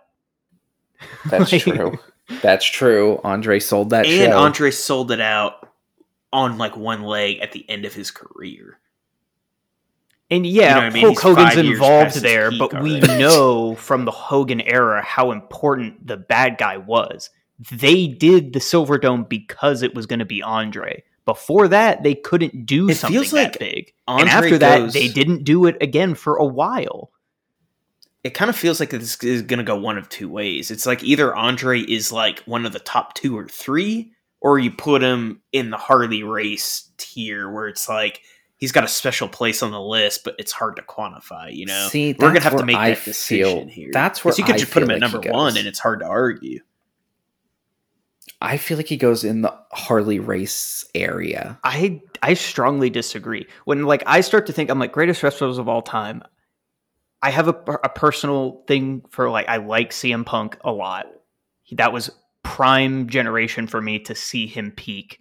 That's 1.29 1.51
Like- 1.51 1.61
true. 1.63 1.99
That's 2.41 2.65
true. 2.65 3.19
Andre 3.23 3.59
sold 3.59 3.89
that 3.89 4.05
and 4.05 4.31
show. 4.31 4.37
Andre 4.37 4.71
sold 4.71 5.11
it 5.11 5.19
out 5.19 5.69
on 6.31 6.57
like 6.57 6.77
one 6.77 7.03
leg 7.03 7.39
at 7.39 7.51
the 7.51 7.69
end 7.69 7.83
of 7.85 7.93
his 7.93 8.11
career. 8.11 8.79
And 10.31 10.47
yeah, 10.47 10.75
You 10.75 10.81
know 10.81 10.87
I 10.87 10.89
mean? 10.89 11.03
Hulk 11.05 11.19
Hogan's 11.19 11.57
involved 11.57 12.15
there, 12.21 12.49
peak 12.49 12.59
but 12.59 12.81
we 12.81 12.95
already. 13.01 13.19
know 13.19 13.75
from 13.75 14.05
the 14.05 14.11
Hogan 14.11 14.61
era 14.61 15.01
how 15.03 15.31
important 15.31 16.07
the 16.07 16.17
bad 16.17 16.57
guy 16.57 16.77
was. 16.77 17.29
They 17.71 18.07
did 18.07 18.53
the 18.53 18.59
Silverdome 18.59 19.27
because 19.29 19.83
it 19.83 19.93
was 19.93 20.05
going 20.05 20.19
to 20.19 20.25
be 20.25 20.41
Andre. 20.41 21.03
Before 21.25 21.67
that, 21.67 22.03
they 22.03 22.15
couldn't 22.15 22.65
do 22.65 22.89
It 22.89 22.95
something 22.95 23.19
feels 23.19 23.31
that 23.31 23.51
like 23.51 23.59
big. 23.59 23.93
Andre 24.07 24.21
and 24.21 24.29
after 24.29 24.57
that, 24.59 24.77
goes- 24.79 24.93
they 24.93 25.07
didn't 25.09 25.43
do 25.43 25.65
it 25.67 25.77
again 25.81 26.15
for 26.15 26.37
a 26.37 26.45
while. 26.45 27.11
It 28.23 28.33
kind 28.33 28.49
of 28.49 28.55
feels 28.55 28.79
like 28.79 28.89
this 28.91 29.21
is 29.23 29.41
going 29.41 29.57
to 29.57 29.63
go 29.65 29.75
one 29.75 29.97
of 29.97 30.07
two 30.07 30.29
ways. 30.29 30.71
It's 30.71 30.85
like 30.85 31.03
either 31.03 31.35
Andre 31.35 31.81
is 31.81 32.11
like 32.11 32.39
one 32.45 32.65
of 32.65 32.71
the 32.71 32.79
top 32.79 33.15
two 33.15 33.37
or 33.37 33.47
three, 33.49 34.13
or 34.39 34.59
you 34.59 34.71
put 34.71 35.01
him 35.03 35.41
in 35.51 35.69
the 35.71 35.77
Harley 35.77 36.23
Race 36.23 36.89
tier 36.97 37.51
where 37.51 37.67
it's 37.67 37.89
like 37.89 38.21
he's 38.55 38.71
got 38.71 38.85
a 38.85 38.87
special 38.87 39.27
place 39.27 39.61
on 39.61 39.71
the 39.71 39.81
list, 39.81 40.23
but 40.23 40.35
it's 40.39 40.53
hard 40.53 40.77
to 40.77 40.81
quantify. 40.83 41.53
You 41.53 41.65
know, 41.65 41.87
See, 41.89 42.13
we're 42.17 42.29
gonna 42.29 42.39
have 42.39 42.55
to 42.57 42.65
make 42.65 42.77
I 42.77 42.91
that 42.91 43.03
decision 43.03 43.67
feel- 43.67 43.67
here. 43.67 43.89
that's 43.91 44.23
where 44.23 44.31
'Cause 44.31 44.39
you 44.39 44.45
could 44.45 44.55
I 44.55 44.57
just 44.59 44.71
put 44.71 44.83
him 44.83 44.87
feel 44.87 44.95
at 44.95 45.01
number 45.01 45.19
one, 45.29 45.57
and 45.57 45.67
it's 45.67 45.79
hard 45.79 45.99
to 45.99 46.05
argue. 46.05 46.61
I 48.41 48.57
feel 48.57 48.77
like 48.77 48.87
he 48.87 48.97
goes 48.97 49.23
in 49.23 49.41
the 49.41 49.53
Harley 49.71 50.19
Race 50.19 50.85
area. 50.95 51.59
I 51.63 52.01
I 52.21 52.33
strongly 52.35 52.89
disagree. 52.89 53.47
When 53.65 53.83
like 53.83 54.03
I 54.05 54.21
start 54.21 54.45
to 54.47 54.53
think 54.53 54.69
I'm 54.69 54.79
like 54.79 54.91
greatest 54.93 55.23
wrestlers 55.23 55.57
of 55.57 55.67
all 55.67 55.81
time. 55.81 56.23
I 57.23 57.31
have 57.31 57.47
a, 57.47 57.55
a 57.83 57.89
personal 57.89 58.63
thing 58.67 59.03
for 59.09 59.29
like 59.29 59.47
I 59.49 59.57
like 59.57 59.91
CM 59.91 60.25
Punk 60.25 60.57
a 60.63 60.71
lot. 60.71 61.07
That 61.71 61.91
was 61.93 62.11
prime 62.43 63.07
generation 63.07 63.65
for 63.65 63.81
me 63.81 63.99
to 63.99 64.13
see 64.13 64.45
him 64.45 64.71
peak. 64.71 65.19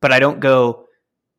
But 0.00 0.12
I 0.12 0.20
don't 0.20 0.38
go, 0.40 0.86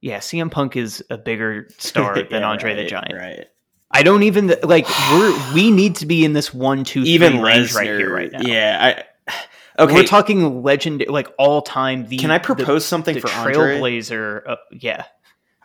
yeah, 0.02 0.18
CM 0.18 0.52
Punk 0.52 0.76
is 0.76 1.04
a 1.10 1.18
bigger 1.18 1.70
star 1.78 2.16
than 2.30 2.42
Yeah, 2.42 2.50
Andre 2.50 2.76
the 2.76 2.86
Giant. 2.86 3.14
right? 3.14 3.46
I 3.90 4.04
don't 4.04 4.24
even 4.24 4.54
like 4.64 4.86
we're 5.12 5.54
we 5.54 5.72
need 5.72 5.96
to 5.98 6.06
be 6.06 6.26
in 6.26 6.34
this 6.34 6.54
one 6.54 6.84
two 6.84 7.04
three 7.04 7.12
Even 7.12 7.42
range 7.42 7.72
Lesnar, 7.72 7.76
right 7.78 7.86
here 7.88 8.14
right 8.14 8.32
now. 8.32 8.42
Yeah, 8.44 9.04
I. 9.28 9.34
Okay, 9.80 9.94
we're 9.94 10.04
talking 10.06 10.64
legend 10.64 11.06
like 11.08 11.32
all 11.38 11.62
time. 11.62 12.08
The 12.08 12.18
Can 12.18 12.32
I 12.32 12.40
the- 12.40 12.44
propose 12.46 12.84
something 12.84 13.14
the 13.14 13.22
for 13.22 13.30
Andre? 13.30 13.54
Trailblazer? 13.80 14.42
Uh, 14.48 14.56
yeah, 14.72 15.04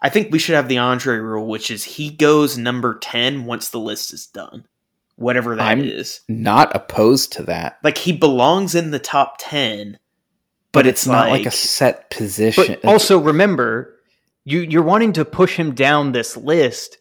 I 0.02 0.08
think 0.08 0.32
we 0.32 0.38
should 0.40 0.56
have 0.56 0.68
the 0.68 0.78
Andre 0.78 1.16
rule, 1.18 1.46
which 1.46 1.70
is 1.70 1.84
he 1.84 2.10
goes 2.10 2.58
number 2.58 2.98
10 2.98 3.44
once 3.44 3.68
the 3.70 3.78
list 3.78 4.12
is 4.12 4.26
done. 4.26 4.66
Whatever 5.16 5.54
that 5.56 5.78
is. 5.78 6.20
I'm- 6.28 6.42
Not 6.42 6.74
opposed 6.74 7.32
to 7.34 7.44
that, 7.44 7.78
Like 7.84 7.98
he 7.98 8.12
belongs 8.12 8.74
in 8.74 8.90
the 8.90 8.98
top 8.98 9.36
10, 9.38 9.98
but, 10.72 10.86
it's, 10.86 11.06
not 11.06 11.28
like 11.30 11.46
a 11.46 11.50
set 11.50 12.10
position. 12.10 12.78
But 12.82 12.84
also 12.84 13.18
remember, 13.18 13.94
you 14.44 14.60
you're 14.60 14.82
wanting 14.82 15.12
to 15.12 15.24
push 15.24 15.56
him 15.56 15.74
down 15.74 16.10
this 16.12 16.36
list 16.36 16.98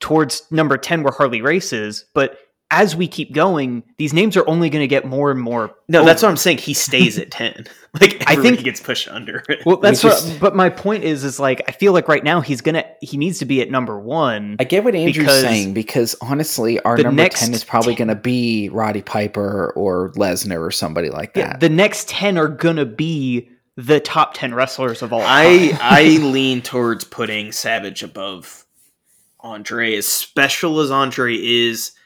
towards 0.00 0.42
number 0.50 0.76
ten 0.76 1.02
where 1.02 1.12
Harley 1.12 1.40
races, 1.40 2.04
but 2.14 2.38
as 2.70 2.96
we 2.96 3.06
keep 3.06 3.32
going, 3.32 3.84
these 3.98 4.12
names 4.12 4.36
are 4.36 4.48
only 4.48 4.68
going 4.70 4.82
to 4.82 4.88
get 4.88 5.04
more 5.06 5.30
and 5.30 5.40
more. 5.40 5.74
No, 5.88 6.04
that's 6.04 6.22
what 6.22 6.28
I'm 6.30 6.36
saying. 6.36 6.58
He 6.58 6.74
stays 6.74 7.18
at 7.18 7.30
10. 7.30 7.66
Like 8.00 8.24
I 8.26 8.34
think 8.34 8.56
he 8.58 8.64
gets 8.64 8.80
pushed 8.80 9.06
under 9.06 9.44
it. 9.48 9.64
Well, 9.64 9.76
that's 9.76 10.02
We 10.02 10.10
what. 10.10 10.16
just- 10.20 10.40
But 10.40 10.56
my 10.56 10.68
point 10.68 11.04
is, 11.04 11.22
is 11.22 11.38
like 11.38 11.62
I 11.68 11.70
feel 11.70 11.92
like 11.92 12.08
right 12.08 12.24
now 12.24 12.40
he's 12.40 12.60
gonna 12.60 12.84
he 13.00 13.16
needs 13.16 13.38
to 13.38 13.44
be 13.44 13.60
at 13.62 13.70
number 13.70 14.00
one. 14.00 14.56
I 14.58 14.64
get 14.64 14.82
what 14.82 14.96
Andrew's 14.96 15.16
because 15.18 15.40
saying 15.42 15.74
because 15.74 16.16
honestly, 16.20 16.80
our 16.80 16.96
number 16.96 17.12
next 17.22 17.38
ten 17.38 17.54
is 17.54 17.62
probably 17.62 17.94
going 17.94 18.08
to 18.08 18.16
be 18.16 18.68
Roddy 18.70 19.00
Piper 19.00 19.72
or 19.76 20.10
Lesnar 20.14 20.58
or 20.58 20.72
somebody 20.72 21.08
like 21.08 21.36
Yeah, 21.36 21.50
that. 21.50 21.60
the 21.60 21.68
next 21.68 22.08
ten 22.08 22.36
are 22.36 22.48
gonna 22.48 22.84
be 22.84 23.48
the 23.76 24.00
top 24.00 24.34
ten 24.34 24.52
wrestlers 24.54 25.00
of 25.00 25.12
all 25.12 25.22
I 25.22 25.68
time. 25.70 25.78
I 25.80 26.00
I 26.00 26.02
lean 26.20 26.62
towards 26.62 27.04
putting 27.04 27.52
Savage 27.52 28.02
above 28.02 28.66
Andre. 29.38 29.94
As 29.94 30.08
special 30.08 30.80
as 30.80 30.90
Andre 30.90 31.36
is, 31.36 31.92
What 31.92 31.92
about 31.92 32.03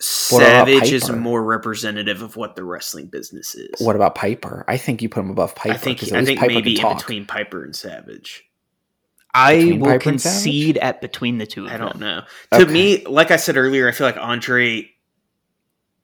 Savage 0.00 0.92
is 0.92 1.10
more 1.10 1.42
representative 1.42 2.22
of 2.22 2.36
what 2.36 2.56
the 2.56 2.64
wrestling 2.64 3.06
business 3.06 3.54
is. 3.54 3.80
what 3.80 3.96
about 3.96 4.14
Piper? 4.14 4.64
I 4.66 4.76
think 4.78 5.02
you 5.02 5.08
put 5.08 5.20
him 5.20 5.30
above 5.30 5.54
Piper. 5.54 5.74
I 5.74 5.76
think 5.76 6.00
'cause 6.00 6.10
at 6.12 6.20
I 6.20 6.24
think 6.24 6.40
Piper 6.40 6.54
maybe 6.54 6.80
in 6.80 6.96
between 6.96 7.26
Piper 7.26 7.62
and 7.64 7.76
Savage. 7.76 8.44
I 9.34 9.56
Between 9.58 9.80
will 9.80 9.86
Piper 9.88 9.98
concede 10.00 10.78
at 10.78 11.00
between 11.00 11.38
the 11.38 11.46
two 11.46 11.66
of 11.66 11.72
I 11.72 11.76
don't 11.76 11.98
them. 11.98 12.00
know. 12.00 12.22
To 12.58 12.64
Okay. 12.64 12.72
me, 12.72 13.04
like 13.06 13.30
I 13.30 13.36
said 13.36 13.56
earlier, 13.56 13.86
I 13.88 13.92
feel 13.92 14.06
like 14.06 14.16
Andre 14.16 14.90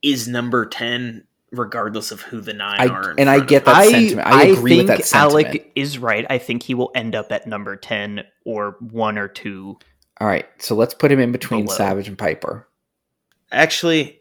is 0.03 0.28
number 0.28 0.66
ten, 0.66 1.24
regardless 1.51 2.12
of 2.12 2.20
who 2.20 2.40
the 2.40 2.53
nine 2.53 2.78
I- 2.78 2.86
are. 2.88 3.14
and 3.18 3.28
I 3.28 3.40
get 3.40 3.64
that. 3.64 3.74
I, 3.74 3.90
sentiment. 3.90 4.28
I 4.28 4.44
agree 4.44 4.76
with 4.76 4.86
that 4.88 5.05
sentiment. 5.05 5.47
Alec 5.49 5.72
is 5.74 5.99
right. 5.99 6.24
I 6.30 6.38
think 6.38 6.62
he 6.62 6.74
will 6.74 6.92
end 6.94 7.14
up 7.16 7.32
at 7.32 7.47
number 7.49 7.74
10 7.76 8.22
or 8.44 8.76
one 8.80 9.18
or 9.18 9.26
two. 9.26 9.78
All 10.20 10.28
right, 10.28 10.47
so 10.59 10.74
let's 10.76 10.94
put 10.94 11.11
him 11.11 11.18
in 11.18 11.32
between 11.32 11.64
Below. 11.64 11.76
Savage 11.76 12.09
and 12.09 12.16
Piper. 12.18 12.68
Actually, 13.53 14.20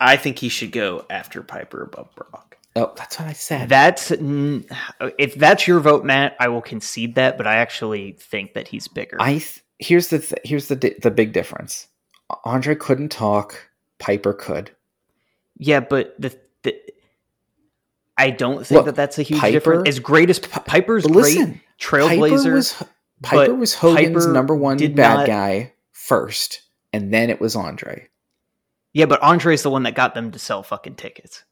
I 0.00 0.16
think 0.16 0.38
he 0.38 0.48
should 0.48 0.72
go 0.72 1.04
after 1.10 1.42
Piper 1.42 1.82
above 1.82 2.14
Brock. 2.14 2.56
Oh, 2.76 2.92
that's 2.96 3.18
what 3.18 3.28
I 3.28 3.32
said. 3.32 3.68
That's 3.68 4.12
if 4.12 5.34
that's 5.34 5.66
your 5.66 5.80
vote, 5.80 6.04
Matt. 6.04 6.36
I 6.38 6.48
will 6.48 6.62
concede 6.62 7.16
that, 7.16 7.36
but 7.36 7.46
I 7.46 7.56
actually 7.56 8.12
think 8.12 8.54
that 8.54 8.68
he's 8.68 8.86
bigger. 8.86 9.16
I 9.20 9.32
th- 9.38 9.60
here's 9.78 10.08
the 10.08 10.20
th- 10.20 10.40
here's 10.44 10.68
the 10.68 10.76
di- 10.76 10.94
the 11.02 11.10
big 11.10 11.32
difference. 11.32 11.88
Andre 12.44 12.76
couldn't 12.76 13.10
talk. 13.10 13.70
Piper 13.98 14.32
could. 14.32 14.70
yeah, 15.58 15.80
but 15.80 16.14
the, 16.18 16.34
the 16.62 16.74
I 18.16 18.30
don't 18.30 18.64
think 18.64 18.78
Look, 18.78 18.86
that 18.86 18.94
that's 18.94 19.18
a 19.18 19.22
huge 19.22 19.40
Piper- 19.40 19.52
difference. 19.52 19.88
As 19.88 19.98
great 19.98 20.30
as 20.30 20.38
P- 20.38 20.48
Piper's 20.64 21.02
But 21.02 21.12
great, 21.12 21.22
listen, 21.24 21.60
Trailblazer. 21.80 22.30
Piper 22.38 22.54
was 22.54 22.84
Piper 23.22 23.54
was 23.56 23.74
Hogan's 23.74 24.24
Piper 24.24 24.32
number 24.32 24.54
one 24.54 24.78
bad 24.78 24.94
not- 24.96 25.26
guy 25.26 25.72
first, 25.92 26.62
and 26.92 27.12
then 27.12 27.30
it 27.30 27.40
was 27.40 27.54
Andre. 27.56 28.08
yeah, 28.92 29.06
but 29.06 29.22
Andre's 29.22 29.62
the 29.62 29.70
one 29.70 29.84
that 29.84 29.94
got 29.94 30.14
them 30.14 30.30
to 30.32 30.38
sell 30.38 30.62
fucking 30.62 30.96
tickets. 30.96 31.44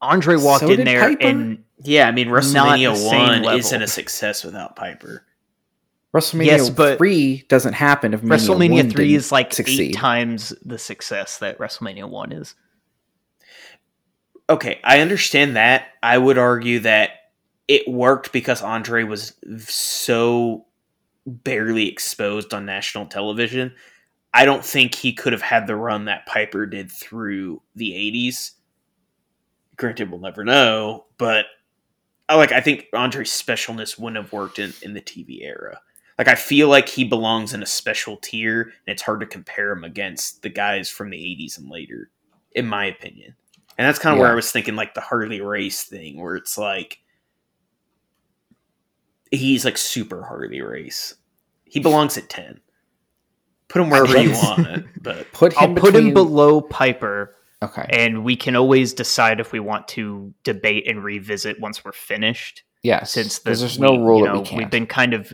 Andre 0.00 0.36
walked 0.36 0.60
So 0.64 0.70
in 0.70 0.84
there 0.84 1.00
Piper? 1.00 1.26
and 1.26 1.64
Yeah, 1.82 2.06
I 2.08 2.12
mean 2.12 2.28
WrestleMania 2.28 2.96
the 2.96 3.06
one 3.06 3.42
level. 3.42 3.58
isn't 3.58 3.82
a 3.82 3.86
success 3.88 4.44
without 4.44 4.76
Piper. 4.76 5.24
WrestleMania 6.14 6.46
Yes, 6.46 6.70
but- 6.70 6.98
three 6.98 7.44
doesn't 7.48 7.74
happen 7.74 8.14
if 8.14 8.22
Mania 8.22 8.38
WrestleMania 8.38 8.82
1 8.84 8.90
three 8.90 9.08
didn't 9.08 9.16
is 9.16 9.32
like 9.32 9.52
succeed. 9.52 9.80
eight 9.90 9.94
times 9.94 10.54
the 10.64 10.78
success 10.78 11.38
that 11.38 11.58
WrestleMania 11.58 12.08
one 12.08 12.32
is. 12.32 12.54
Okay, 14.48 14.80
I 14.82 15.00
understand 15.00 15.56
that. 15.56 15.88
I 16.02 16.16
would 16.16 16.38
argue 16.38 16.78
that 16.80 17.10
it 17.66 17.86
worked 17.86 18.32
because 18.32 18.62
Andre 18.62 19.02
was 19.02 19.34
so 19.66 20.64
barely 21.28 21.88
exposed 21.88 22.54
on 22.54 22.66
national 22.66 23.06
television. 23.06 23.74
I 24.34 24.44
don't 24.44 24.64
think 24.64 24.94
he 24.94 25.12
could 25.12 25.32
have 25.32 25.42
had 25.42 25.66
the 25.66 25.76
run 25.76 26.04
that 26.04 26.26
Piper 26.26 26.66
did 26.66 26.90
through 26.90 27.62
the 27.74 27.92
80s. 27.92 28.52
Granted, 29.76 30.10
we'll 30.10 30.20
never 30.20 30.44
know, 30.44 31.06
but 31.16 31.46
I 32.28 32.34
like 32.34 32.52
I 32.52 32.60
think 32.60 32.86
Andre's 32.92 33.30
specialness 33.30 33.98
wouldn't 33.98 34.22
have 34.22 34.32
worked 34.32 34.58
in, 34.58 34.74
in 34.82 34.92
the 34.92 35.00
TV 35.00 35.42
era. 35.42 35.80
Like 36.18 36.28
I 36.28 36.34
feel 36.34 36.68
like 36.68 36.88
he 36.88 37.04
belongs 37.04 37.54
in 37.54 37.62
a 37.62 37.66
special 37.66 38.16
tier, 38.16 38.62
and 38.62 38.72
it's 38.86 39.02
hard 39.02 39.20
to 39.20 39.26
compare 39.26 39.70
him 39.70 39.84
against 39.84 40.42
the 40.42 40.48
guys 40.48 40.90
from 40.90 41.10
the 41.10 41.16
80s 41.16 41.58
and 41.58 41.70
later, 41.70 42.10
in 42.52 42.66
my 42.66 42.86
opinion. 42.86 43.34
And 43.78 43.86
that's 43.86 44.00
kind 44.00 44.12
of 44.12 44.20
where 44.20 44.30
I 44.30 44.34
was 44.34 44.50
thinking, 44.50 44.74
like 44.74 44.94
the 44.94 45.00
Harley 45.00 45.40
Race 45.40 45.84
thing, 45.84 46.20
where 46.20 46.34
it's 46.34 46.58
like 46.58 46.98
he's 49.30 49.64
like 49.64 49.76
super 49.78 50.24
Harley 50.24 50.60
Race. 50.60 51.14
He 51.64 51.80
belongs 51.80 52.16
at 52.16 52.28
ten. 52.28 52.60
Put 53.68 53.82
him 53.82 53.90
wherever 53.90 54.16
you 54.16 54.30
want, 54.32 54.86
but 55.02 55.30
Put 55.32 55.52
him 55.52 55.58
I'll 55.70 55.74
put 55.74 55.94
him 55.94 56.14
below 56.14 56.60
Piper, 56.62 57.34
Okay. 57.62 57.84
and 57.90 58.24
we 58.24 58.34
can 58.36 58.56
always 58.56 58.94
decide 58.94 59.40
if 59.40 59.52
we 59.52 59.60
want 59.60 59.86
to 59.88 60.32
debate 60.44 60.88
and 60.88 61.04
revisit 61.04 61.60
once 61.60 61.84
we're 61.84 61.92
finished. 61.92 62.62
Yeah, 62.82 63.02
Since 63.04 63.40
the, 63.40 63.50
there's 63.50 63.78
we- 63.78 63.86
no 63.86 63.98
rule 64.02 64.20
you 64.20 64.24
that 64.26 64.32
know, 64.32 64.40
we 64.40 64.46
can't. 64.46 64.58
we've 64.58 64.70
been 64.70 64.86
kind 64.86 65.12
of 65.12 65.32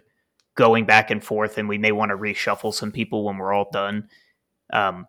going 0.56 0.84
back 0.86 1.10
and 1.12 1.22
forth, 1.22 1.58
and 1.58 1.68
we 1.68 1.78
may 1.78 1.92
want 1.92 2.10
to 2.10 2.16
reshuffle 2.16 2.74
some 2.74 2.90
people 2.90 3.22
when 3.24 3.36
we're 3.38 3.52
all 3.52 3.68
done. 3.70 4.08
Um, 4.72 5.06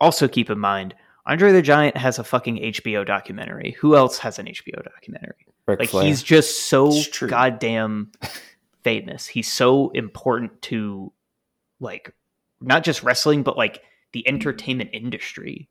also, 0.00 0.28
keep 0.28 0.50
in 0.50 0.58
mind, 0.60 0.94
Andre 1.28 1.52
the 1.52 1.62
Giant 1.62 1.96
has 1.96 2.18
a 2.18 2.24
fucking 2.24 2.56
HBO 2.56 3.06
documentary. 3.06 3.76
Who 3.80 3.94
else 3.94 4.18
has 4.18 4.38
an 4.38 4.46
HBO 4.46 4.82
documentary? 4.82 5.46
Ric 5.66 5.78
like 5.80 5.90
Flair. 5.90 6.04
he's 6.04 6.22
just 6.22 6.66
so 6.66 6.90
goddamn 7.26 8.10
famous. 8.82 9.26
He's 9.26 9.52
so 9.52 9.90
important 9.90 10.60
to 10.62 11.12
like 11.80 12.14
not 12.62 12.82
just 12.82 13.02
wrestling, 13.02 13.42
but 13.42 13.58
like 13.58 13.82
the 14.12 14.20
mm-hmm. 14.20 14.34
entertainment 14.36 14.90
industry. 14.94 15.68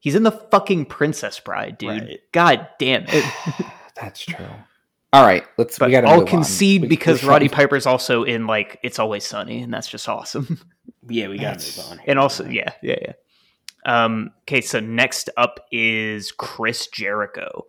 He's 0.00 0.14
in 0.14 0.22
the 0.22 0.32
fucking 0.32 0.86
Princess 0.86 1.38
Bride, 1.38 1.76
dude. 1.78 1.90
Right. 1.90 2.20
God 2.32 2.66
damn 2.78 3.04
it. 3.06 3.24
That's 3.94 4.24
true. 4.24 4.46
All 5.12 5.24
right, 5.24 5.44
let's. 5.58 5.78
But 5.78 5.88
we 5.88 5.92
gotta 5.92 6.08
I'll 6.08 6.14
move 6.16 6.22
on. 6.24 6.28
concede 6.28 6.82
We- 6.82 6.88
because 6.88 7.22
we're 7.22 7.28
Roddy 7.28 7.50
Piper's 7.50 7.84
also 7.84 8.24
in 8.24 8.46
like 8.46 8.80
It's 8.82 8.98
Always 8.98 9.24
Sunny, 9.24 9.60
and 9.60 9.72
that's 9.72 9.86
just 9.86 10.08
awesome. 10.08 10.58
yeah, 11.06 11.28
we 11.28 11.36
gotta 11.36 11.58
That's- 11.58 11.76
move 11.76 11.86
on. 11.98 12.00
and 12.06 12.18
also, 12.18 12.46
yeah, 12.46 12.72
yeah, 12.82 12.96
yeah. 13.02 13.12
Um, 13.84 14.30
okay, 14.42 14.60
so 14.60 14.80
next 14.80 15.28
up 15.36 15.66
is 15.72 16.32
Chris 16.32 16.86
Jericho. 16.86 17.66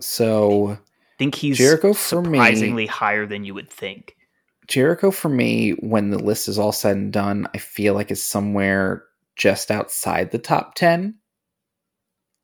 So 0.00 0.70
I 0.70 0.78
think 1.18 1.34
he's 1.34 1.56
Jericho 1.56 1.92
for 1.92 2.22
me- 2.22 2.38
surprisingly 2.38 2.86
higher 2.86 3.26
than 3.26 3.44
you 3.44 3.54
would 3.54 3.70
think. 3.70 4.16
Jericho 4.66 5.10
for 5.10 5.28
me, 5.28 5.70
when 5.80 6.10
the 6.10 6.18
list 6.18 6.48
is 6.48 6.58
all 6.58 6.72
said 6.72 6.96
and 6.96 7.12
done, 7.12 7.46
I 7.54 7.58
feel 7.58 7.94
like 7.94 8.10
is 8.10 8.22
somewhere 8.22 9.04
just 9.36 9.70
outside 9.70 10.30
the 10.30 10.38
top 10.38 10.74
ten. 10.74 11.16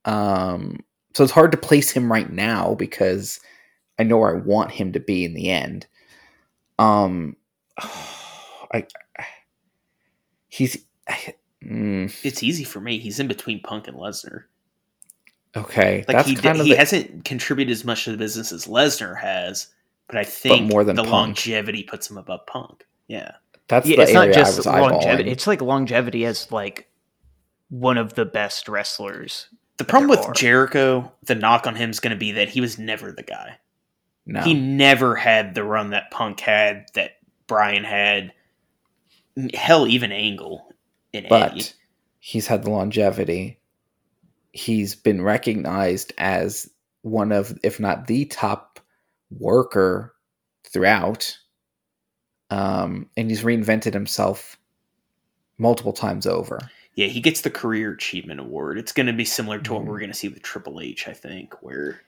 Um, 0.05 0.85
so 1.15 1.25
it's 1.25 1.33
hard 1.33 1.53
to 1.53 1.59
place 1.59 1.91
him 1.91 2.11
right 2.11 2.31
now 2.31 2.75
because 2.75 3.41
I 3.99 4.05
know 4.05 4.19
where 4.19 4.37
I 4.37 4.41
want 4.41 4.71
him 4.71 4.93
to 4.93 5.01
be 5.01 5.25
in 5.25 5.35
the 5.35 5.51
end. 5.51 5.87
Um, 6.79 7.37
I, 7.79 8.87
he's 10.49 10.85
mm, 11.65 12.15
It's 12.25 12.43
easy 12.43 12.65
for 12.65 12.81
me. 12.81 12.99
He's 12.99 13.19
in 13.21 13.29
between 13.29 13.61
Punk 13.61 13.89
and 13.89 13.97
Lesnar. 13.97 14.45
okay. 15.57 15.99
Like 16.09 16.17
that's 16.17 16.29
he 16.29 16.35
kind 16.35 16.55
did, 16.57 16.61
of 16.61 16.67
he 16.67 16.73
the- 16.73 16.79
hasn't 16.79 17.25
contributed 17.25 17.73
as 17.73 17.85
much 17.85 18.05
to 18.05 18.13
the 18.13 18.17
business 18.19 18.53
as 18.53 18.67
Lesnar 18.67 19.19
has, 19.21 19.69
but 20.09 20.17
I 20.17 20.25
think 20.25 20.71
more 20.71 20.85
than 20.85 20.97
the 20.97 21.03
Punk. 21.03 21.13
longevity 21.13 21.83
puts 21.83 22.11
him 22.11 22.19
above 22.19 22.47
Punk. 22.47 22.85
Yeah, 23.09 23.33
that's 23.69 23.87
yeah, 23.87 23.97
the 23.97 24.03
it's 24.03 24.13
area 24.13 24.27
not 24.29 24.35
just 24.35 24.67
I 24.67 24.81
was 24.81 24.91
longevity. 24.93 25.29
eyeballing. 25.29 25.33
It's 25.33 25.47
like 25.47 25.61
longevity 25.61 26.25
as 26.27 26.51
like 26.53 26.89
one 27.69 27.99
of 27.99 28.15
the 28.15 28.25
best 28.25 28.69
wrestlers. 28.69 29.49
the 29.79 29.85
problem 29.85 30.11
with 30.11 30.21
are. 30.21 30.33
Jericho, 30.35 31.11
the 31.25 31.35
knock 31.35 31.67
on 31.67 31.75
him 31.75 31.91
is 31.91 32.01
going 32.01 32.13
to 32.13 32.19
be 32.19 32.33
that 32.33 32.49
he 32.49 32.61
was 32.61 32.79
never 32.79 33.13
the 33.13 33.23
guy. 33.23 33.59
No, 34.25 34.41
He 34.43 34.55
never 34.55 35.17
had 35.17 35.55
the 35.55 35.65
run 35.65 35.91
that 35.91 36.11
Punk 36.13 36.39
had, 36.41 36.87
that 36.95 37.13
Bryan 37.49 37.83
had. 37.83 38.33
Hell, 39.55 39.87
even 39.89 40.13
Angle 40.13 40.72
in 41.13 41.27
but 41.29 41.75
he's 42.21 42.47
had 42.47 42.63
the 42.65 42.71
longevity. 42.71 43.59
He's 44.53 44.95
been 44.95 45.23
recognized 45.23 46.13
as 46.19 46.71
one 47.03 47.33
of, 47.33 47.59
if 47.63 47.81
not 47.81 48.07
the 48.07 48.25
top 48.27 48.81
worker 49.31 50.15
throughout. 50.65 51.37
Um, 52.51 53.09
and 53.17 53.31
he's 53.31 53.43
reinvented 53.43 53.95
himself 53.95 54.59
multiple 55.59 55.93
times 55.93 56.27
over. 56.27 56.59
Yeah, 56.95 57.07
he 57.07 57.21
gets 57.21 57.41
the 57.41 57.51
Career 57.51 57.93
Achievement 57.93 58.41
Award. 58.41 58.79
It's 58.79 58.93
going 58.93 59.07
to 59.07 59.13
be 59.15 59.25
similar 59.25 59.59
to 59.59 59.73
what 59.73 59.83
Mhm. 59.83 59.87
we're 59.87 59.99
going 59.99 60.11
to 60.11 60.17
see 60.17 60.29
with 60.29 60.43
Triple 60.43 60.81
H, 60.81 61.09
I 61.09 61.15
think, 61.15 61.63
where 61.63 62.03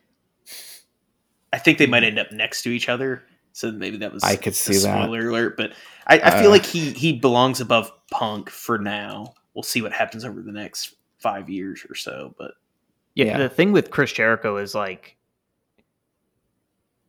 I 1.53 1.59
think 1.59 1.79
they 1.79 1.87
might 1.87 2.05
end 2.05 2.19
up 2.19 2.31
next 2.33 2.63
to 2.63 2.71
each 2.71 2.89
other. 2.89 3.23
So 3.57 3.71
maybe 3.71 3.97
that 3.99 4.13
was 4.13 4.25
I 4.25 4.35
could 4.35 4.53
a 4.53 4.57
see 4.57 4.77
that. 4.79 4.81
spoiler 5.05 5.29
alert, 5.29 5.57
but 5.57 5.73
I, 6.09 6.19
I 6.19 6.31
feel 6.41 6.49
Uh, 6.49 6.55
like 6.55 6.67
he 6.67 6.91
he 6.93 7.13
belongs 7.13 7.61
above 7.61 7.93
Punk 8.11 8.51
for 8.51 8.79
now. 8.79 9.33
We'll 9.55 9.63
see 9.63 9.81
what 9.81 9.93
happens 9.93 10.25
over 10.25 10.43
the 10.43 10.51
next 10.51 10.97
five 11.19 11.49
years 11.49 11.87
or 11.89 11.95
so, 11.95 12.35
but 12.37 12.55
Yeah, 13.15 13.27
Yeah. 13.27 13.39
the 13.39 13.49
thing 13.49 13.71
with 13.71 13.91
Chris 13.93 14.13
Jericho 14.13 14.57
is 14.57 14.75
like 14.75 15.17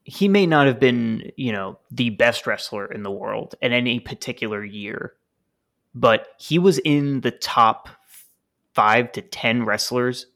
he 0.04 0.28
may 0.28 0.46
not 0.46 0.68
have 0.68 0.80
been, 0.80 1.32
you 1.36 1.52
know, 1.52 1.80
the 1.89 2.12
best 2.12 2.46
wrestler 2.46 2.86
in 2.86 3.02
the 3.02 3.10
world 3.12 3.56
in 3.64 3.74
any 3.74 4.00
particular 4.00 4.64
year, 4.64 5.16
but 5.96 6.28
he 6.38 6.60
was 6.60 6.78
in 6.78 7.22
the 7.22 7.32
top 7.32 7.89
five 8.76 9.12
to 9.14 9.22
ten 9.24 9.66
wrestlers 9.66 10.28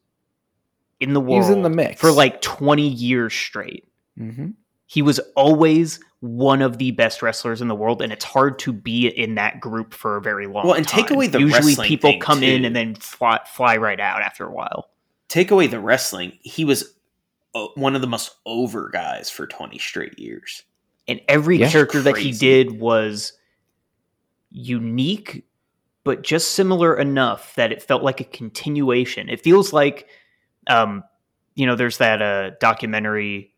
in 0.99 1.13
the 1.13 1.21
He 1.21 1.25
world 1.27 1.41
was 1.41 1.49
in 1.51 1.61
the 1.61 1.69
mix. 1.69 2.01
for 2.01 2.11
like 2.11 2.41
twenty 2.41 2.87
years 2.87 3.31
straight. 3.33 3.87
hmm 4.17 4.47
He 4.91 5.03
was 5.03 5.19
always 5.35 5.99
one 6.21 6.63
of 6.63 6.79
the 6.79 6.89
best 6.91 7.21
wrestlers 7.21 7.61
in 7.61 7.67
the 7.67 7.75
world, 7.75 8.01
and 8.01 8.11
it's 8.11 8.25
hard 8.25 8.57
to 8.59 8.73
be 8.73 9.07
in 9.07 9.35
that 9.35 9.59
group 9.59 9.93
for 9.93 10.17
a 10.17 10.21
very 10.21 10.47
long 10.47 10.65
Well, 10.65 10.73
and 10.75 10.87
take 10.87 11.11
away 11.11 11.27
the 11.27 11.39
usually 11.39 11.53
wrestling 11.73 11.87
people 11.87 12.11
thing, 12.11 12.19
come 12.19 12.41
in 12.41 12.65
and 12.65 12.75
then 12.75 12.95
fly, 12.95 13.39
fly 13.45 13.77
right 13.77 13.99
out 13.99 14.21
after 14.23 14.45
a 14.47 14.51
while. 14.51 14.89
take 15.27 15.51
away 15.51 15.67
the 15.67 15.79
wrestling, 15.79 16.33
he 16.41 16.65
was 16.65 16.95
uh, 17.53 17.67
one 17.75 17.93
of 17.95 18.01
the 18.01 18.07
most 18.07 18.31
over 18.47 18.89
guys 18.89 19.29
for 19.29 19.45
twenty 19.45 19.77
straight 19.77 20.17
years. 20.17 20.63
and 21.07 21.21
every 21.27 21.57
Yeah. 21.59 21.69
character 21.69 22.01
that 22.01 22.17
he 22.17 22.31
did 22.31 22.79
was 22.79 23.33
unique 24.51 25.45
but 26.03 26.23
just 26.23 26.51
similar 26.51 26.97
enough 26.97 27.53
that 27.55 27.71
it 27.71 27.83
felt 27.83 28.01
like 28.03 28.19
a 28.19 28.23
continuation 28.23 29.29
it 29.29 29.39
feels 29.41 29.71
like 29.71 30.07
um 30.67 31.03
you 31.55 31.65
know 31.67 31.75
there's 31.75 31.97
that 31.99 32.21
uh 32.21 32.49
documentary 32.59 33.53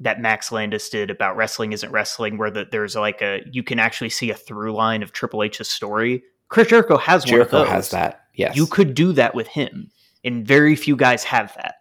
that 0.00 0.20
Max 0.20 0.50
Landis 0.50 0.88
did 0.88 1.10
about 1.10 1.36
wrestling 1.36 1.72
isn't 1.72 1.92
wrestling, 1.92 2.38
where 2.38 2.50
the, 2.50 2.66
there's 2.70 2.96
like 2.96 3.20
a 3.22 3.42
you 3.50 3.62
can 3.62 3.78
actually 3.78 4.10
see 4.10 4.30
a 4.30 4.34
through 4.34 4.72
line 4.72 5.02
of 5.02 5.12
Triple 5.12 5.42
H's 5.42 5.68
story. 5.68 6.24
Chris 6.48 6.68
Jericho 6.68 6.96
has 6.96 7.24
Jericho 7.24 7.58
one 7.58 7.62
of 7.62 7.68
those. 7.68 7.74
has 7.74 7.90
that. 7.90 8.24
Yes. 8.34 8.56
You 8.56 8.66
could 8.66 8.94
do 8.94 9.12
that 9.12 9.34
with 9.34 9.46
him, 9.46 9.90
and 10.24 10.46
very 10.46 10.74
few 10.74 10.96
guys 10.96 11.22
have 11.24 11.54
that. 11.56 11.76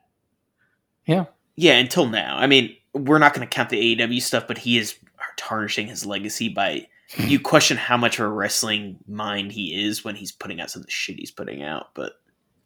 Yeah, 1.05 1.25
yeah. 1.55 1.77
until 1.77 2.07
now. 2.07 2.37
I 2.37 2.45
mean, 2.45 2.75
we're 2.93 3.19
not 3.19 3.33
going 3.33 3.47
to 3.47 3.53
count 3.53 3.69
the 3.69 3.95
AEW 3.95 4.21
stuff, 4.21 4.47
but 4.47 4.57
he 4.57 4.77
is 4.77 4.95
tarnishing 5.37 5.87
his 5.87 6.05
legacy 6.05 6.49
by 6.49 6.87
you 7.17 7.39
question 7.39 7.77
how 7.77 7.97
much 7.97 8.19
of 8.19 8.25
a 8.25 8.29
wrestling 8.29 8.97
mind 9.07 9.53
he 9.53 9.85
is 9.87 10.03
when 10.03 10.15
he's 10.15 10.33
putting 10.33 10.59
out 10.59 10.69
some 10.69 10.81
of 10.81 10.85
the 10.85 10.91
shit 10.91 11.17
he's 11.17 11.31
putting 11.31 11.63
out. 11.63 11.87
But 11.93 12.13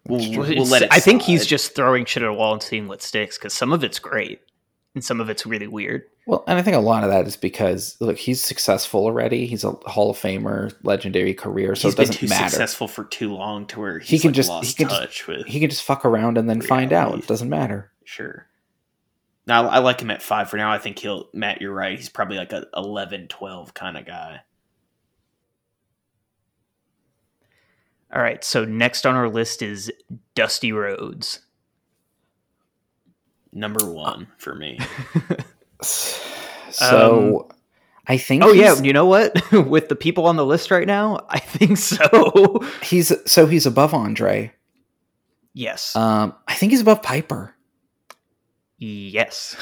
we'll, 0.07 0.31
we'll 0.39 0.65
let 0.65 0.81
it. 0.81 0.89
I 0.91 0.99
think 0.99 1.21
he's 1.21 1.45
just 1.45 1.75
throwing 1.75 2.05
shit 2.05 2.23
at 2.23 2.29
a 2.29 2.33
wall 2.33 2.53
and 2.53 2.63
seeing 2.63 2.87
what 2.87 3.03
sticks 3.03 3.37
because 3.37 3.53
some 3.53 3.71
of 3.71 3.83
it's 3.83 3.99
great 3.99 4.41
and 4.95 5.03
some 5.03 5.19
of 5.19 5.29
it's 5.29 5.45
really 5.45 5.67
weird. 5.67 6.03
Well, 6.27 6.43
and 6.47 6.57
I 6.57 6.61
think 6.61 6.75
a 6.77 6.79
lot 6.79 7.03
of 7.03 7.09
that 7.09 7.27
is 7.27 7.35
because 7.35 7.97
look, 7.99 8.17
he's 8.17 8.41
successful 8.41 9.01
already. 9.05 9.45
He's 9.45 9.63
a 9.63 9.71
Hall 9.85 10.11
of 10.11 10.17
Famer, 10.17 10.73
legendary 10.83 11.33
career, 11.33 11.75
so 11.75 11.87
he's 11.87 11.95
it 11.95 11.97
doesn't 11.97 12.15
too 12.15 12.27
matter. 12.27 12.49
successful 12.49 12.87
for 12.87 13.03
too 13.05 13.33
long 13.33 13.65
to 13.67 13.79
where 13.79 13.99
he's 13.99 14.09
He 14.09 14.19
can 14.19 14.29
like 14.29 14.35
just- 14.35 14.49
lost 14.49 14.67
he 14.67 14.73
can 14.85 14.89
just- 14.89 15.27
with. 15.27 15.45
He 15.47 15.59
can 15.59 15.69
just 15.69 15.83
fuck 15.83 16.05
around 16.05 16.37
and 16.37 16.49
then 16.49 16.61
find 16.61 16.93
out. 16.93 17.17
It 17.17 17.27
doesn't 17.27 17.49
matter. 17.49 17.91
Sure. 18.03 18.47
Now 19.45 19.67
I 19.67 19.79
like 19.79 19.99
him 20.01 20.11
at 20.11 20.21
five 20.21 20.49
for 20.49 20.55
now. 20.57 20.71
I 20.71 20.77
think 20.77 20.99
he'll 20.99 21.27
Matt. 21.33 21.59
You're 21.61 21.73
right. 21.73 21.97
He's 21.97 22.07
probably 22.09 22.37
like 22.37 22.53
a 22.53 22.65
11, 22.77 23.27
12 23.27 23.73
kind 23.73 23.97
of 23.97 24.05
guy. 24.05 24.39
All 28.15 28.21
right, 28.21 28.43
so 28.43 28.63
next 28.63 29.07
on 29.07 29.15
our 29.15 29.27
list 29.27 29.63
is 29.63 29.91
Dusty 30.35 30.71
Rhodes. 30.71 31.39
Number 33.53 33.89
one 33.91 34.27
for 34.37 34.55
me. 34.55 34.79
So 36.71 37.49
I 38.07 38.17
think 38.17 38.43
Oh 38.43 38.51
yeah, 38.51 38.81
you 38.81 38.93
know 38.93 39.05
what? 39.05 39.33
With 39.51 39.89
the 39.89 39.95
people 39.95 40.25
on 40.25 40.35
the 40.37 40.45
list 40.45 40.71
right 40.71 40.87
now, 40.87 41.25
I 41.29 41.39
think 41.39 41.77
so. 41.77 42.63
he's 42.83 43.11
so 43.29 43.45
he's 43.45 43.65
above 43.65 43.93
Andre. 43.93 44.51
yes. 45.53 45.95
Um, 45.95 46.33
I 46.47 46.55
think 46.55 46.71
he's 46.71 46.81
above 46.81 47.01
Piper. 47.03 47.55
yes. 48.77 49.55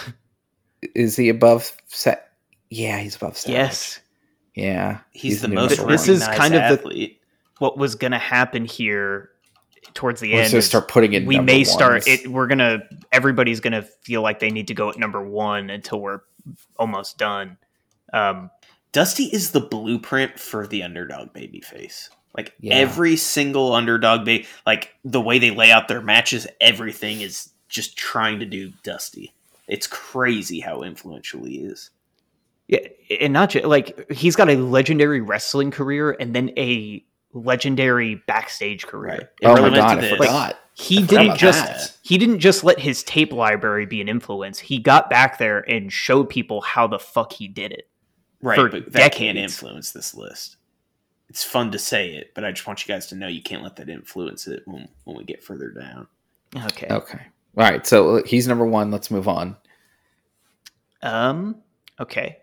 Is 0.95 1.15
he 1.15 1.29
above 1.29 1.75
set? 1.87 2.29
Yeah, 2.69 2.99
he's 2.99 3.15
above 3.17 3.37
Savage. 3.37 3.53
Yes. 3.53 3.99
Yeah, 4.55 4.99
He's, 5.11 5.41
the 5.41 5.47
new 5.47 5.55
most 5.55 5.87
This 5.87 6.07
is 6.09 6.21
recognized 6.21 6.39
kind 6.51 6.55
of 6.55 6.83
the- 6.83 7.17
What 7.59 7.77
was 7.77 7.95
going 7.95 8.11
to 8.11 8.17
happen 8.17 8.65
here 8.65 9.29
towards 9.93 10.21
the 10.21 10.33
We're 10.33 10.41
end? 10.41 10.51
just 10.51 10.67
start 10.69 10.87
putting 10.87 11.13
in. 11.13 11.25
we 11.25 11.35
number 11.37 11.51
may 11.51 11.63
start 11.63 11.93
ones. 11.93 12.07
it. 12.07 12.27
We're 12.27 12.47
gonna. 12.47 12.83
Everybody's 13.11 13.59
gonna 13.59 13.81
feel 13.81 14.21
like 14.21 14.39
they 14.39 14.49
need 14.51 14.67
to 14.67 14.73
go 14.73 14.89
at 14.89 14.97
number 14.97 15.21
one 15.23 15.69
until 15.69 15.99
we're 16.01 16.21
almost 16.77 17.17
done. 17.17 17.57
Um, 18.13 18.49
Dusty 18.91 19.25
is 19.25 19.51
the 19.51 19.61
blueprint 19.61 20.37
for 20.39 20.67
the 20.67 20.83
underdog 20.83 21.33
babyface. 21.33 22.09
Like 22.37 22.53
Yeah. 22.59 22.75
every 22.75 23.15
single 23.17 23.73
underdog 23.73 24.25
ba- 24.25 24.43
like 24.65 24.93
the 25.03 25.21
way 25.21 25.39
they 25.39 25.51
lay 25.51 25.71
out 25.71 25.87
their 25.87 26.01
matches, 26.01 26.47
everything 26.59 27.21
is 27.21 27.49
just 27.69 27.97
trying 27.97 28.39
to 28.39 28.45
do 28.45 28.71
Dusty. 28.83 29.33
It's 29.67 29.87
crazy 29.87 30.59
how 30.59 30.81
influential 30.81 31.45
he 31.45 31.59
is. 31.59 31.89
Yeah, 32.67 32.79
and 33.19 33.33
not 33.33 33.49
just 33.51 33.65
like 33.65 34.09
he's 34.11 34.35
got 34.35 34.49
a 34.49 34.55
legendary 34.55 35.21
wrestling 35.21 35.71
career 35.71 36.11
and 36.19 36.33
then 36.33 36.51
a 36.57 37.03
legendary 37.33 38.15
backstage 38.27 38.87
career. 38.87 39.29
Right. 39.43 39.55
Oh 39.57 39.61
my 39.61 39.75
god, 39.75 39.95
to 39.95 39.97
I 39.99 40.01
this. 40.01 40.17
forgot. 40.17 40.57
He 40.73 40.99
I 40.99 41.01
didn't 41.01 41.25
about 41.27 41.37
just 41.37 41.65
that. 41.65 41.97
he 42.01 42.17
didn't 42.17 42.39
just 42.39 42.63
let 42.63 42.79
his 42.79 43.03
tape 43.03 43.33
library 43.33 43.85
be 43.85 44.01
an 44.01 44.09
influence. 44.09 44.59
He 44.59 44.79
got 44.79 45.09
back 45.09 45.37
there 45.37 45.59
and 45.69 45.91
showed 45.91 46.29
people 46.29 46.61
how 46.61 46.87
the 46.87 46.99
fuck 46.99 47.33
he 47.33 47.47
did 47.47 47.71
it. 47.71 47.87
Right, 48.41 48.55
for 48.55 48.69
but 48.69 48.91
that 48.93 49.13
can't 49.13 49.37
influence 49.37 49.91
this 49.91 50.15
list. 50.15 50.57
It's 51.29 51.43
fun 51.43 51.71
to 51.71 51.79
say 51.79 52.15
it, 52.15 52.31
but 52.33 52.43
I 52.43 52.51
just 52.51 52.65
want 52.67 52.85
you 52.85 52.93
guys 52.93 53.07
to 53.07 53.15
know 53.15 53.27
you 53.27 53.41
can't 53.41 53.63
let 53.63 53.75
that 53.77 53.87
influence 53.87 54.47
it 54.47 54.63
when, 54.65 54.87
when 55.05 55.15
we 55.15 55.23
get 55.23 55.43
further 55.43 55.69
down. 55.69 56.07
Okay. 56.65 56.87
Okay, 56.89 57.21
all 57.57 57.63
right. 57.63 57.85
So 57.85 58.17
uh, 58.17 58.23
he's 58.25 58.47
number 58.47 58.65
one. 58.65 58.91
Let's 58.91 59.11
move 59.11 59.27
on. 59.27 59.55
Um. 61.01 61.61
Okay. 61.99 62.37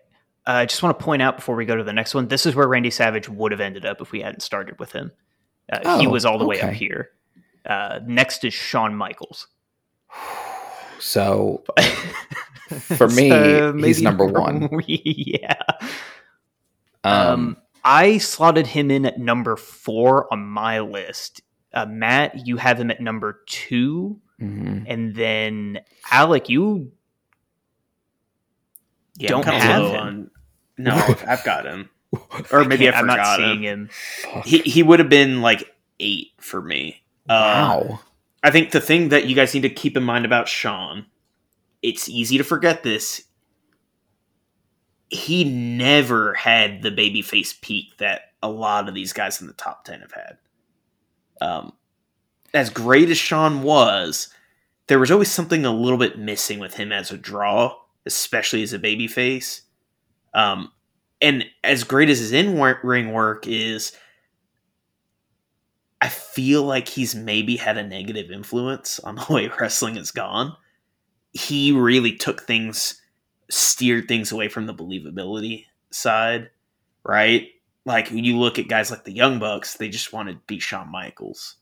Uh, 0.49 0.53
I 0.53 0.65
just 0.65 0.81
want 0.81 0.97
to 0.97 1.03
point 1.05 1.21
out 1.21 1.35
before 1.35 1.55
we 1.55 1.65
go 1.65 1.75
to 1.75 1.83
the 1.83 1.93
next 1.93 2.15
one. 2.15 2.27
This 2.27 2.47
is 2.47 2.55
where 2.55 2.67
Randy 2.67 2.89
Savage 2.89 3.29
would 3.29 3.51
have 3.51 3.61
ended 3.61 3.85
up 3.85 4.01
if 4.01 4.11
we 4.11 4.21
hadn't 4.21 4.39
started 4.41 4.79
with 4.79 4.91
him. 4.93 5.11
Uh, 5.71 5.99
he 5.99 6.07
Oh, 6.07 6.09
was 6.09 6.25
all 6.25 6.39
the 6.39 6.45
way 6.47 6.59
up 6.59 6.73
here. 6.73 7.09
Uh, 7.65 7.99
next 8.07 8.43
is 8.43 8.53
Shawn 8.53 8.95
Michaels. 8.95 9.47
So 11.01 11.63
For 12.97 13.07
me, 13.07 13.29
So 13.29 13.73
he's 13.77 14.01
number 14.01 14.25
one. 14.25 14.69
yeah. 14.87 15.61
um, 17.05 17.13
Um, 17.13 17.57
I 17.85 18.17
slotted 18.17 18.67
him 18.67 18.91
in 18.91 19.05
at 19.05 19.17
number 19.17 19.55
four 19.55 20.27
on 20.33 20.41
my 20.45 20.79
list. 20.81 21.41
Uh, 21.73 21.85
Matt, 21.85 22.45
you 22.47 22.57
have 22.57 22.79
him 22.81 22.91
at 22.91 22.99
number 22.99 23.39
two, 23.47 24.19
mhm. 24.41 24.83
and 24.89 25.15
then 25.15 25.79
Alec, 26.11 26.49
you 26.49 26.91
Yeah, 29.17 29.29
Don't 29.29 29.45
have 29.45 29.81
low 29.81 29.91
him. 29.91 29.99
on- 29.99 30.31
no, 30.79 30.95
I've 31.27 31.43
got 31.43 31.65
him. 31.65 31.89
Or 32.51 32.63
maybe 32.65 32.89
I, 32.89 32.93
I'm 32.93 33.05
not 33.05 33.17
forgot 33.17 33.37
seeing 33.37 33.61
him. 33.61 33.89
He 34.43 34.59
he 34.59 34.81
would 34.81 34.97
have 34.97 35.09
been 35.09 35.43
like 35.43 35.71
eight 35.99 36.29
for 36.39 36.59
me. 36.59 37.03
Uh, 37.27 37.83
wow. 37.87 37.99
I 38.41 38.49
think 38.49 38.71
the 38.71 38.81
thing 38.81 39.09
that 39.09 39.27
you 39.27 39.35
guys 39.35 39.53
need 39.53 39.61
to 39.61 39.69
keep 39.69 39.95
in 39.95 40.01
mind 40.01 40.25
about 40.25 40.47
Shawn, 40.47 41.05
it's 41.83 42.09
easy 42.09 42.39
to 42.39 42.43
forget 42.43 42.81
this. 42.81 43.21
He 45.11 45.43
never 45.43 46.33
had 46.33 46.81
the 46.81 46.89
babyface 46.89 47.61
peak 47.61 47.97
that 47.97 48.33
a 48.41 48.49
lot 48.49 48.87
of 48.87 48.95
these 48.95 49.13
guys 49.13 49.39
in 49.39 49.45
the 49.45 49.53
top 49.53 49.85
ten 49.85 49.99
have 50.01 50.13
had. 50.13 50.37
Um, 51.41 51.73
as 52.55 52.71
great 52.71 53.09
as 53.09 53.19
Shawn 53.19 53.61
was, 53.61 54.29
there 54.87 54.99
was 54.99 55.11
always 55.11 55.29
something 55.29 55.63
a 55.63 55.71
little 55.71 55.99
bit 55.99 56.17
missing 56.17 56.57
with 56.57 56.73
him 56.73 56.91
as 56.91 57.11
a 57.11 57.17
draw, 57.17 57.75
especially 58.07 58.63
as 58.63 58.73
a 58.73 58.79
babyface. 58.79 59.61
Um, 60.33 60.71
and 61.21 61.45
as 61.63 61.83
great 61.83 62.09
as 62.09 62.19
his 62.19 62.31
in 62.31 62.59
ring 62.83 63.11
work 63.11 63.47
is, 63.47 63.91
I 66.01 66.09
feel 66.09 66.63
like 66.63 66.87
he's 66.87 67.13
maybe 67.13 67.57
had 67.57 67.77
a 67.77 67.85
negative 67.85 68.31
influence 68.31 68.99
on 68.99 69.15
the 69.27 69.27
way 69.29 69.49
wrestling 69.59 69.95
has 69.95 70.11
gone. 70.11 70.55
He 71.33 71.71
really 71.71 72.15
took 72.15 72.41
things, 72.43 73.01
steered 73.49 74.07
things 74.07 74.31
away 74.31 74.47
from 74.47 74.65
the 74.65 74.73
believability 74.73 75.65
side, 75.91 76.49
right? 77.03 77.47
Like 77.85 78.09
when 78.09 78.23
you 78.23 78.37
look 78.37 78.59
at 78.59 78.67
guys 78.67 78.91
like 78.91 79.03
the 79.03 79.11
Young 79.13 79.39
Bucks, 79.39 79.75
they 79.75 79.89
just 79.89 80.13
want 80.13 80.29
to 80.29 80.35
be 80.47 80.59
Shawn 80.59 80.91
Michaels. 80.91 81.55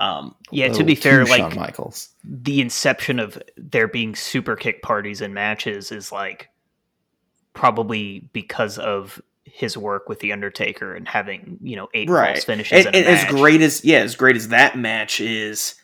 Um, 0.00 0.34
Yeah, 0.50 0.68
to 0.68 0.82
Oh, 0.82 0.84
be 0.84 0.94
fair, 0.94 1.24
like 1.24 1.38
Shawn 1.38 1.54
Michaels. 1.54 2.10
the 2.24 2.60
inception 2.60 3.18
of 3.18 3.42
there 3.56 3.88
being 3.88 4.14
super 4.14 4.56
kick 4.56 4.82
parties 4.82 5.20
and 5.22 5.32
matches 5.32 5.90
is 5.92 6.12
like 6.12 6.48
probably 7.56 8.28
because 8.32 8.78
of 8.78 9.20
his 9.44 9.76
work 9.76 10.08
with 10.08 10.20
the 10.20 10.32
Undertaker 10.32 10.94
and 10.94 11.08
having 11.08 11.58
you 11.62 11.74
know 11.74 11.88
eight 11.94 12.08
right 12.08 12.34
false 12.34 12.44
finishes. 12.44 12.86
and, 12.86 12.94
and 12.94 13.06
as 13.06 13.24
great 13.24 13.62
as 13.62 13.84
yeah 13.84 13.98
as 13.98 14.14
great 14.14 14.36
as 14.36 14.48
that 14.48 14.78
match 14.78 15.18
is 15.20 15.74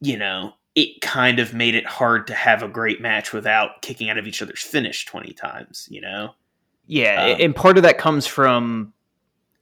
you 0.00 0.16
know 0.16 0.52
it 0.74 1.00
kind 1.00 1.40
of 1.40 1.52
made 1.54 1.74
it 1.74 1.86
hard 1.86 2.26
to 2.28 2.34
have 2.34 2.62
a 2.62 2.68
great 2.68 3.00
match 3.00 3.32
without 3.32 3.82
kicking 3.82 4.08
out 4.10 4.18
of 4.18 4.26
each 4.28 4.42
other's 4.42 4.62
finish 4.62 5.06
20 5.06 5.32
times 5.32 5.88
you 5.90 6.00
know 6.00 6.34
Yeah, 6.86 7.24
Uh, 7.24 7.36
and 7.42 7.56
part 7.56 7.78
of 7.78 7.82
that 7.82 7.98
comes 7.98 8.26
from 8.26 8.92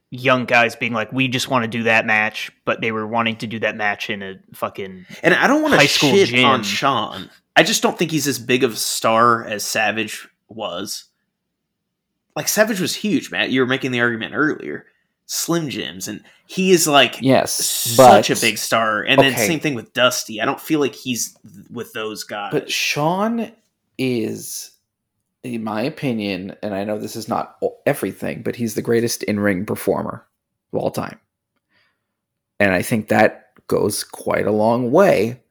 young 0.09 0.45
guys 0.45 0.75
being 0.75 0.93
like, 0.93 1.11
"We 1.11 1.27
just 1.27 1.49
want 1.49 1.63
to 1.63 1.67
do 1.67 1.83
that 1.83 2.05
match," 2.05 2.51
but 2.65 2.79
they 2.81 2.91
were 2.93 3.05
wanting 3.07 3.35
to 3.37 3.47
do 3.47 3.59
that 3.59 3.75
match 3.75 4.09
in 4.09 4.21
a 4.23 4.35
fucking 4.53 5.05
and 5.23 5.33
i 5.33 5.47
don't 5.47 5.61
want 5.61 5.73
High 5.73 5.83
to 5.83 5.89
school 5.89 6.11
shit 6.11 6.29
gym. 6.29 6.45
on 6.45 6.63
shawn 6.63 7.29
i 7.55 7.63
just 7.63 7.81
don't 7.81 7.97
think 7.97 8.11
he's 8.11 8.27
as 8.27 8.39
big 8.39 8.63
of 8.63 8.73
a 8.73 8.75
star 8.77 9.45
as 9.45 9.63
savage 9.65 10.27
was 10.49 11.05
like 12.37 12.47
savage 12.47 12.79
was 12.79 12.95
huge 12.95 13.31
matt. 13.31 13.49
You 13.49 13.61
were 13.61 13.67
making 13.67 13.91
the 13.91 13.99
argument 13.99 14.35
earlier. 14.35 14.85
Slim 15.25 15.69
jims 15.69 16.07
and 16.07 16.23
he 16.45 16.71
is 16.71 16.87
like 16.87 17.17
Yes, 17.19 17.51
such 17.51 18.29
but, 18.29 18.37
a 18.37 18.39
big 18.39 18.57
star. 18.57 19.03
And 19.03 19.19
then 19.19 19.35
same 19.35 19.59
thing 19.59 19.73
with 19.73 19.91
dusty. 19.91 20.39
I 20.39 20.45
don't 20.45 20.61
feel 20.61 20.79
like 20.79 20.95
he's 20.95 21.35
with 21.69 21.91
those 21.93 22.23
guys. 22.23 22.51
But 22.53 22.71
Shawn 22.71 23.51
is, 23.97 24.71
in 25.43 25.63
my 25.63 25.81
opinion, 25.81 26.55
and 26.61 26.73
I 26.73 26.85
know 26.85 26.97
this 26.97 27.17
is 27.17 27.27
not 27.27 27.57
everything, 27.85 28.43
but 28.43 28.55
he's 28.55 28.75
the 28.75 28.81
greatest 28.81 29.23
in 29.23 29.39
ring 29.39 29.65
performer 29.65 30.25
of 30.71 30.79
all 30.79 30.91
time. 30.91 31.19
And 32.59 32.71
I 32.71 32.83
think 32.83 33.09
that 33.09 33.47
goes 33.67 34.03
quite 34.03 34.47
a 34.47 34.51
long 34.51 34.91
way. 34.91 35.41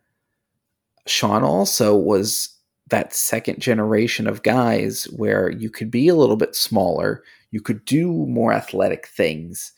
Shawn 1.06 1.42
also 1.42 1.96
was 1.96 2.55
that 2.88 3.14
second 3.14 3.60
generation 3.60 4.26
of 4.26 4.42
guys 4.42 5.04
where 5.16 5.50
you 5.50 5.70
could 5.70 5.90
be 5.90 6.08
a 6.08 6.14
little 6.14 6.36
bit 6.36 6.54
smaller, 6.54 7.22
you 7.50 7.60
could 7.60 7.84
do 7.84 8.12
more 8.26 8.52
athletic 8.52 9.08
things, 9.08 9.72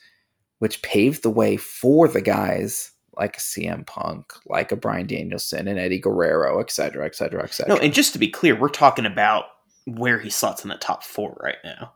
which 0.59 0.83
paved 0.83 1.23
the 1.23 1.31
way 1.31 1.57
for 1.57 2.07
the 2.09 2.21
guys 2.21 2.93
like 3.17 3.37
a 3.37 3.41
CM 3.41 3.87
Punk, 3.87 4.33
like 4.47 4.71
a 4.73 4.77
Bryan 4.77 5.07
Danielson 5.07 5.67
and 5.67 5.79
Eddie 5.79 5.99
Guerrero, 5.99 6.61
et 6.61 6.71
cetera, 6.71 7.05
et 7.07 7.17
cetera, 7.17 7.43
et 7.43 7.53
cetera. 7.53 7.75
No, 7.75 7.81
and 7.81 7.93
just 7.93 8.13
to 8.13 8.19
be 8.19 8.29
clear, 8.29 8.59
we're 8.59 8.69
talking 8.69 9.07
about 9.07 9.47
where 9.87 10.19
he 10.19 10.31
slots 10.31 10.63
in 10.63 10.69
the 10.69 10.77
top 10.77 11.03
four 11.03 11.37
right 11.43 11.57
now. 11.65 11.95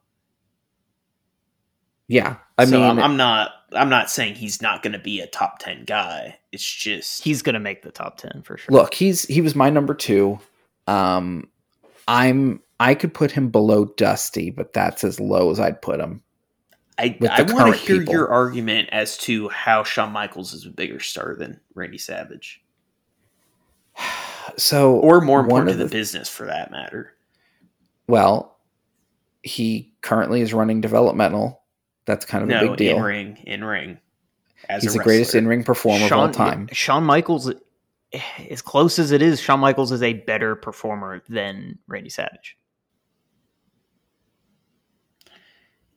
Yeah, 2.08 2.36
I 2.58 2.64
so 2.64 2.72
mean, 2.72 2.90
I'm, 2.90 2.98
I'm 2.98 3.16
not. 3.16 3.52
I'm 3.72 3.88
not 3.88 4.10
saying 4.10 4.34
he's 4.34 4.60
not 4.60 4.82
going 4.82 4.92
to 4.92 4.98
be 4.98 5.20
a 5.20 5.26
top 5.26 5.60
ten 5.60 5.84
guy. 5.84 6.38
It's 6.50 6.70
just 6.70 7.24
He's 7.24 7.40
going 7.40 7.54
to 7.54 7.60
make 7.60 7.82
the 7.82 7.90
top 7.90 8.18
10 8.18 8.42
for 8.42 8.58
sure. 8.58 8.70
look, 8.70 8.92
he's 8.92 9.22
he 9.26 9.40
was 9.40 9.54
my 9.54 9.70
number 9.70 9.94
two. 9.94 10.38
Um, 10.86 11.48
I'm 12.08 12.60
I 12.80 12.94
could 12.94 13.14
put 13.14 13.30
him 13.30 13.48
below 13.48 13.86
Dusty, 13.96 14.50
but 14.50 14.72
that's 14.72 15.04
as 15.04 15.20
low 15.20 15.50
as 15.50 15.60
I'd 15.60 15.80
put 15.80 16.00
him. 16.00 16.22
I, 16.98 17.16
I 17.30 17.42
want 17.42 17.74
to 17.74 17.80
hear 17.80 18.00
people. 18.00 18.12
your 18.12 18.28
argument 18.28 18.88
as 18.92 19.16
to 19.18 19.48
how 19.48 19.82
Shawn 19.82 20.12
Michaels 20.12 20.52
is 20.52 20.66
a 20.66 20.70
bigger 20.70 21.00
star 21.00 21.34
than 21.36 21.58
Randy 21.74 21.98
Savage, 21.98 22.62
So, 24.56 24.96
or 24.96 25.20
more 25.20 25.40
important 25.40 25.70
to 25.70 25.76
the, 25.76 25.84
the- 25.84 25.90
business 25.90 26.28
for 26.28 26.46
that 26.46 26.70
matter. 26.70 27.14
well, 28.08 28.58
he 29.42 29.92
currently 30.02 30.40
is 30.40 30.52
running 30.52 30.80
developmental. 30.80 31.62
That's 32.04 32.24
kind 32.24 32.44
of 32.44 32.50
a 32.50 32.68
big 32.68 32.76
deal. 32.76 32.96
in 32.96 33.02
ring, 33.02 33.38
in 33.44 33.64
ring. 33.64 33.98
As 34.68 34.82
He's 34.82 34.92
the 34.92 35.00
greatest 35.00 35.34
in 35.34 35.46
ring 35.48 35.64
performer 35.64 36.06
of 36.06 36.12
all 36.12 36.30
time. 36.30 36.68
Shawn 36.72 37.04
Michaels, 37.04 37.52
as 38.50 38.62
close 38.62 38.98
as 38.98 39.10
it 39.12 39.22
is, 39.22 39.40
Shawn 39.40 39.60
Michaels 39.60 39.92
is 39.92 40.02
a 40.02 40.12
better 40.14 40.54
performer 40.54 41.22
than 41.28 41.78
Randy 41.86 42.10
Savage. 42.10 42.56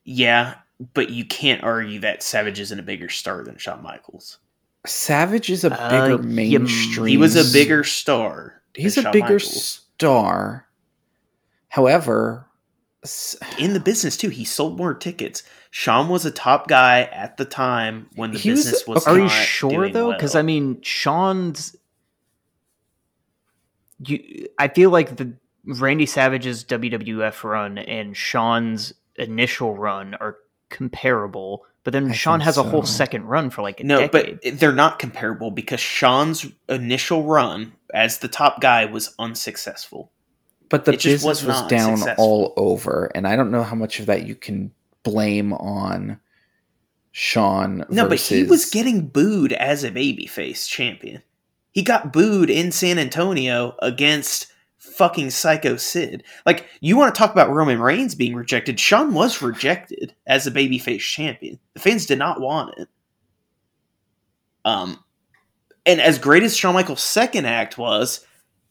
Yeah, 0.04 0.56
but 0.94 1.10
you 1.10 1.26
can't 1.26 1.64
argue 1.64 2.00
that 2.00 2.22
Savage 2.24 2.60
isn't 2.60 2.80
a 2.80 2.84
bigger 2.84 3.10
star 3.10 3.44
than 3.44 3.58
Shawn 3.58 3.82
Michaels. 3.82 4.38
Savage 4.86 5.50
is 5.50 5.64
a 5.64 5.74
Uh, 5.74 5.90
bigger 5.90 6.22
you- 6.22 6.30
mainstream. 6.30 7.08
He 7.08 7.18
was 7.18 7.36
a 7.36 7.52
bigger 7.52 7.84
star. 7.84 8.62
He's 8.76 8.98
a 8.98 9.02
Shawn 9.04 9.12
bigger 9.14 9.34
Michaels. 9.36 9.82
star. 9.96 10.68
However, 11.70 12.46
in 13.60 13.74
the 13.74 13.80
business 13.80 14.18
too. 14.18 14.30
He 14.30 14.44
sold 14.46 14.78
more 14.78 14.94
tickets. 14.94 15.44
Shawn 15.72 16.10
was 16.10 16.26
a 16.26 16.32
top 16.32 16.68
guy 16.68 17.02
at 17.14 17.38
the 17.38 17.46
time 17.46 18.08
when 18.16 18.32
the 18.32 18.40
He 18.40 18.52
was- 18.52 18.66
business 18.66 18.88
was. 18.88 19.06
Are 19.08 19.18
you 19.20 19.30
sure 19.30 19.90
though? 19.90 20.12
Because 20.12 20.34
well. 20.34 20.40
I 20.40 20.44
mean, 20.46 20.82
Shawn's. 20.82 21.76
You, 24.00 24.48
I 24.58 24.68
feel 24.68 24.90
like 24.90 25.16
the 25.18 25.34
Randy 25.66 26.06
Savage's 26.06 26.64
WWF 26.66 27.44
run 27.44 27.78
and 27.78 28.16
Shawn's 28.16 28.94
initial 29.16 29.76
run 29.76 30.14
are 30.16 30.38
comparable, 30.70 31.66
but 31.84 31.94
then 31.94 32.10
I 32.12 32.14
Shawn 32.14 32.40
think 32.40 32.46
has 32.46 32.58
a 32.58 32.64
whole 32.64 32.84
second 32.84 33.26
run 33.26 33.50
for 33.50 33.62
like 33.62 33.80
a 33.80 33.84
no, 33.84 34.00
decade. 34.08 34.40
but 34.44 34.60
they're 34.60 34.74
not 34.74 35.00
comparable 35.00 35.52
because 35.52 35.80
Shawn's 35.80 36.46
initial 36.68 37.24
run 37.24 37.74
as 37.94 38.18
the 38.20 38.28
top 38.28 38.60
guy 38.62 38.86
was 38.86 39.16
unsuccessful. 39.20 40.12
but 40.70 40.86
the 40.86 40.94
It 40.94 41.00
just 41.00 41.24
business 41.24 41.44
was 41.44 41.62
was, 41.62 41.70
down 41.70 41.98
successful. 41.98 42.24
all 42.26 42.54
over, 42.58 43.12
and 43.16 43.28
I 43.28 43.36
don't 43.36 43.52
know 43.52 43.64
how 43.64 43.76
much 43.76 44.00
of 44.00 44.08
that 44.08 44.26
you 44.28 44.36
can 44.36 44.72
blame 45.04 45.54
on 45.54 46.20
Shawn. 47.12 47.86
No, 47.90 48.10
but 48.10 48.20
he 48.20 48.44
was 48.44 48.66
getting 48.70 49.08
booed 49.08 49.54
as 49.54 49.84
a 49.84 49.92
babyface 49.92 50.68
champion. 50.68 51.22
He 51.76 51.84
got 51.84 52.14
booed 52.14 52.50
in 52.50 52.72
San 52.72 52.98
Antonio 52.98 53.76
against 53.82 54.48
fucking 54.78 55.30
Psycho 55.30 55.76
Sid. 55.76 56.24
Like, 56.46 56.68
you 56.80 56.96
want 56.96 57.14
to 57.14 57.20
talk 57.20 57.34
about 57.34 57.52
Roman 57.52 57.82
Reigns 57.82 58.16
being 58.16 58.34
rejected? 58.34 58.80
Shawn 58.80 59.14
was 59.14 59.42
rejected 59.42 60.16
as 60.26 60.48
a 60.48 60.52
babyface 60.52 61.02
champion. 61.02 61.60
The 61.74 61.82
fans 61.82 62.06
did 62.06 62.18
not 62.18 62.40
want 62.40 62.76
it. 62.78 62.88
Um, 64.64 65.04
and 65.86 66.00
as 66.00 66.18
great 66.18 66.44
as 66.44 66.56
Shawn 66.56 66.76
Michaels' 66.76 67.04
second 67.04 67.46
act 67.46 67.78
was, 67.78 68.26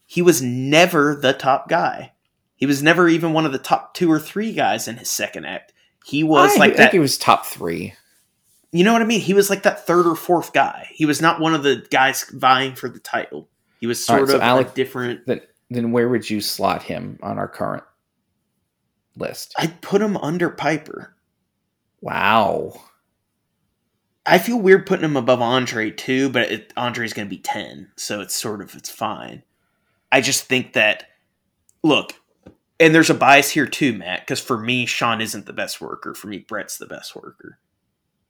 he 0.07 0.23
was 0.23 0.41
never 0.41 1.15
the 1.15 1.33
top 1.33 1.69
guy. 1.69 2.13
He 2.55 2.65
was 2.65 2.81
never 2.81 3.07
even 3.07 3.33
one 3.33 3.45
of 3.45 3.51
the 3.51 3.59
top 3.59 3.93
two 3.93 4.11
or 4.11 4.19
three 4.19 4.51
guys 4.51 4.87
in 4.87 4.97
his 4.97 5.11
second 5.11 5.45
act. 5.45 5.73
He 6.03 6.23
was 6.23 6.55
I 6.55 6.59
like 6.59 6.69
think 6.71 6.77
that 6.77 6.93
he 6.93 6.99
was 6.99 7.19
top 7.19 7.45
three. 7.45 7.93
You 8.75 8.83
know 8.83 8.91
what 8.91 9.01
I 9.01 9.05
mean? 9.05 9.21
He 9.21 9.33
was 9.33 9.49
like 9.49 9.63
that 9.63 9.87
third 9.87 10.05
or 10.05 10.17
fourth 10.17 10.51
guy. 10.51 10.89
He 10.91 11.05
was 11.05 11.21
not 11.21 11.39
one 11.39 11.55
of 11.55 11.63
the 11.63 11.87
guys 11.91 12.25
vying 12.29 12.75
for 12.75 12.89
the 12.89 12.99
title. 12.99 13.47
He 13.79 13.87
was 13.87 14.05
sort 14.05 14.27
so 14.27 14.35
of 14.35 14.41
Alec- 14.41 14.71
a 14.71 14.73
different. 14.73 15.25
Then, 15.25 15.39
then 15.69 15.93
where 15.93 16.09
would 16.09 16.29
you 16.29 16.41
slot 16.41 16.83
him 16.83 17.17
on 17.23 17.37
our 17.37 17.47
current 17.47 17.85
list? 19.15 19.53
I'd 19.57 19.81
put 19.81 20.01
him 20.01 20.17
under 20.17 20.49
Piper. 20.49 21.15
Wow. 22.01 22.81
I 24.25 24.39
feel 24.39 24.59
weird 24.59 24.85
putting 24.85 25.05
him 25.05 25.15
above 25.15 25.41
Andre 25.41 25.89
too, 25.89 26.27
but 26.27 26.51
it, 26.51 26.73
Andre's 26.75 27.13
going 27.13 27.29
to 27.29 27.33
be 27.33 27.41
ten, 27.41 27.91
so 27.95 28.19
it's 28.19 28.35
sort 28.35 28.59
of 28.59 28.75
it's 28.75 28.89
fine. 28.89 29.43
I 30.11 30.19
just 30.19 30.45
think 30.45 30.73
that 30.73 31.05
look, 31.81 32.11
and 32.77 32.93
there's 32.93 33.09
a 33.09 33.13
bias 33.13 33.51
here 33.51 33.67
too, 33.67 33.93
Matt, 33.93 34.19
because 34.21 34.41
for 34.41 34.57
me, 34.57 34.85
Shawn 34.85 35.21
isn't 35.21 35.45
the 35.45 35.53
best 35.53 35.79
worker. 35.79 36.13
For 36.13 36.27
me, 36.27 36.39
Bret's 36.39 36.77
the 36.77 36.87
best 36.87 37.15
worker. 37.15 37.57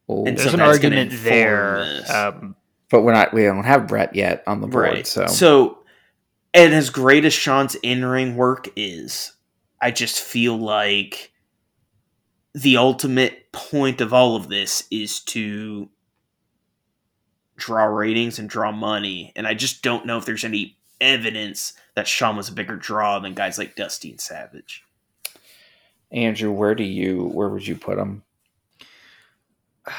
Oh, 0.08 0.26
And 0.26 0.38
There's 0.38 0.50
so 0.50 0.56
an 0.56 0.62
argument 0.62 1.12
there. 1.24 2.04
Um, 2.14 2.56
but 2.90 3.02
we're 3.02 3.14
not. 3.14 3.34
We 3.34 3.44
don't 3.44 3.64
have 3.64 3.88
Bret 3.88 4.16
yet 4.16 4.44
on 4.46 4.62
the 4.62 4.68
board. 4.68 5.08
So, 5.08 5.26
so, 5.28 5.80
and 6.54 6.74
as 6.74 6.90
great 6.90 7.26
as 7.26 7.34
Shawn's 7.34 7.76
in 7.76 8.06
ring 8.06 8.36
work 8.36 8.70
is, 8.76 9.34
I 9.82 9.92
just 9.92 10.20
feel 10.20 10.56
like 10.58 11.32
the 12.54 12.78
ultimate 12.78 13.52
point 13.52 14.02
of 14.02 14.14
all 14.14 14.36
of 14.36 14.50
this 14.50 14.84
is 14.92 15.20
to 15.20 15.90
draw 17.58 17.86
ratings 17.86 18.40
and 18.40 18.50
draw 18.50 18.72
money. 18.72 19.34
And 19.36 19.48
I 19.48 19.54
just 19.54 19.82
don't 19.82 20.06
know 20.06 20.18
if 20.18 20.26
there's 20.26 20.46
any 20.46 20.78
evidence 21.02 21.74
that 21.96 22.08
Shawn 22.08 22.38
was 22.38 22.50
a 22.50 22.54
bigger 22.54 22.76
draw 22.76 23.20
than 23.20 23.34
guys 23.34 23.58
like 23.58 23.76
Dusty 23.76 24.12
and 24.12 24.22
Savage. 24.22 24.84
Andrew, 26.12 26.52
where 26.52 26.76
do 26.76 26.84
you? 26.84 27.26
Where 27.26 27.50
would 27.50 27.68
you 27.68 27.76
put 27.76 27.98
him? 27.98 28.24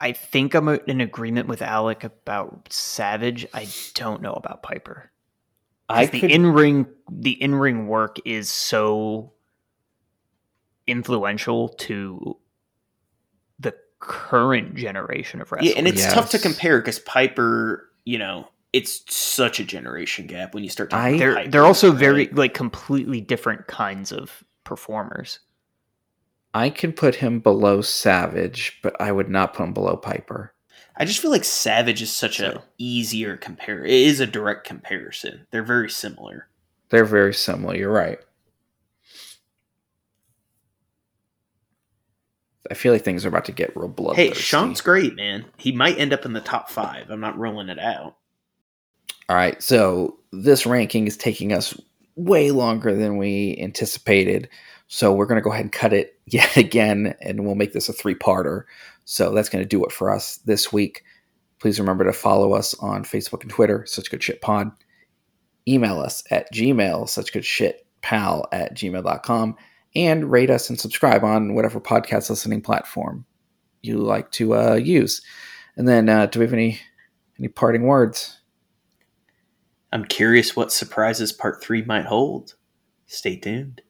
I 0.00 0.12
think 0.12 0.54
I'm 0.54 0.68
in 0.68 1.00
agreement 1.00 1.46
with 1.48 1.60
Alec 1.60 2.04
about 2.04 2.72
Savage. 2.72 3.46
I 3.52 3.68
don't 3.94 4.22
know 4.22 4.32
about 4.32 4.62
Piper. 4.62 5.12
I 5.88 6.06
'Cause 6.06 6.20
the 6.20 6.32
in 6.32 6.46
ring 6.46 6.86
the 7.10 7.32
in 7.32 7.54
ring 7.54 7.86
work 7.86 8.16
is 8.24 8.50
so 8.50 9.34
influential 10.86 11.68
to 11.68 12.38
the 13.58 13.74
current 13.98 14.76
generation 14.76 15.40
of 15.42 15.52
wrestling. 15.52 15.72
Yeah, 15.72 15.78
and 15.78 15.88
it's 15.88 16.06
tough 16.06 16.30
to 16.30 16.38
compare 16.38 16.78
because 16.78 17.00
Piper, 17.00 17.90
you 18.04 18.18
know, 18.18 18.48
it's 18.72 19.02
such 19.12 19.58
a 19.60 19.64
generation 19.64 20.26
gap 20.26 20.54
when 20.54 20.62
you 20.62 20.70
start 20.70 20.90
talking 20.90 21.04
I- 21.04 21.08
about 21.08 21.18
they're 21.18 21.34
Piper, 21.34 21.50
they're 21.50 21.64
also 21.66 21.92
very 21.92 22.28
like 22.28 22.54
completely 22.54 23.20
different 23.20 23.66
kinds 23.66 24.12
of 24.12 24.44
performers. 24.64 25.40
I 26.52 26.70
can 26.70 26.92
put 26.92 27.14
him 27.14 27.40
below 27.40 27.80
Savage, 27.80 28.78
but 28.82 29.00
I 29.00 29.12
would 29.12 29.28
not 29.28 29.54
put 29.54 29.64
him 29.64 29.72
below 29.72 29.96
Piper. 29.96 30.52
I 30.96 31.04
just 31.04 31.20
feel 31.20 31.30
like 31.30 31.44
Savage 31.44 32.02
is 32.02 32.14
such 32.14 32.40
a 32.40 32.62
easier 32.76 33.36
compare. 33.36 33.84
It 33.84 33.92
is 33.92 34.20
a 34.20 34.26
direct 34.26 34.66
comparison. 34.66 35.46
They're 35.50 35.62
very 35.62 35.88
similar. 35.88 36.48
They're 36.90 37.04
very 37.04 37.32
similar. 37.32 37.76
You're 37.76 37.92
right. 37.92 38.18
I 42.70 42.74
feel 42.74 42.92
like 42.92 43.02
things 43.02 43.24
are 43.24 43.28
about 43.28 43.46
to 43.46 43.52
get 43.52 43.76
real 43.76 43.88
bloodthirsty. 43.88 44.28
Hey, 44.28 44.34
Shawn's 44.34 44.80
great, 44.80 45.16
man. 45.16 45.46
He 45.56 45.72
might 45.72 45.98
end 45.98 46.12
up 46.12 46.24
in 46.24 46.34
the 46.34 46.40
top 46.40 46.70
five. 46.70 47.10
I'm 47.10 47.20
not 47.20 47.38
ruling 47.38 47.68
it 47.68 47.78
out. 47.78 48.16
All 49.30 49.36
right, 49.36 49.62
so 49.62 50.18
this 50.32 50.66
ranking 50.66 51.06
is 51.06 51.16
taking 51.16 51.52
us 51.52 51.80
way 52.16 52.50
longer 52.50 52.96
than 52.96 53.16
we 53.16 53.56
anticipated. 53.60 54.48
So 54.88 55.12
we're 55.12 55.26
going 55.26 55.38
to 55.38 55.40
go 55.40 55.52
ahead 55.52 55.66
and 55.66 55.72
cut 55.72 55.92
it 55.92 56.18
yet 56.26 56.56
again, 56.56 57.14
and 57.20 57.46
we'll 57.46 57.54
make 57.54 57.72
this 57.72 57.88
a 57.88 57.92
three 57.92 58.16
parter. 58.16 58.64
So 59.04 59.32
that's 59.32 59.48
going 59.48 59.62
to 59.62 59.68
do 59.68 59.84
it 59.84 59.92
for 59.92 60.12
us 60.12 60.38
this 60.46 60.72
week. 60.72 61.04
Please 61.60 61.78
remember 61.78 62.02
to 62.02 62.12
follow 62.12 62.54
us 62.54 62.74
on 62.80 63.04
Facebook 63.04 63.42
and 63.42 63.50
Twitter, 63.52 63.86
Such 63.86 64.10
Good 64.10 64.20
Shit 64.20 64.40
Pod. 64.40 64.72
Email 65.68 66.00
us 66.00 66.24
at 66.32 66.52
gmail, 66.52 67.08
such 67.08 67.32
good 67.32 67.44
shit 67.44 67.86
pal 68.02 68.48
at 68.50 68.74
gmail.com, 68.74 69.56
and 69.94 70.28
rate 70.28 70.50
us 70.50 70.68
and 70.68 70.80
subscribe 70.80 71.22
on 71.22 71.54
whatever 71.54 71.80
podcast 71.80 72.30
listening 72.30 72.62
platform 72.62 73.24
you 73.80 73.98
like 73.98 74.32
to 74.32 74.56
uh, 74.56 74.74
use. 74.74 75.22
And 75.76 75.86
then, 75.86 76.08
uh, 76.08 76.26
do 76.26 76.40
we 76.40 76.46
have 76.46 76.52
any 76.52 76.80
any 77.38 77.46
parting 77.46 77.84
words? 77.84 78.39
I'm 79.92 80.04
curious 80.04 80.54
what 80.54 80.72
surprises 80.72 81.32
part 81.32 81.62
three 81.62 81.82
might 81.82 82.06
hold. 82.06 82.54
Stay 83.06 83.36
tuned. 83.36 83.82